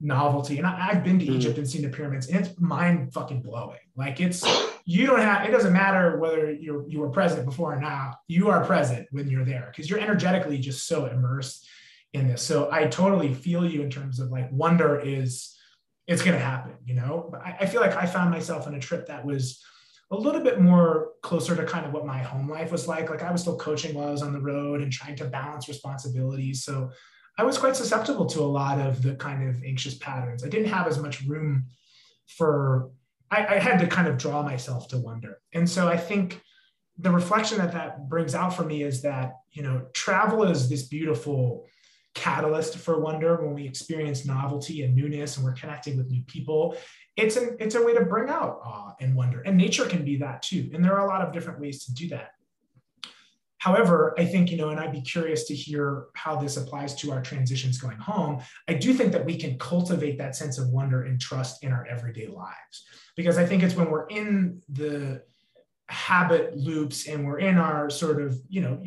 novelty, 0.00 0.58
and 0.58 0.66
I, 0.66 0.92
have 0.92 1.04
been 1.04 1.18
to 1.18 1.26
mm. 1.26 1.34
Egypt 1.34 1.58
and 1.58 1.68
seen 1.68 1.82
the 1.82 1.88
pyramids, 1.88 2.28
and 2.28 2.44
it's 2.44 2.58
mind 2.58 3.12
fucking 3.12 3.42
blowing. 3.42 3.80
Like 3.96 4.20
it's 4.20 4.42
you 4.84 5.06
don't 5.06 5.20
have 5.20 5.48
it 5.48 5.50
doesn't 5.50 5.72
matter 5.72 6.18
whether 6.18 6.52
you 6.52 6.84
you 6.88 7.00
were 7.00 7.10
present 7.10 7.44
before 7.46 7.74
or 7.74 7.80
not. 7.80 8.16
You 8.28 8.50
are 8.50 8.64
present 8.64 9.06
when 9.10 9.28
you're 9.28 9.44
there 9.44 9.70
because 9.70 9.88
you're 9.88 10.00
energetically 10.00 10.58
just 10.58 10.86
so 10.86 11.06
immersed 11.06 11.66
in 12.12 12.28
this. 12.28 12.42
So 12.42 12.68
I 12.70 12.86
totally 12.86 13.32
feel 13.34 13.68
you 13.68 13.82
in 13.82 13.90
terms 13.90 14.20
of 14.20 14.30
like 14.30 14.48
wonder 14.52 15.00
is 15.00 15.56
it's 16.06 16.22
going 16.22 16.36
to 16.36 16.44
happen, 16.44 16.74
you 16.84 16.94
know. 16.94 17.28
But 17.30 17.40
I, 17.40 17.56
I 17.60 17.66
feel 17.66 17.80
like 17.80 17.96
I 17.96 18.06
found 18.06 18.30
myself 18.30 18.66
on 18.66 18.74
a 18.74 18.80
trip 18.80 19.06
that 19.06 19.24
was 19.24 19.62
a 20.10 20.16
little 20.16 20.42
bit 20.42 20.60
more 20.60 21.12
closer 21.22 21.56
to 21.56 21.64
kind 21.64 21.86
of 21.86 21.92
what 21.92 22.06
my 22.06 22.18
home 22.18 22.48
life 22.48 22.70
was 22.70 22.86
like. 22.86 23.08
Like 23.10 23.22
I 23.22 23.32
was 23.32 23.40
still 23.40 23.56
coaching 23.56 23.94
while 23.94 24.08
I 24.08 24.12
was 24.12 24.22
on 24.22 24.32
the 24.32 24.40
road 24.40 24.82
and 24.82 24.92
trying 24.92 25.16
to 25.16 25.24
balance 25.24 25.66
responsibilities. 25.66 26.62
So 26.62 26.90
I 27.38 27.42
was 27.42 27.58
quite 27.58 27.74
susceptible 27.74 28.26
to 28.26 28.40
a 28.40 28.44
lot 28.44 28.78
of 28.78 29.02
the 29.02 29.14
kind 29.14 29.48
of 29.48 29.62
anxious 29.64 29.94
patterns. 29.94 30.44
I 30.44 30.48
didn't 30.48 30.68
have 30.68 30.86
as 30.86 30.98
much 30.98 31.22
room 31.22 31.66
for, 32.26 32.90
I, 33.30 33.56
I 33.56 33.58
had 33.58 33.78
to 33.80 33.86
kind 33.86 34.08
of 34.08 34.16
draw 34.16 34.42
myself 34.42 34.88
to 34.88 34.98
wonder. 34.98 35.38
And 35.52 35.68
so 35.68 35.88
I 35.88 35.96
think 35.96 36.40
the 36.98 37.10
reflection 37.10 37.58
that 37.58 37.72
that 37.72 38.08
brings 38.08 38.34
out 38.34 38.54
for 38.54 38.64
me 38.64 38.82
is 38.82 39.02
that, 39.02 39.34
you 39.52 39.62
know, 39.62 39.86
travel 39.92 40.44
is 40.44 40.68
this 40.68 40.84
beautiful 40.84 41.66
catalyst 42.14 42.78
for 42.78 43.00
wonder. 43.00 43.44
When 43.44 43.54
we 43.54 43.66
experience 43.66 44.24
novelty 44.24 44.82
and 44.82 44.94
newness 44.94 45.36
and 45.36 45.44
we're 45.44 45.54
connecting 45.54 45.96
with 45.96 46.10
new 46.10 46.22
people 46.22 46.76
it's 47.16 47.36
a 47.36 47.62
it's 47.62 47.74
a 47.74 47.82
way 47.82 47.94
to 47.94 48.04
bring 48.04 48.28
out 48.28 48.60
awe 48.64 48.94
and 49.00 49.14
wonder. 49.14 49.40
And 49.42 49.56
nature 49.56 49.86
can 49.86 50.04
be 50.04 50.16
that 50.18 50.42
too. 50.42 50.70
And 50.74 50.84
there 50.84 50.94
are 50.98 51.06
a 51.06 51.08
lot 51.08 51.22
of 51.22 51.32
different 51.32 51.60
ways 51.60 51.84
to 51.84 51.94
do 51.94 52.08
that 52.08 52.30
however 53.64 54.14
i 54.18 54.24
think 54.24 54.50
you 54.50 54.58
know 54.58 54.68
and 54.68 54.78
i'd 54.78 54.92
be 54.92 55.00
curious 55.00 55.44
to 55.44 55.54
hear 55.54 56.06
how 56.14 56.36
this 56.36 56.56
applies 56.58 56.94
to 56.94 57.10
our 57.10 57.22
transitions 57.22 57.78
going 57.78 57.96
home 57.96 58.40
i 58.68 58.74
do 58.74 58.92
think 58.92 59.10
that 59.10 59.24
we 59.24 59.36
can 59.36 59.58
cultivate 59.58 60.18
that 60.18 60.36
sense 60.36 60.58
of 60.58 60.68
wonder 60.68 61.04
and 61.04 61.18
trust 61.20 61.64
in 61.64 61.72
our 61.72 61.86
everyday 61.86 62.26
lives 62.26 62.76
because 63.16 63.38
i 63.38 63.46
think 63.46 63.62
it's 63.62 63.74
when 63.74 63.90
we're 63.90 64.06
in 64.08 64.60
the 64.68 65.22
habit 65.88 66.56
loops 66.56 67.08
and 67.08 67.26
we're 67.26 67.38
in 67.38 67.56
our 67.56 67.88
sort 67.88 68.20
of 68.20 68.38
you 68.48 68.60
know 68.60 68.82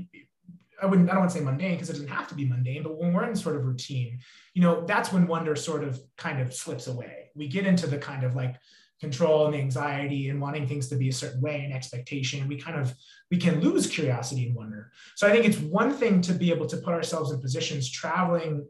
I 0.79 0.85
wouldn't, 0.85 1.09
I 1.09 1.13
don't 1.13 1.21
want 1.21 1.31
to 1.31 1.37
say 1.39 1.43
mundane 1.43 1.73
because 1.73 1.89
it 1.89 1.93
doesn't 1.93 2.07
have 2.09 2.27
to 2.27 2.35
be 2.35 2.45
mundane, 2.45 2.83
but 2.83 2.99
when 2.99 3.11
we're 3.11 3.27
in 3.27 3.35
sort 3.35 3.55
of 3.55 3.65
routine, 3.65 4.19
you 4.53 4.61
know, 4.61 4.85
that's 4.85 5.11
when 5.11 5.25
wonder 5.25 5.55
sort 5.55 5.83
of 5.83 5.99
kind 6.17 6.39
of 6.39 6.53
slips 6.53 6.85
away. 6.85 7.31
We 7.35 7.47
get 7.47 7.65
into 7.65 7.87
the 7.87 7.97
kind 7.97 8.23
of 8.23 8.35
like 8.35 8.57
control 8.99 9.45
and 9.45 9.53
the 9.53 9.59
anxiety 9.59 10.29
and 10.29 10.41
wanting 10.41 10.67
things 10.67 10.87
to 10.89 10.95
be 10.95 11.09
a 11.09 11.13
certain 11.13 11.41
way 11.41 11.63
and 11.63 11.73
expectation. 11.73 12.47
We 12.47 12.57
kind 12.57 12.79
of, 12.79 12.93
we 13.29 13.37
can 13.37 13.61
lose 13.61 13.87
curiosity 13.87 14.47
and 14.47 14.55
wonder. 14.55 14.91
So 15.15 15.27
I 15.27 15.31
think 15.31 15.45
it's 15.45 15.59
one 15.59 15.93
thing 15.93 16.21
to 16.21 16.33
be 16.33 16.51
able 16.51 16.65
to 16.67 16.77
put 16.77 16.93
ourselves 16.93 17.31
in 17.31 17.39
positions 17.39 17.89
traveling, 17.89 18.67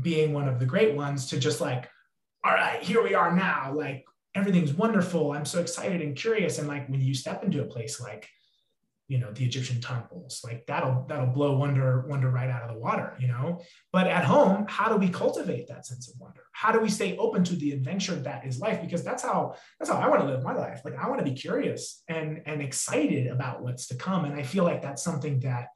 being 0.00 0.32
one 0.32 0.48
of 0.48 0.58
the 0.58 0.66
great 0.66 0.94
ones 0.94 1.26
to 1.28 1.38
just 1.38 1.60
like, 1.60 1.90
all 2.44 2.52
right, 2.52 2.82
here 2.82 3.02
we 3.02 3.14
are 3.14 3.34
now. 3.34 3.72
Like 3.74 4.04
everything's 4.34 4.72
wonderful. 4.74 5.32
I'm 5.32 5.44
so 5.44 5.60
excited 5.60 6.00
and 6.00 6.16
curious. 6.16 6.58
And 6.58 6.68
like 6.68 6.88
when 6.88 7.00
you 7.00 7.14
step 7.14 7.42
into 7.42 7.62
a 7.62 7.66
place 7.66 8.00
like, 8.00 8.28
you 9.08 9.18
know 9.18 9.32
the 9.32 9.44
egyptian 9.44 9.80
temples. 9.80 10.40
Like 10.44 10.64
that'll 10.66 11.04
that'll 11.08 11.26
blow 11.26 11.56
wonder 11.56 12.06
wonder 12.08 12.30
right 12.30 12.50
out 12.50 12.62
of 12.62 12.74
the 12.74 12.80
water 12.80 13.16
you 13.20 13.28
know? 13.28 13.60
But 13.92 14.06
at 14.06 14.24
home 14.24 14.66
how 14.68 14.88
do 14.88 14.96
we 14.96 15.08
cultivate 15.08 15.68
that 15.68 15.86
sense 15.86 16.08
of 16.08 16.14
wonder? 16.18 16.42
How 16.52 16.72
do 16.72 16.80
we 16.80 16.88
stay 16.88 17.16
open 17.16 17.44
to 17.44 17.56
the 17.56 17.72
adventure 17.72 18.16
that 18.16 18.46
is 18.46 18.58
life? 18.60 18.80
Because 18.80 19.04
that's 19.04 19.22
how 19.22 19.56
that's 19.78 19.90
how 19.90 19.98
i 19.98 20.08
want 20.08 20.20
to 20.22 20.26
live 20.26 20.42
my 20.42 20.54
life. 20.54 20.80
Like 20.84 20.96
i 20.96 21.08
want 21.08 21.18
to 21.20 21.30
be 21.30 21.36
curious 21.36 22.02
and 22.08 22.42
and 22.46 22.62
excited 22.62 23.26
about 23.26 23.62
what's 23.62 23.88
to 23.88 23.96
come. 23.96 24.24
And 24.24 24.34
i 24.34 24.42
feel 24.42 24.64
like 24.64 24.82
that's 24.82 25.02
something 25.02 25.40
that 25.40 25.68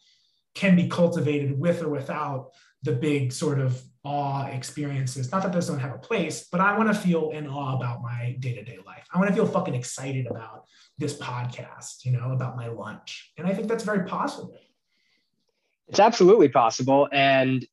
can 0.54 0.74
be 0.74 0.88
cultivated 0.88 1.58
with 1.58 1.82
or 1.82 1.88
without 1.88 2.50
the 2.82 2.92
big 2.92 3.32
sort 3.32 3.60
of 3.60 3.80
awe 4.04 4.46
experiences. 4.46 5.30
Not 5.32 5.42
that 5.42 5.52
those 5.52 5.66
don't 5.66 5.78
have 5.78 5.94
a 5.94 5.98
place, 5.98 6.48
but 6.50 6.60
I 6.60 6.76
want 6.76 6.92
to 6.92 6.98
feel 6.98 7.30
in 7.30 7.46
awe 7.46 7.76
about 7.76 8.02
my 8.02 8.36
day 8.40 8.54
to 8.54 8.62
day 8.62 8.78
life. 8.86 9.06
I 9.12 9.18
want 9.18 9.28
to 9.28 9.34
feel 9.34 9.46
fucking 9.46 9.74
excited 9.74 10.26
about 10.26 10.64
this 10.98 11.18
podcast, 11.18 12.04
you 12.04 12.12
know, 12.12 12.32
about 12.32 12.56
my 12.56 12.68
lunch. 12.68 13.32
And 13.36 13.46
I 13.46 13.54
think 13.54 13.68
that's 13.68 13.84
very 13.84 14.06
possible. 14.06 14.58
It's 15.88 16.00
absolutely 16.00 16.48
possible. 16.48 17.08
And 17.12 17.66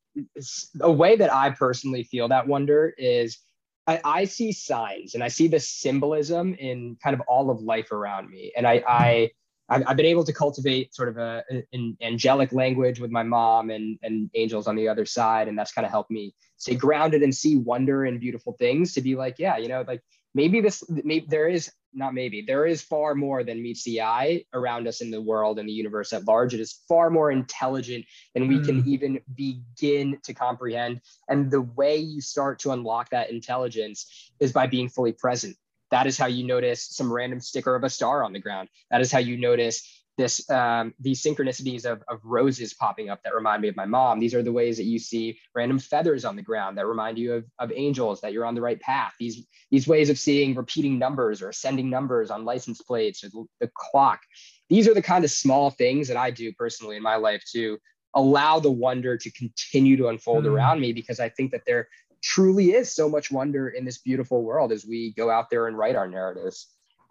a 0.80 0.92
way 0.92 1.16
that 1.18 1.34
I 1.34 1.50
personally 1.50 2.04
feel 2.04 2.30
that 2.30 2.48
wonder 2.48 2.94
is 2.98 3.40
I, 3.88 4.00
I, 4.04 4.26
see 4.26 4.52
signs 4.52 5.14
and 5.14 5.24
I 5.24 5.28
see 5.28 5.48
the 5.48 5.60
symbolism 5.60 6.56
in 6.56 6.98
kind 7.04 7.14
of 7.14 7.22
all 7.28 7.50
of 7.50 7.62
life 7.62 7.92
around 7.92 8.30
me. 8.30 8.52
And 8.56 8.66
I, 8.66 8.84
I 8.88 9.32
I've, 9.68 9.98
been 9.98 10.06
able 10.06 10.24
to 10.26 10.34
cultivate 10.34 10.94
sort 10.94 11.10
of 11.10 11.18
a, 11.18 11.44
an 11.74 11.98
angelic 12.02 12.54
language 12.54 13.00
with 13.00 13.12
my 13.12 13.24
mom 13.24 13.72
and, 13.72 13.98
and 14.04 14.30
angels 14.36 14.68
on 14.68 14.76
the 14.76 14.88
other 14.88 15.06
side. 15.06 15.48
And 15.48 15.58
that's 15.58 15.72
kind 15.72 15.86
of 15.86 15.92
helped 15.92 16.12
me 16.12 16.36
stay 16.58 16.76
grounded 16.76 17.24
and 17.24 17.34
see 17.34 17.56
wonder 17.56 18.06
and 18.06 18.20
beautiful 18.20 18.54
things 18.60 18.94
to 18.94 19.02
be 19.02 19.16
like, 19.16 19.36
yeah, 19.40 19.58
you 19.58 19.68
know, 19.68 19.84
like 19.88 20.02
maybe 20.36 20.62
this, 20.62 20.84
maybe 20.90 21.26
there 21.28 21.48
is 21.48 21.72
not 21.96 22.14
maybe 22.14 22.44
there 22.46 22.66
is 22.66 22.82
far 22.82 23.16
more 23.16 23.44
than 23.44 23.62
meets 23.62 23.84
the 23.86 24.02
eye 24.02 24.44
around 24.54 24.86
us 24.88 25.02
in 25.02 25.10
the 25.10 25.22
world 25.22 25.58
and 25.58 25.68
the 25.68 25.74
universe 25.74 26.12
at 26.14 26.28
large. 26.28 26.54
It 26.54 26.60
is 26.60 26.82
far 26.88 27.10
more 27.10 27.32
intelligent 27.32 28.06
than 28.34 28.48
we 28.48 28.60
mm. 28.60 28.66
can 28.66 28.88
even 28.88 29.22
begin 29.34 30.20
to 30.24 30.34
comprehend. 30.34 31.00
And 31.30 31.50
the 31.50 31.62
way 31.62 31.96
you 31.96 32.22
start 32.22 32.60
to 32.60 32.72
unlock 32.72 33.10
that 33.12 33.32
intelligence 33.32 34.30
is 34.40 34.52
by 34.52 34.68
being 34.68 34.90
fully 34.90 35.14
present 35.14 35.56
that 35.92 36.08
is 36.08 36.18
how 36.18 36.28
you 36.28 36.46
notice 36.46 36.86
some 36.86 37.12
random 37.12 37.40
sticker 37.40 37.76
of 37.76 37.84
a 37.84 37.90
star 37.90 38.24
on 38.24 38.34
the 38.34 38.40
ground. 38.40 38.70
That 38.92 39.02
is 39.02 39.12
how 39.12 39.20
you 39.20 39.38
notice 39.38 40.04
this 40.18 40.50
um, 40.50 40.94
these 41.00 41.22
synchronicities 41.22 41.86
of, 41.86 42.02
of 42.08 42.20
roses 42.24 42.74
popping 42.74 43.10
up 43.10 43.22
that 43.24 43.36
remind 43.36 43.62
me 43.62 43.68
of 43.68 43.76
my 43.76 43.86
mom. 43.86 44.20
These 44.20 44.34
are 44.34 44.44
the 44.44 44.52
ways 44.52 44.78
that 44.78 44.84
you 44.84 44.98
see 44.98 45.38
random 45.54 45.80
feathers 45.80 46.26
on 46.26 46.36
the 46.36 46.42
ground 46.42 46.78
that 46.78 46.88
remind 46.88 47.18
you 47.18 47.34
of, 47.34 47.46
of 47.60 47.72
angels 47.76 48.22
that 48.22 48.32
you're 48.32 48.46
on 48.46 48.56
the 48.56 48.62
right 48.62 48.80
path. 48.80 49.14
These 49.20 49.46
these 49.72 49.88
ways 49.88 50.10
of 50.10 50.18
seeing 50.18 50.56
repeating 50.56 50.98
numbers 50.98 51.42
or 51.42 51.50
ascending 51.50 51.90
numbers 51.90 52.32
on 52.32 52.46
license 52.46 52.82
plates 52.82 53.24
or 53.24 53.30
the, 53.30 53.46
the 53.62 53.72
clock. 53.76 54.22
These 54.70 54.88
are 54.88 54.94
the 54.94 55.02
kind 55.02 55.24
of 55.24 55.32
small 55.32 55.70
things 55.70 56.08
that 56.08 56.18
I 56.18 56.32
do 56.32 56.52
personally 56.54 56.96
in 56.96 57.04
my 57.04 57.18
life 57.18 57.44
to 57.54 57.78
allow 58.16 58.60
the 58.60 58.72
wonder 58.72 59.18
to 59.18 59.32
continue 59.32 59.98
to 59.98 60.08
unfold 60.08 60.46
mm. 60.46 60.52
around 60.52 60.80
me 60.80 60.94
because 60.94 61.20
I 61.20 61.30
think 61.30 61.52
that 61.52 61.64
they're 61.66 61.90
truly 62.22 62.74
is 62.74 62.94
so 62.94 63.10
much 63.10 63.32
wonder 63.32 63.70
in 63.70 63.86
this 63.86 64.00
beautiful 64.00 64.44
world 64.44 64.72
as 64.72 64.86
we 64.86 65.14
go 65.14 65.30
out 65.30 65.50
there 65.50 65.68
and 65.68 65.78
write 65.78 65.96
our 65.96 66.08
narratives. 66.08 66.68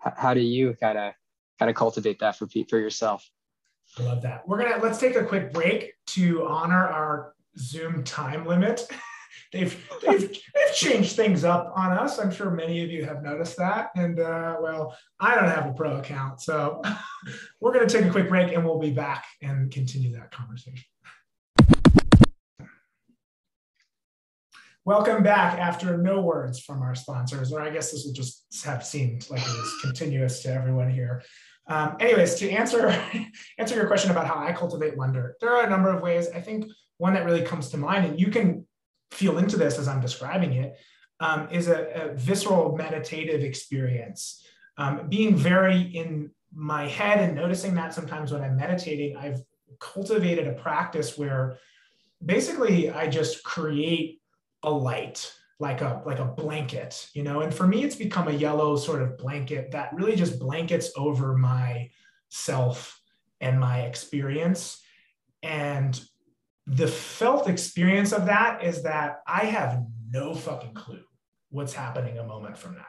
H- 0.07 0.15
how 0.17 0.35
do 0.35 0.41
you 0.41 0.75
kind 0.81 0.99
of 0.99 1.13
kind 1.59 1.71
of 1.71 1.77
cultivate 1.77 2.19
that 2.21 2.37
for 2.37 2.47
for 2.69 2.79
yourself? 2.79 3.29
I 3.99 4.03
love 4.03 4.23
that. 4.23 4.47
We're 4.47 4.59
gonna 4.59 4.83
let's 4.83 4.99
take 4.99 5.17
a 5.17 5.25
quick 5.25 5.53
break 5.53 5.93
to 6.09 6.47
honor 6.47 6.89
our 6.89 7.35
Zoom 7.59 8.05
time 8.05 8.47
limit. 8.47 8.87
they've, 9.53 9.89
they've 10.03 10.31
they've 10.31 10.75
changed 10.75 11.17
things 11.17 11.45
up 11.45 11.73
on 11.77 11.93
us. 11.93 12.19
I'm 12.19 12.33
sure 12.33 12.51
many 12.51 12.83
of 12.83 12.91
you 12.91 13.05
have 13.05 13.23
noticed 13.23 13.57
that. 13.59 13.91
And 13.97 14.19
uh, 14.19 14.57
well, 14.61 14.97
I 15.21 15.35
don't 15.35 15.49
have 15.49 15.67
a 15.67 15.73
pro 15.73 15.99
account, 15.99 16.41
so 16.41 16.83
we're 17.61 17.73
gonna 17.73 17.89
take 17.89 18.05
a 18.05 18.11
quick 18.11 18.29
break 18.29 18.53
and 18.53 18.65
we'll 18.65 18.81
be 18.81 18.91
back 18.91 19.25
and 19.43 19.71
continue 19.71 20.13
that 20.17 20.33
conversation. 20.33 20.85
Welcome 24.87 25.23
back 25.23 25.59
after 25.59 25.97
no 25.97 26.21
words 26.21 26.61
from 26.61 26.83
our 26.83 26.95
sponsors, 26.95 27.51
or 27.51 27.63
I 27.63 27.71
guess 27.71 27.91
this 27.91 28.05
will 28.05 28.13
just 28.13 28.45
have 28.67 28.85
seemed 28.85 29.27
like 29.31 29.41
it 29.41 29.47
was 29.47 29.79
continuous 29.81 30.43
to 30.43 30.53
everyone 30.53 30.91
here. 30.91 31.23
Um, 31.67 31.97
anyways, 32.01 32.35
to 32.35 32.51
answer 32.51 32.91
answer 33.59 33.77
your 33.77 33.87
question 33.87 34.11
about 34.11 34.27
how 34.27 34.37
I 34.37 34.53
cultivate 34.53 34.95
wonder, 34.95 35.37
there 35.41 35.57
are 35.57 35.65
a 35.65 35.71
number 35.71 35.89
of 35.89 36.03
ways. 36.03 36.29
I 36.35 36.43
think 36.43 36.67
one 36.99 37.15
that 37.15 37.25
really 37.25 37.41
comes 37.41 37.71
to 37.71 37.79
mind, 37.79 38.05
and 38.05 38.21
you 38.21 38.31
can 38.31 38.67
feel 39.11 39.39
into 39.39 39.57
this 39.57 39.79
as 39.79 39.89
I'm 39.89 40.03
describing 40.03 40.53
it, 40.53 40.77
um, 41.19 41.49
is 41.51 41.69
a, 41.69 42.11
a, 42.11 42.15
visceral 42.15 42.77
meditative 42.77 43.41
experience. 43.41 44.45
Um, 44.77 45.09
being 45.09 45.35
very 45.35 45.81
in 45.81 46.31
my 46.53 46.89
head 46.89 47.21
and 47.21 47.35
noticing 47.35 47.75
that 47.77 47.95
sometimes 47.95 48.33
when 48.33 48.43
I'm 48.43 48.57
meditating, 48.57 49.17
I've 49.17 49.41
cultivated 49.81 50.47
a 50.47 50.53
practice 50.53 51.17
where 51.17 51.57
basically 52.23 52.91
I 52.91 53.09
just 53.09 53.43
create 53.45 54.21
a 54.65 54.71
light 54.71 55.33
like 55.61 55.81
a 55.83 56.03
like 56.05 56.19
a 56.19 56.25
blanket 56.25 57.09
you 57.15 57.23
know? 57.23 57.41
And 57.41 57.55
for 57.55 57.67
me 57.67 57.85
it's 57.85 57.97
become 57.97 58.29
a 58.29 58.33
yellow 58.33 58.77
sort 58.77 59.03
of 59.03 59.17
blanket 59.17 59.71
that 59.71 59.95
really 59.95 60.17
just 60.17 60.39
blankets 60.39 60.91
over 60.97 61.37
my 61.37 61.91
self 62.29 63.01
and 63.41 63.61
my 63.61 63.83
experience. 63.83 64.83
And 65.43 66.01
the 66.67 66.89
felt 66.89 67.49
experience 67.49 68.13
of 68.13 68.27
that 68.27 68.65
is 68.65 68.83
that 68.85 69.21
i 69.27 69.45
have 69.45 69.85
no 70.11 70.35
fucking 70.35 70.73
clue 70.73 71.05
what's 71.55 71.73
happening 71.73 72.19
a 72.19 72.27
moment 72.27 72.59
from 72.59 72.75
now. 72.75 72.85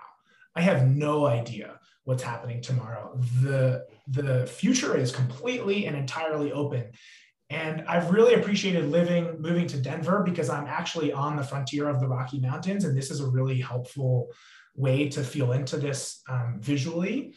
I 0.55 0.61
have 0.61 0.87
no 0.87 1.25
idea 1.27 1.79
what's 2.05 2.23
happening 2.23 2.61
tomorrow. 2.61 3.19
The 3.41 3.85
the 4.07 4.47
future 4.47 4.97
is 4.97 5.11
completely 5.11 5.85
and 5.85 5.95
entirely 5.95 6.51
open 6.51 6.91
and 7.49 7.83
I've 7.87 8.09
really 8.09 8.33
appreciated 8.33 8.89
living, 8.89 9.39
moving 9.39 9.67
to 9.67 9.77
Denver 9.77 10.23
because 10.23 10.49
I'm 10.49 10.65
actually 10.65 11.13
on 11.13 11.35
the 11.35 11.43
frontier 11.43 11.87
of 11.87 11.99
the 11.99 12.07
Rocky 12.07 12.39
Mountains. 12.39 12.85
And 12.85 12.97
this 12.97 13.11
is 13.11 13.19
a 13.19 13.27
really 13.27 13.61
helpful 13.61 14.29
way 14.75 15.09
to 15.09 15.23
feel 15.23 15.51
into 15.51 15.77
this 15.77 16.21
um, 16.27 16.57
visually. 16.59 17.35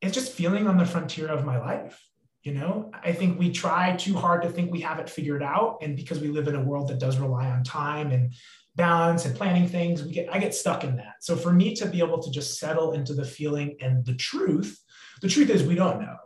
It's 0.00 0.14
just 0.14 0.32
feeling 0.32 0.68
on 0.68 0.78
the 0.78 0.86
frontier 0.86 1.26
of 1.26 1.44
my 1.44 1.58
life. 1.58 2.00
You 2.44 2.54
know, 2.54 2.92
I 2.94 3.12
think 3.12 3.38
we 3.38 3.50
try 3.50 3.96
too 3.96 4.14
hard 4.14 4.42
to 4.42 4.48
think 4.48 4.70
we 4.70 4.80
have 4.82 5.00
it 5.00 5.10
figured 5.10 5.42
out. 5.42 5.78
And 5.82 5.96
because 5.96 6.20
we 6.20 6.28
live 6.28 6.46
in 6.46 6.54
a 6.54 6.62
world 6.62 6.88
that 6.88 7.00
does 7.00 7.18
rely 7.18 7.50
on 7.50 7.64
time 7.64 8.12
and 8.12 8.32
balance 8.76 9.24
and 9.24 9.34
planning 9.34 9.68
things, 9.68 10.04
we 10.04 10.12
get 10.12 10.32
I 10.32 10.38
get 10.38 10.54
stuck 10.54 10.84
in 10.84 10.96
that. 10.96 11.16
So 11.20 11.34
for 11.34 11.52
me 11.52 11.74
to 11.74 11.86
be 11.86 11.98
able 11.98 12.22
to 12.22 12.30
just 12.30 12.60
settle 12.60 12.92
into 12.92 13.12
the 13.12 13.24
feeling 13.24 13.76
and 13.80 14.06
the 14.06 14.14
truth, 14.14 14.80
the 15.20 15.28
truth 15.28 15.50
is 15.50 15.64
we 15.64 15.74
don't 15.74 16.00
know, 16.00 16.16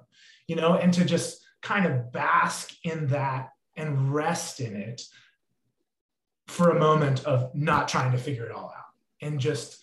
you 0.46 0.54
know, 0.54 0.74
and 0.74 0.92
to 0.92 1.04
just 1.06 1.41
kind 1.62 1.86
of 1.86 2.12
bask 2.12 2.74
in 2.84 3.06
that 3.08 3.50
and 3.76 4.12
rest 4.12 4.60
in 4.60 4.76
it 4.76 5.02
for 6.48 6.70
a 6.70 6.78
moment 6.78 7.24
of 7.24 7.54
not 7.54 7.88
trying 7.88 8.12
to 8.12 8.18
figure 8.18 8.44
it 8.44 8.52
all 8.52 8.72
out 8.76 8.84
and 9.22 9.40
just 9.40 9.82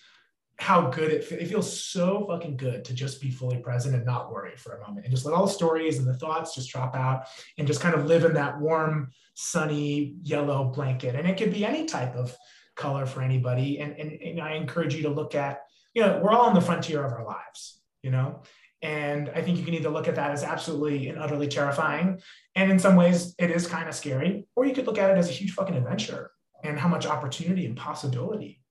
how 0.60 0.90
good 0.90 1.10
it 1.10 1.24
feels. 1.24 1.42
It 1.42 1.48
feels 1.48 1.82
so 1.82 2.26
fucking 2.28 2.58
good 2.58 2.84
to 2.86 2.94
just 2.94 3.22
be 3.22 3.32
fully 3.32 3.58
present 3.58 3.96
and 3.96 4.06
not 4.06 4.32
worry 4.32 4.58
for 4.58 4.74
a 4.74 4.86
moment 4.86 5.06
and 5.06 5.12
just 5.14 5.26
let 5.26 5.34
all 5.34 5.46
the 5.46 5.52
stories 5.52 5.98
and 5.98 6.08
the 6.08 6.18
thoughts 6.18 6.54
just 6.54 6.70
drop 6.70 6.96
out 6.96 7.28
and 7.58 7.66
just 7.66 7.80
kind 7.80 7.96
of 7.96 8.06
live 8.06 8.26
in 8.26 8.34
that 8.34 8.60
warm, 8.60 9.10
sunny 9.36 10.18
yellow 10.22 10.66
blanket. 10.66 11.16
And 11.16 11.28
it 11.28 11.38
could 11.38 11.54
be 11.54 11.66
any 11.66 11.86
type 11.86 12.14
of 12.16 12.36
color 12.76 13.06
for 13.06 13.22
anybody. 13.22 13.80
And, 13.80 13.98
and, 13.98 14.12
and 14.12 14.42
I 14.42 14.56
encourage 14.56 14.94
you 14.94 15.04
to 15.04 15.10
look 15.10 15.34
at, 15.34 15.62
you 15.94 16.02
know, 16.02 16.20
we're 16.22 16.32
all 16.32 16.48
on 16.48 16.54
the 16.54 16.62
frontier 16.62 17.06
of 17.06 17.14
our 17.14 17.26
lives, 17.26 17.80
you 18.04 18.12
know, 18.12 18.44
and 18.82 19.30
I 19.36 19.42
think 19.42 19.58
you 19.58 19.66
can 19.66 19.74
either 19.74 19.90
look 19.90 20.08
at 20.08 20.16
that 20.16 20.32
as 20.32 20.44
absolutely 20.44 21.10
and 21.10 21.20
utterly 21.20 21.48
terrifying. 21.48 22.22
And 22.56 22.72
in 22.72 22.80
some 22.80 22.96
ways, 22.96 23.36
it 23.38 23.52
is 23.52 23.68
kind 23.68 23.90
of 23.90 23.96
scary. 23.96 24.48
Or 24.56 24.66
you 24.66 24.74
could 24.74 24.88
look 24.88 24.98
at 24.98 25.10
it 25.10 25.18
as 25.18 25.30
a 25.30 25.34
huge 25.34 25.52
fucking 25.52 25.76
adventure 25.76 26.32
and 26.64 26.80
how 26.80 26.88
much 26.88 27.06
opportunity 27.06 27.66
and 27.66 27.76
possibility 27.76 28.62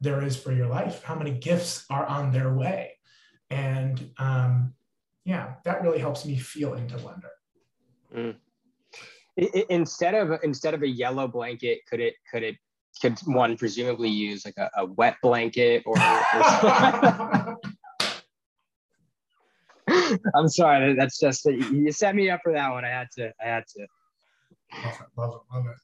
there 0.00 0.22
is 0.22 0.36
for 0.36 0.52
your 0.52 0.66
life, 0.66 1.02
how 1.02 1.14
many 1.14 1.30
gifts 1.30 1.86
are 1.88 2.04
on 2.06 2.30
their 2.30 2.52
way. 2.52 2.92
And 3.50 4.10
um, 4.18 4.74
yeah, 5.24 5.54
that 5.64 5.82
really 5.82 5.98
helps 5.98 6.26
me 6.26 6.36
feel 6.36 6.74
into 6.74 6.98
wonder. 6.98 7.30
Mm. 8.14 8.36
instead 9.70 10.14
of 10.14 10.38
instead 10.44 10.74
of 10.74 10.82
a 10.82 10.88
yellow 10.88 11.26
blanket, 11.26 11.80
could 11.88 12.00
it 12.00 12.14
could 12.30 12.42
it 12.42 12.56
could 13.00 13.18
one 13.24 13.56
presumably 13.56 14.08
use 14.08 14.44
like 14.44 14.56
a, 14.56 14.70
a 14.76 14.86
wet 14.86 15.16
blanket 15.22 15.82
or, 15.84 15.96
or 15.98 17.58
I'm 20.34 20.48
sorry. 20.48 20.94
That's 20.94 21.18
just 21.18 21.44
you 21.44 21.92
set 21.92 22.14
me 22.14 22.30
up 22.30 22.40
for 22.42 22.52
that 22.52 22.70
one. 22.70 22.84
I 22.84 22.88
had 22.88 23.08
to. 23.16 23.32
I 23.42 23.46
had 23.46 23.64
to. 23.76 23.86
Love 24.82 24.94
it. 25.00 25.06
Love 25.16 25.34
it. 25.34 25.54
Love 25.54 25.66
it. 25.66 25.74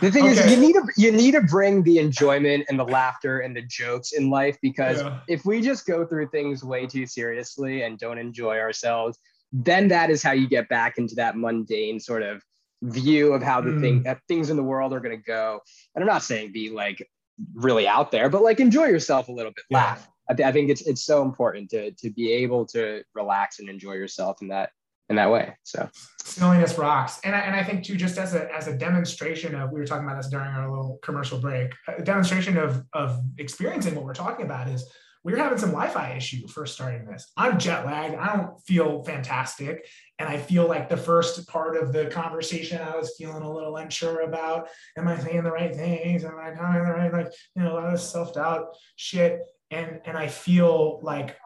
The 0.00 0.10
thing 0.10 0.24
okay. 0.24 0.32
is, 0.32 0.50
you 0.50 0.56
need 0.56 0.72
to 0.72 0.82
you 0.96 1.12
need 1.12 1.32
to 1.32 1.42
bring 1.42 1.82
the 1.82 1.98
enjoyment 1.98 2.64
and 2.68 2.78
the 2.78 2.84
laughter 2.84 3.40
and 3.40 3.54
the 3.54 3.62
jokes 3.62 4.12
in 4.12 4.28
life 4.28 4.56
because 4.62 5.00
yeah. 5.00 5.20
if 5.28 5.44
we 5.44 5.60
just 5.60 5.86
go 5.86 6.04
through 6.04 6.28
things 6.28 6.64
way 6.64 6.86
too 6.86 7.06
seriously 7.06 7.82
and 7.82 7.98
don't 7.98 8.18
enjoy 8.18 8.58
ourselves, 8.58 9.18
then 9.52 9.86
that 9.88 10.10
is 10.10 10.22
how 10.22 10.32
you 10.32 10.48
get 10.48 10.68
back 10.68 10.98
into 10.98 11.14
that 11.14 11.36
mundane 11.36 12.00
sort 12.00 12.22
of 12.22 12.42
view 12.82 13.32
of 13.32 13.42
how 13.42 13.60
the 13.60 13.70
mm. 13.70 13.80
thing 13.80 14.16
things 14.26 14.50
in 14.50 14.56
the 14.56 14.62
world 14.62 14.92
are 14.92 15.00
going 15.00 15.16
to 15.16 15.24
go. 15.24 15.60
And 15.94 16.02
I'm 16.02 16.08
not 16.08 16.22
saying 16.22 16.52
be 16.52 16.70
like 16.70 17.06
really 17.54 17.86
out 17.86 18.10
there, 18.10 18.28
but 18.28 18.42
like 18.42 18.58
enjoy 18.58 18.86
yourself 18.86 19.28
a 19.28 19.32
little 19.32 19.52
bit, 19.52 19.64
yeah. 19.70 19.78
laugh. 19.78 20.08
I, 20.30 20.34
th- 20.34 20.46
I 20.46 20.52
think 20.52 20.70
it's 20.70 20.82
it's 20.82 21.02
so 21.02 21.22
important 21.22 21.70
to 21.70 21.90
to 21.90 22.10
be 22.10 22.32
able 22.32 22.64
to 22.66 23.02
relax 23.14 23.58
and 23.58 23.68
enjoy 23.68 23.94
yourself 23.94 24.40
in 24.42 24.48
that 24.48 24.70
in 25.08 25.16
that 25.16 25.30
way. 25.30 25.56
So 25.64 25.88
silliness 26.22 26.78
rocks, 26.78 27.20
and 27.24 27.34
I, 27.34 27.40
and 27.40 27.56
I 27.56 27.64
think 27.64 27.84
too, 27.84 27.96
just 27.96 28.16
as 28.16 28.34
a 28.34 28.48
as 28.54 28.68
a 28.68 28.76
demonstration 28.78 29.56
of 29.56 29.72
we 29.72 29.80
were 29.80 29.86
talking 29.86 30.06
about 30.06 30.18
this 30.22 30.30
during 30.30 30.46
our 30.46 30.70
little 30.70 31.00
commercial 31.02 31.40
break, 31.40 31.72
a 31.88 32.02
demonstration 32.02 32.56
of 32.56 32.84
of 32.92 33.20
experiencing 33.38 33.96
what 33.96 34.04
we're 34.04 34.14
talking 34.14 34.46
about 34.46 34.68
is 34.68 34.88
we 35.22 35.32
were 35.32 35.38
having 35.38 35.58
some 35.58 35.72
Wi-Fi 35.72 36.14
issue 36.16 36.46
first 36.48 36.74
starting 36.74 37.04
this. 37.04 37.30
I'm 37.36 37.58
jet 37.58 37.84
lagged. 37.84 38.14
I 38.14 38.36
don't 38.36 38.58
feel 38.60 39.02
fantastic. 39.02 39.86
And 40.18 40.28
I 40.28 40.38
feel 40.38 40.66
like 40.66 40.88
the 40.88 40.96
first 40.96 41.46
part 41.46 41.76
of 41.76 41.92
the 41.92 42.06
conversation, 42.06 42.80
I 42.80 42.96
was 42.96 43.16
feeling 43.18 43.42
a 43.42 43.52
little 43.52 43.76
unsure 43.76 44.20
about, 44.22 44.68
am 44.96 45.08
I 45.08 45.18
saying 45.18 45.42
the 45.42 45.50
right 45.50 45.74
things? 45.74 46.24
Am 46.24 46.38
I 46.38 46.52
coming 46.52 46.84
the 46.84 46.92
right, 46.92 47.12
like, 47.12 47.32
you 47.54 47.62
know, 47.62 47.72
a 47.72 47.74
lot 47.74 47.92
of 47.92 48.00
self-doubt 48.00 48.68
shit. 48.96 49.40
And, 49.70 50.00
and 50.04 50.16
I 50.16 50.28
feel 50.28 51.00
like 51.02 51.36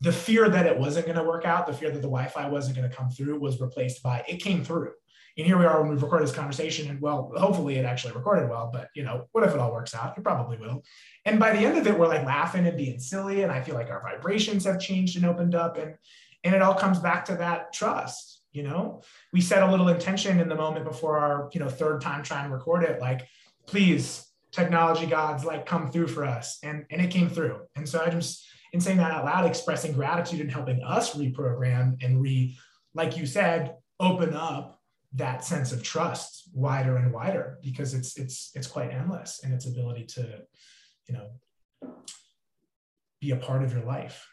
the 0.00 0.12
fear 0.12 0.48
that 0.48 0.66
it 0.66 0.78
wasn't 0.78 1.06
going 1.06 1.18
to 1.18 1.24
work 1.24 1.44
out, 1.44 1.66
the 1.66 1.72
fear 1.72 1.90
that 1.90 2.02
the 2.02 2.08
Wi-Fi 2.08 2.48
wasn't 2.48 2.76
going 2.76 2.88
to 2.88 2.94
come 2.94 3.10
through 3.10 3.38
was 3.40 3.60
replaced 3.60 4.02
by 4.02 4.24
it 4.28 4.42
came 4.42 4.64
through. 4.64 4.92
And 5.36 5.46
here 5.46 5.58
we 5.58 5.64
are 5.64 5.80
when 5.80 5.90
we've 5.90 6.02
recorded 6.02 6.28
this 6.28 6.34
conversation, 6.34 6.88
and 6.88 7.00
well, 7.00 7.32
hopefully 7.34 7.74
it 7.76 7.84
actually 7.84 8.12
recorded 8.12 8.48
well, 8.48 8.70
but 8.72 8.88
you 8.94 9.02
know, 9.02 9.26
what 9.32 9.42
if 9.42 9.52
it 9.52 9.58
all 9.58 9.72
works 9.72 9.92
out? 9.92 10.16
It 10.16 10.22
probably 10.22 10.58
will. 10.58 10.84
And 11.24 11.40
by 11.40 11.50
the 11.52 11.58
end 11.58 11.76
of 11.76 11.86
it, 11.88 11.98
we're 11.98 12.06
like 12.06 12.24
laughing 12.24 12.66
and 12.66 12.76
being 12.76 13.00
silly, 13.00 13.42
and 13.42 13.50
I 13.50 13.60
feel 13.60 13.74
like 13.74 13.90
our 13.90 14.00
vibrations 14.00 14.64
have 14.64 14.80
changed 14.80 15.16
and 15.16 15.26
opened 15.26 15.56
up, 15.56 15.76
and 15.76 15.96
and 16.44 16.54
it 16.54 16.62
all 16.62 16.74
comes 16.74 17.00
back 17.00 17.24
to 17.26 17.36
that 17.36 17.72
trust. 17.72 18.42
You 18.52 18.62
know, 18.62 19.02
we 19.32 19.40
set 19.40 19.64
a 19.64 19.70
little 19.70 19.88
intention 19.88 20.38
in 20.38 20.48
the 20.48 20.54
moment 20.54 20.84
before 20.84 21.18
our 21.18 21.50
you 21.52 21.58
know 21.58 21.68
third 21.68 22.00
time 22.00 22.22
trying 22.22 22.48
to 22.48 22.54
record 22.54 22.84
it, 22.84 23.00
like, 23.00 23.26
please, 23.66 24.24
technology 24.54 25.06
gods, 25.06 25.44
like 25.44 25.66
come 25.66 25.90
through 25.90 26.08
for 26.08 26.24
us, 26.24 26.58
and 26.62 26.84
and 26.90 27.00
it 27.00 27.10
came 27.10 27.28
through. 27.28 27.60
And 27.76 27.88
so 27.88 28.02
I 28.04 28.10
just 28.10 28.46
in 28.72 28.80
saying 28.80 28.98
that 28.98 29.12
out 29.12 29.24
loud, 29.24 29.46
expressing 29.46 29.92
gratitude 29.92 30.40
and 30.40 30.50
helping 30.50 30.82
us 30.82 31.14
reprogram 31.14 32.02
and 32.02 32.20
re, 32.20 32.56
like 32.94 33.16
you 33.16 33.26
said, 33.26 33.76
open 34.00 34.34
up 34.34 34.80
that 35.14 35.44
sense 35.44 35.70
of 35.70 35.82
trust 35.82 36.50
wider 36.52 36.96
and 36.96 37.12
wider 37.12 37.58
because 37.62 37.94
it's 37.94 38.16
it's 38.18 38.50
it's 38.54 38.66
quite 38.66 38.90
endless 38.90 39.40
in 39.44 39.52
its 39.52 39.66
ability 39.66 40.04
to 40.04 40.40
you 41.08 41.14
know 41.14 41.30
be 43.20 43.30
a 43.30 43.36
part 43.36 43.62
of 43.62 43.72
your 43.72 43.84
life. 43.84 44.26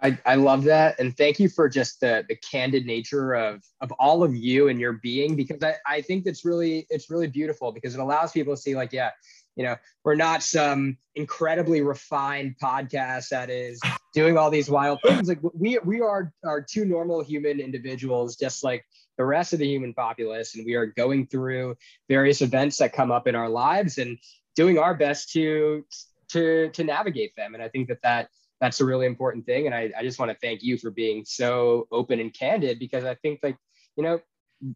I, 0.00 0.16
I 0.24 0.36
love 0.36 0.62
that. 0.64 1.00
And 1.00 1.16
thank 1.16 1.40
you 1.40 1.48
for 1.48 1.68
just 1.68 2.00
the 2.00 2.24
the 2.28 2.36
candid 2.36 2.86
nature 2.86 3.34
of 3.34 3.62
of 3.80 3.92
all 3.92 4.22
of 4.22 4.34
you 4.34 4.68
and 4.68 4.78
your 4.78 4.94
being 4.94 5.34
because 5.34 5.62
I, 5.62 5.74
I 5.86 6.00
think 6.02 6.24
that's 6.24 6.44
really 6.44 6.86
it's 6.90 7.10
really 7.10 7.26
beautiful 7.26 7.72
because 7.72 7.94
it 7.94 8.00
allows 8.00 8.32
people 8.32 8.54
to 8.54 8.60
see 8.60 8.76
like 8.76 8.92
yeah 8.92 9.10
you 9.58 9.64
know 9.64 9.76
we're 10.04 10.14
not 10.14 10.42
some 10.42 10.96
incredibly 11.16 11.82
refined 11.82 12.54
podcast 12.62 13.28
that 13.30 13.50
is 13.50 13.80
doing 14.14 14.38
all 14.38 14.50
these 14.50 14.70
wild 14.70 15.00
things. 15.04 15.28
Like 15.28 15.40
we 15.52 15.78
we 15.84 16.00
are 16.00 16.32
are 16.44 16.62
two 16.62 16.84
normal 16.84 17.22
human 17.22 17.60
individuals 17.60 18.36
just 18.36 18.62
like 18.62 18.84
the 19.18 19.24
rest 19.24 19.52
of 19.52 19.58
the 19.58 19.66
human 19.66 19.92
populace. 19.92 20.54
And 20.54 20.64
we 20.64 20.74
are 20.74 20.86
going 20.86 21.26
through 21.26 21.76
various 22.08 22.40
events 22.40 22.78
that 22.78 22.92
come 22.92 23.10
up 23.10 23.26
in 23.26 23.34
our 23.34 23.48
lives 23.48 23.98
and 23.98 24.16
doing 24.54 24.78
our 24.78 24.94
best 24.94 25.32
to 25.32 25.84
to 26.28 26.70
to 26.70 26.84
navigate 26.84 27.34
them. 27.36 27.54
And 27.54 27.62
i 27.62 27.68
think 27.68 27.88
that 27.88 28.00
that 28.02 28.28
that's 28.60 28.80
a 28.80 28.84
really 28.84 29.06
important 29.06 29.44
thing. 29.44 29.66
And 29.66 29.74
i, 29.74 29.90
I 29.98 30.02
just 30.02 30.20
want 30.20 30.30
to 30.30 30.38
thank 30.38 30.62
you 30.62 30.78
for 30.78 30.90
being 30.90 31.24
so 31.24 31.88
open 31.90 32.20
and 32.20 32.32
candid 32.32 32.78
because 32.78 33.04
i 33.04 33.14
think 33.16 33.40
like 33.42 33.56
you 33.96 34.04
know 34.04 34.20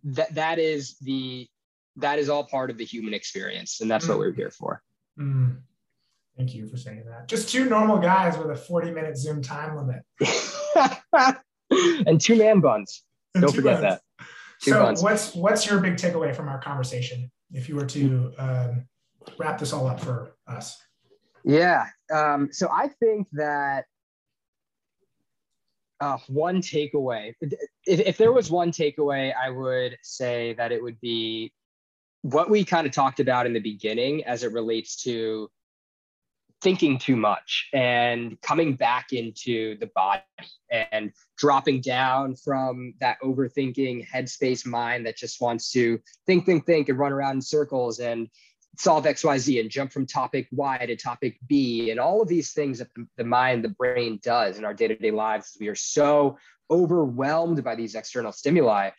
that 0.04 0.34
that 0.34 0.58
is 0.58 0.96
the 0.98 1.48
that 1.96 2.18
is 2.18 2.28
all 2.28 2.44
part 2.44 2.70
of 2.70 2.78
the 2.78 2.84
human 2.84 3.14
experience 3.14 3.80
and 3.80 3.90
that's 3.90 4.06
mm. 4.06 4.10
what 4.10 4.18
we're 4.18 4.32
here 4.32 4.50
for. 4.50 4.82
Mm. 5.18 5.58
thank 6.36 6.54
you 6.54 6.66
for 6.66 6.76
saying 6.76 7.04
that. 7.06 7.28
Just 7.28 7.50
two 7.50 7.68
normal 7.68 7.98
guys 7.98 8.38
with 8.38 8.50
a 8.50 8.56
40 8.56 8.90
minute 8.90 9.16
zoom 9.16 9.42
time 9.42 9.76
limit. 9.76 10.02
And 12.06 12.20
two 12.20 12.36
man 12.36 12.60
buns. 12.60 13.02
Don't 13.32 13.54
forget 13.54 13.80
buns. 13.80 14.00
that. 14.18 14.26
So 14.58 15.02
what's 15.02 15.34
what's 15.34 15.66
your 15.66 15.80
big 15.80 15.96
takeaway 15.96 16.36
from 16.36 16.48
our 16.48 16.60
conversation 16.60 17.30
if 17.50 17.66
you 17.66 17.76
were 17.76 17.86
to 17.86 18.32
um, 18.36 18.86
wrap 19.38 19.58
this 19.58 19.72
all 19.72 19.86
up 19.86 19.98
for 19.98 20.36
us? 20.46 20.78
Yeah 21.44 21.86
um, 22.12 22.48
so 22.52 22.68
i 22.70 22.88
think 22.88 23.26
that 23.32 23.86
uh, 26.00 26.18
one 26.28 26.60
takeaway 26.60 27.32
if, 27.40 28.00
if 28.00 28.16
there 28.18 28.32
was 28.32 28.50
one 28.50 28.70
takeaway 28.70 29.32
i 29.42 29.48
would 29.48 29.96
say 30.02 30.52
that 30.54 30.72
it 30.72 30.82
would 30.82 31.00
be 31.00 31.52
what 32.22 32.48
we 32.48 32.64
kind 32.64 32.86
of 32.86 32.92
talked 32.92 33.20
about 33.20 33.46
in 33.46 33.52
the 33.52 33.60
beginning 33.60 34.24
as 34.24 34.42
it 34.44 34.52
relates 34.52 35.02
to 35.02 35.50
thinking 36.62 36.96
too 36.96 37.16
much 37.16 37.68
and 37.72 38.40
coming 38.40 38.74
back 38.74 39.12
into 39.12 39.76
the 39.78 39.90
body 39.96 40.22
and 40.70 41.12
dropping 41.36 41.80
down 41.80 42.36
from 42.36 42.94
that 43.00 43.18
overthinking 43.20 44.06
headspace 44.08 44.64
mind 44.64 45.04
that 45.04 45.16
just 45.16 45.40
wants 45.40 45.72
to 45.72 46.00
think, 46.24 46.46
think, 46.46 46.64
think 46.64 46.88
and 46.88 46.98
run 46.98 47.12
around 47.12 47.34
in 47.34 47.42
circles 47.42 47.98
and 47.98 48.28
solve 48.78 49.04
XYZ 49.04 49.60
and 49.60 49.70
jump 49.70 49.92
from 49.92 50.06
topic 50.06 50.46
Y 50.52 50.78
to 50.86 50.96
topic 50.96 51.36
B 51.48 51.90
and 51.90 51.98
all 51.98 52.22
of 52.22 52.28
these 52.28 52.52
things 52.52 52.78
that 52.78 52.88
the 53.16 53.24
mind, 53.24 53.64
the 53.64 53.68
brain 53.70 54.20
does 54.22 54.56
in 54.56 54.64
our 54.64 54.72
day 54.72 54.86
to 54.86 54.94
day 54.94 55.10
lives. 55.10 55.56
We 55.58 55.66
are 55.66 55.74
so 55.74 56.38
overwhelmed 56.70 57.62
by 57.64 57.74
these 57.74 57.96
external 57.96 58.32
stimuli. 58.32 58.90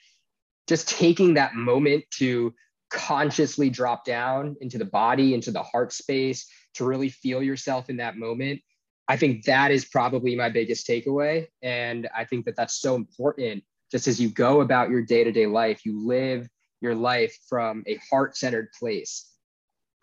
Just 0.68 0.90
taking 0.90 1.34
that 1.36 1.56
moment 1.56 2.04
to 2.18 2.54
consciously 2.94 3.70
drop 3.70 4.06
down 4.06 4.56
into 4.62 4.78
the 4.78 4.86
body, 4.86 5.34
into 5.34 5.52
the 5.52 5.64
heart 5.64 5.92
space, 5.92 6.48
to 6.76 6.86
really 6.86 7.10
feel 7.10 7.44
yourself 7.44 7.90
in 7.90 7.98
that 7.98 8.16
moment. 8.16 8.62
I 9.10 9.18
think 9.18 9.44
that 9.46 9.72
is 9.72 9.84
probably 9.84 10.36
my 10.36 10.50
biggest 10.50 10.88
takeaway. 10.88 11.48
And 11.62 12.08
I 12.16 12.24
think 12.24 12.46
that 12.46 12.56
that's 12.56 12.80
so 12.80 12.96
important 12.96 13.64
just 13.92 14.08
as 14.08 14.20
you 14.20 14.30
go 14.30 14.62
about 14.62 14.90
your 14.90 15.04
day 15.04 15.24
to 15.24 15.32
day 15.32 15.46
life, 15.46 15.86
you 15.86 16.08
live 16.08 16.48
your 16.82 16.96
life 16.96 17.38
from 17.48 17.84
a 17.86 18.00
heart 18.10 18.36
centered 18.36 18.70
place, 18.78 19.30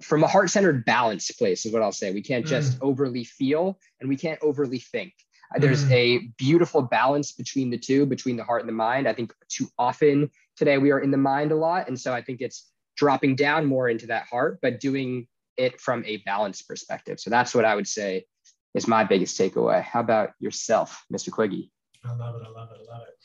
from 0.02 0.22
a 0.22 0.28
heart 0.28 0.50
centered 0.50 0.84
balanced 0.84 1.36
place, 1.38 1.66
is 1.66 1.72
what 1.72 1.82
I'll 1.82 1.92
say. 1.92 2.12
We 2.12 2.22
can't 2.22 2.46
just 2.46 2.78
mm. 2.78 2.82
overly 2.82 3.24
feel 3.24 3.78
and 4.00 4.08
we 4.08 4.16
can't 4.16 4.38
overly 4.42 4.78
think. 4.78 5.12
There's 5.56 5.84
mm. 5.84 5.90
a 5.90 6.18
beautiful 6.38 6.82
balance 6.82 7.32
between 7.32 7.70
the 7.70 7.78
two, 7.78 8.06
between 8.06 8.36
the 8.36 8.44
heart 8.44 8.60
and 8.60 8.68
the 8.68 8.74
mind. 8.74 9.08
I 9.08 9.12
think 9.12 9.34
too 9.48 9.68
often 9.76 10.30
today 10.56 10.78
we 10.78 10.92
are 10.92 11.00
in 11.00 11.10
the 11.10 11.16
mind 11.16 11.50
a 11.50 11.56
lot. 11.56 11.88
And 11.88 11.98
so 11.98 12.12
I 12.12 12.22
think 12.22 12.40
it's 12.40 12.70
dropping 13.00 13.34
down 13.34 13.64
more 13.64 13.88
into 13.88 14.06
that 14.06 14.26
heart, 14.26 14.58
but 14.60 14.78
doing 14.78 15.26
it 15.56 15.80
from 15.80 16.04
a 16.04 16.18
balanced 16.18 16.68
perspective. 16.68 17.18
So 17.18 17.30
that's 17.30 17.54
what 17.54 17.64
I 17.64 17.74
would 17.74 17.88
say 17.88 18.26
is 18.74 18.86
my 18.86 19.04
biggest 19.04 19.40
takeaway. 19.40 19.82
How 19.82 20.00
about 20.00 20.32
yourself, 20.38 21.02
Mr. 21.10 21.30
Quiggy? 21.30 21.70
I 22.04 22.14
love 22.14 22.36
it. 22.36 22.46
I 22.46 22.50
love 22.50 22.68
it. 22.72 22.86
I 22.86 22.92
love 22.92 23.06
it. 23.08 23.16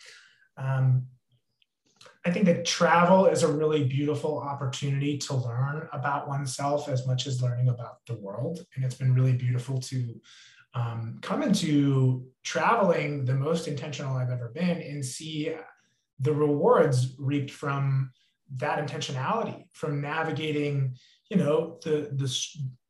Um, 0.57 1.07
I 2.25 2.31
think 2.31 2.45
that 2.45 2.63
travel 2.63 3.25
is 3.25 3.43
a 3.43 3.51
really 3.51 3.83
beautiful 3.83 4.39
opportunity 4.39 5.17
to 5.17 5.35
learn 5.35 5.89
about 5.91 6.29
oneself 6.29 6.87
as 6.87 7.05
much 7.05 7.27
as 7.27 7.41
learning 7.41 7.67
about 7.67 7.97
the 8.07 8.15
world. 8.15 8.65
And 8.75 8.85
it's 8.85 8.95
been 8.95 9.13
really 9.13 9.33
beautiful 9.33 9.81
to 9.81 10.21
um, 10.73 11.19
come 11.21 11.43
into 11.43 12.25
traveling 12.43 13.25
the 13.25 13.35
most 13.35 13.67
intentional 13.67 14.15
I've 14.15 14.29
ever 14.29 14.53
been 14.55 14.81
and 14.81 15.03
see 15.03 15.53
the 16.19 16.33
rewards 16.33 17.13
reaped 17.19 17.51
from 17.51 18.11
that 18.57 18.85
intentionality, 18.85 19.65
from 19.73 20.01
navigating 20.01 20.95
you 21.29 21.37
know 21.37 21.79
the 21.83 22.09
the 22.13 22.29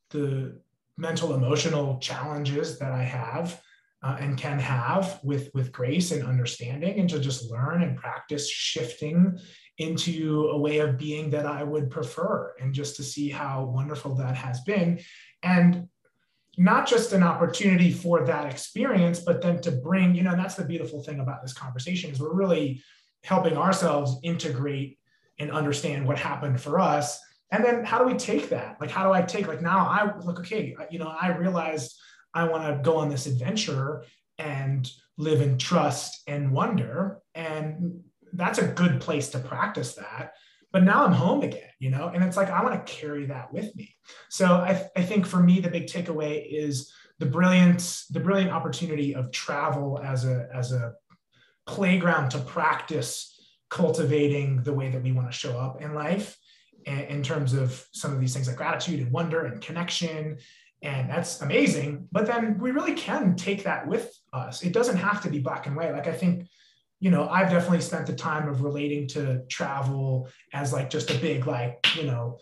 the 0.09 0.61
mental 0.97 1.33
emotional 1.33 1.99
challenges 1.99 2.79
that 2.79 2.91
I 2.91 3.03
have 3.03 3.61
uh, 4.03 4.17
and 4.19 4.37
can 4.37 4.59
have 4.59 5.19
with 5.23 5.49
with 5.53 5.71
grace 5.71 6.11
and 6.11 6.23
understanding, 6.23 6.99
and 6.99 7.09
to 7.09 7.19
just 7.19 7.49
learn 7.49 7.81
and 7.83 7.97
practice 7.97 8.49
shifting 8.49 9.37
into 9.77 10.49
a 10.51 10.57
way 10.57 10.79
of 10.79 10.97
being 10.97 11.29
that 11.31 11.45
I 11.45 11.63
would 11.63 11.89
prefer, 11.89 12.53
and 12.61 12.73
just 12.73 12.95
to 12.97 13.03
see 13.03 13.29
how 13.29 13.65
wonderful 13.65 14.15
that 14.15 14.35
has 14.35 14.61
been, 14.61 14.99
and 15.43 15.87
not 16.57 16.87
just 16.87 17.11
an 17.13 17.23
opportunity 17.23 17.91
for 17.91 18.25
that 18.25 18.49
experience, 18.49 19.19
but 19.19 19.41
then 19.41 19.59
to 19.61 19.71
bring, 19.71 20.15
you 20.15 20.23
know, 20.23 20.35
that's 20.35 20.55
the 20.55 20.63
beautiful 20.63 21.03
thing 21.03 21.19
about 21.19 21.41
this 21.41 21.53
conversation 21.53 22.11
is 22.11 22.19
we're 22.19 22.33
really 22.33 22.81
helping 23.23 23.57
ourselves 23.57 24.17
integrate 24.23 24.97
and 25.39 25.51
understand 25.51 26.07
what 26.07 26.17
happened 26.17 26.59
for 26.61 26.79
us 26.79 27.19
and 27.51 27.63
then 27.63 27.85
how 27.85 27.99
do 27.99 28.05
we 28.05 28.15
take 28.15 28.49
that? 28.49 28.77
Like, 28.81 28.91
how 28.91 29.05
do 29.05 29.13
I 29.13 29.21
take, 29.21 29.47
like, 29.47 29.61
now 29.61 29.87
I 29.87 30.17
look, 30.19 30.39
okay, 30.39 30.75
you 30.89 30.99
know, 30.99 31.07
I 31.07 31.35
realized 31.35 31.95
I 32.33 32.47
want 32.47 32.63
to 32.65 32.81
go 32.83 32.97
on 32.97 33.09
this 33.09 33.27
adventure 33.27 34.03
and 34.37 34.89
live 35.17 35.41
in 35.41 35.57
trust 35.57 36.21
and 36.27 36.51
wonder. 36.51 37.21
And 37.33 38.01
that's 38.33 38.59
a 38.59 38.67
good 38.67 38.99
place 38.99 39.29
to 39.29 39.39
practice 39.39 39.95
that. 39.95 40.33
But 40.73 40.83
now 40.83 41.05
I'm 41.05 41.13
home 41.13 41.43
again, 41.43 41.69
you 41.79 41.89
know, 41.89 42.11
and 42.13 42.23
it's 42.23 42.35
like, 42.35 42.49
I 42.49 42.61
want 42.61 42.85
to 42.85 42.93
carry 42.93 43.27
that 43.27 43.53
with 43.53 43.73
me. 43.75 43.95
So 44.29 44.47
I, 44.47 44.89
I 44.97 45.03
think 45.03 45.25
for 45.25 45.41
me, 45.41 45.61
the 45.61 45.69
big 45.69 45.85
takeaway 45.85 46.45
is 46.45 46.91
the 47.19 47.25
brilliance, 47.25 48.07
the 48.07 48.19
brilliant 48.19 48.51
opportunity 48.51 49.15
of 49.15 49.31
travel 49.31 50.01
as 50.03 50.25
a, 50.25 50.49
as 50.53 50.73
a 50.73 50.93
playground 51.65 52.31
to 52.31 52.39
practice 52.39 53.34
cultivating 53.69 54.63
the 54.63 54.73
way 54.73 54.89
that 54.89 55.03
we 55.03 55.11
want 55.11 55.31
to 55.31 55.37
show 55.37 55.57
up 55.57 55.81
in 55.81 55.93
life 55.93 56.37
in 56.85 57.23
terms 57.23 57.53
of 57.53 57.87
some 57.93 58.13
of 58.13 58.19
these 58.19 58.33
things 58.33 58.47
like 58.47 58.57
gratitude 58.57 58.99
and 58.99 59.11
wonder 59.11 59.45
and 59.45 59.61
connection. 59.61 60.37
And 60.83 61.09
that's 61.09 61.41
amazing. 61.41 62.07
But 62.11 62.27
then 62.27 62.59
we 62.59 62.71
really 62.71 62.93
can 62.93 63.35
take 63.35 63.63
that 63.63 63.87
with 63.87 64.15
us. 64.33 64.61
It 64.61 64.71
doesn't 64.71 64.97
have 64.97 65.21
to 65.23 65.29
be 65.29 65.39
black 65.39 65.65
and 65.65 65.75
white. 65.75 65.93
Like 65.93 66.07
I 66.07 66.11
think, 66.11 66.47
you 66.99 67.09
know, 67.09 67.27
I've 67.27 67.49
definitely 67.49 67.81
spent 67.81 68.05
the 68.05 68.13
time 68.13 68.47
of 68.47 68.61
relating 68.61 69.07
to 69.09 69.43
travel 69.49 70.29
as 70.53 70.71
like 70.71 70.91
just 70.91 71.09
a 71.09 71.17
big, 71.17 71.47
like, 71.47 71.85
you 71.95 72.03
know, 72.03 72.37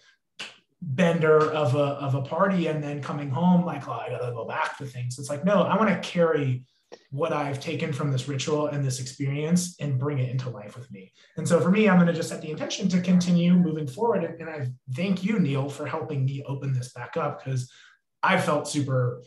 bender 0.82 1.40
of 1.52 1.76
a 1.76 1.78
of 1.78 2.16
a 2.16 2.22
party 2.22 2.68
and 2.68 2.84
then 2.84 3.02
coming 3.02 3.30
home 3.30 3.66
like, 3.66 3.88
oh, 3.88 3.94
I 3.94 4.10
gotta 4.10 4.34
go 4.34 4.46
back 4.46 4.78
to 4.78 4.86
things. 4.86 5.18
It's 5.18 5.30
like, 5.30 5.46
no, 5.46 5.64
I 5.64 5.78
want 5.78 5.90
to 5.90 6.10
carry 6.10 6.66
what 7.12 7.34
I've 7.34 7.60
taken 7.60 7.94
from 7.94 8.12
this 8.12 8.28
ritual 8.28 8.68
and 8.68 8.84
this 8.84 9.00
experience 9.00 9.76
and 9.80 10.00
bring 10.00 10.20
it 10.20 10.30
into 10.30 10.50
life 10.50 10.78
with 10.78 10.92
me. 10.92 11.14
And 11.38 11.48
so 11.48 11.60
for 11.62 11.70
me, 11.70 11.88
I'm 11.88 11.98
going 11.98 12.08
to 12.08 12.14
just 12.14 12.30
set 12.30 12.42
the 12.42 12.52
intention 12.52 12.90
to 12.90 13.02
continue 13.02 13.54
moving 13.54 13.88
forward. 13.88 14.24
And, 14.24 14.50
I 14.50 14.68
thank 14.94 15.24
you, 15.24 15.40
Neil, 15.40 15.70
for 15.70 15.86
helping 15.86 16.26
me 16.26 16.44
open 16.48 16.74
this 16.74 16.94
back 16.94 17.18
up 17.18 17.44
because 17.44 17.72
I 18.22 18.40
felt 18.40 18.68
super 18.68 19.22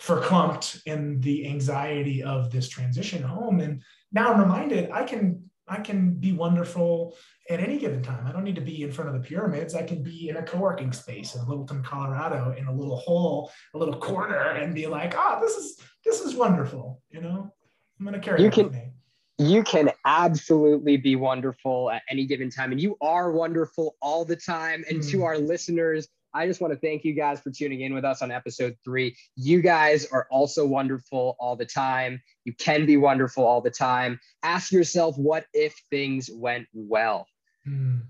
verklempt 0.00 0.80
in 0.86 1.20
the 1.20 1.46
anxiety 1.46 2.22
of 2.22 2.50
this 2.50 2.68
transition 2.68 3.22
home. 3.22 3.60
And 3.60 3.82
now 4.12 4.32
I'm 4.32 4.40
reminded 4.40 4.90
I 4.90 5.04
can 5.04 5.49
I 5.70 5.78
can 5.80 6.14
be 6.14 6.32
wonderful 6.32 7.16
at 7.48 7.60
any 7.60 7.78
given 7.78 8.02
time. 8.02 8.26
I 8.26 8.32
don't 8.32 8.42
need 8.42 8.56
to 8.56 8.60
be 8.60 8.82
in 8.82 8.90
front 8.90 9.14
of 9.14 9.22
the 9.22 9.26
pyramids. 9.26 9.74
I 9.76 9.84
can 9.84 10.02
be 10.02 10.28
in 10.28 10.36
a 10.36 10.42
co-working 10.42 10.92
space 10.92 11.36
in 11.36 11.46
Littleton, 11.46 11.84
Colorado, 11.84 12.54
in 12.58 12.66
a 12.66 12.74
little 12.74 12.96
hole, 12.96 13.52
a 13.74 13.78
little 13.78 13.96
corner, 13.96 14.50
and 14.50 14.74
be 14.74 14.88
like, 14.88 15.14
"Ah, 15.16 15.38
oh, 15.38 15.40
this 15.40 15.56
is 15.56 15.78
this 16.04 16.20
is 16.20 16.34
wonderful." 16.34 17.00
You 17.10 17.20
know, 17.20 17.52
I'm 17.98 18.04
gonna 18.04 18.18
carry 18.18 18.42
you 18.42 18.50
can, 18.50 18.92
You 19.38 19.62
can 19.62 19.90
absolutely 20.04 20.96
be 20.96 21.16
wonderful 21.16 21.90
at 21.90 22.02
any 22.10 22.26
given 22.26 22.50
time, 22.50 22.72
and 22.72 22.80
you 22.80 22.96
are 23.00 23.30
wonderful 23.30 23.96
all 24.02 24.24
the 24.24 24.36
time. 24.36 24.84
And 24.88 25.00
mm. 25.00 25.10
to 25.12 25.24
our 25.24 25.38
listeners, 25.38 26.08
I 26.34 26.46
just 26.46 26.60
want 26.60 26.72
to 26.72 26.78
thank 26.78 27.04
you 27.04 27.12
guys 27.12 27.40
for 27.40 27.50
tuning 27.50 27.80
in 27.80 27.94
with 27.94 28.04
us 28.04 28.22
on 28.22 28.30
episode 28.30 28.76
three. 28.84 29.16
You 29.36 29.60
guys 29.60 30.06
are 30.06 30.26
also 30.30 30.66
wonderful 30.66 31.36
all 31.40 31.56
the 31.56 31.66
time. 31.66 32.20
You 32.44 32.54
can 32.54 32.86
be 32.86 32.96
wonderful 32.96 33.44
all 33.44 33.60
the 33.60 33.70
time. 33.70 34.20
Ask 34.42 34.72
yourself, 34.72 35.16
what 35.18 35.46
if 35.52 35.74
things 35.90 36.30
went 36.32 36.66
well? 36.72 37.26
Mm. 37.66 38.02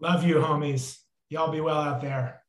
Love 0.00 0.24
you, 0.24 0.36
homies. 0.36 0.98
Y'all 1.28 1.52
be 1.52 1.60
well 1.60 1.80
out 1.80 2.00
there. 2.00 2.42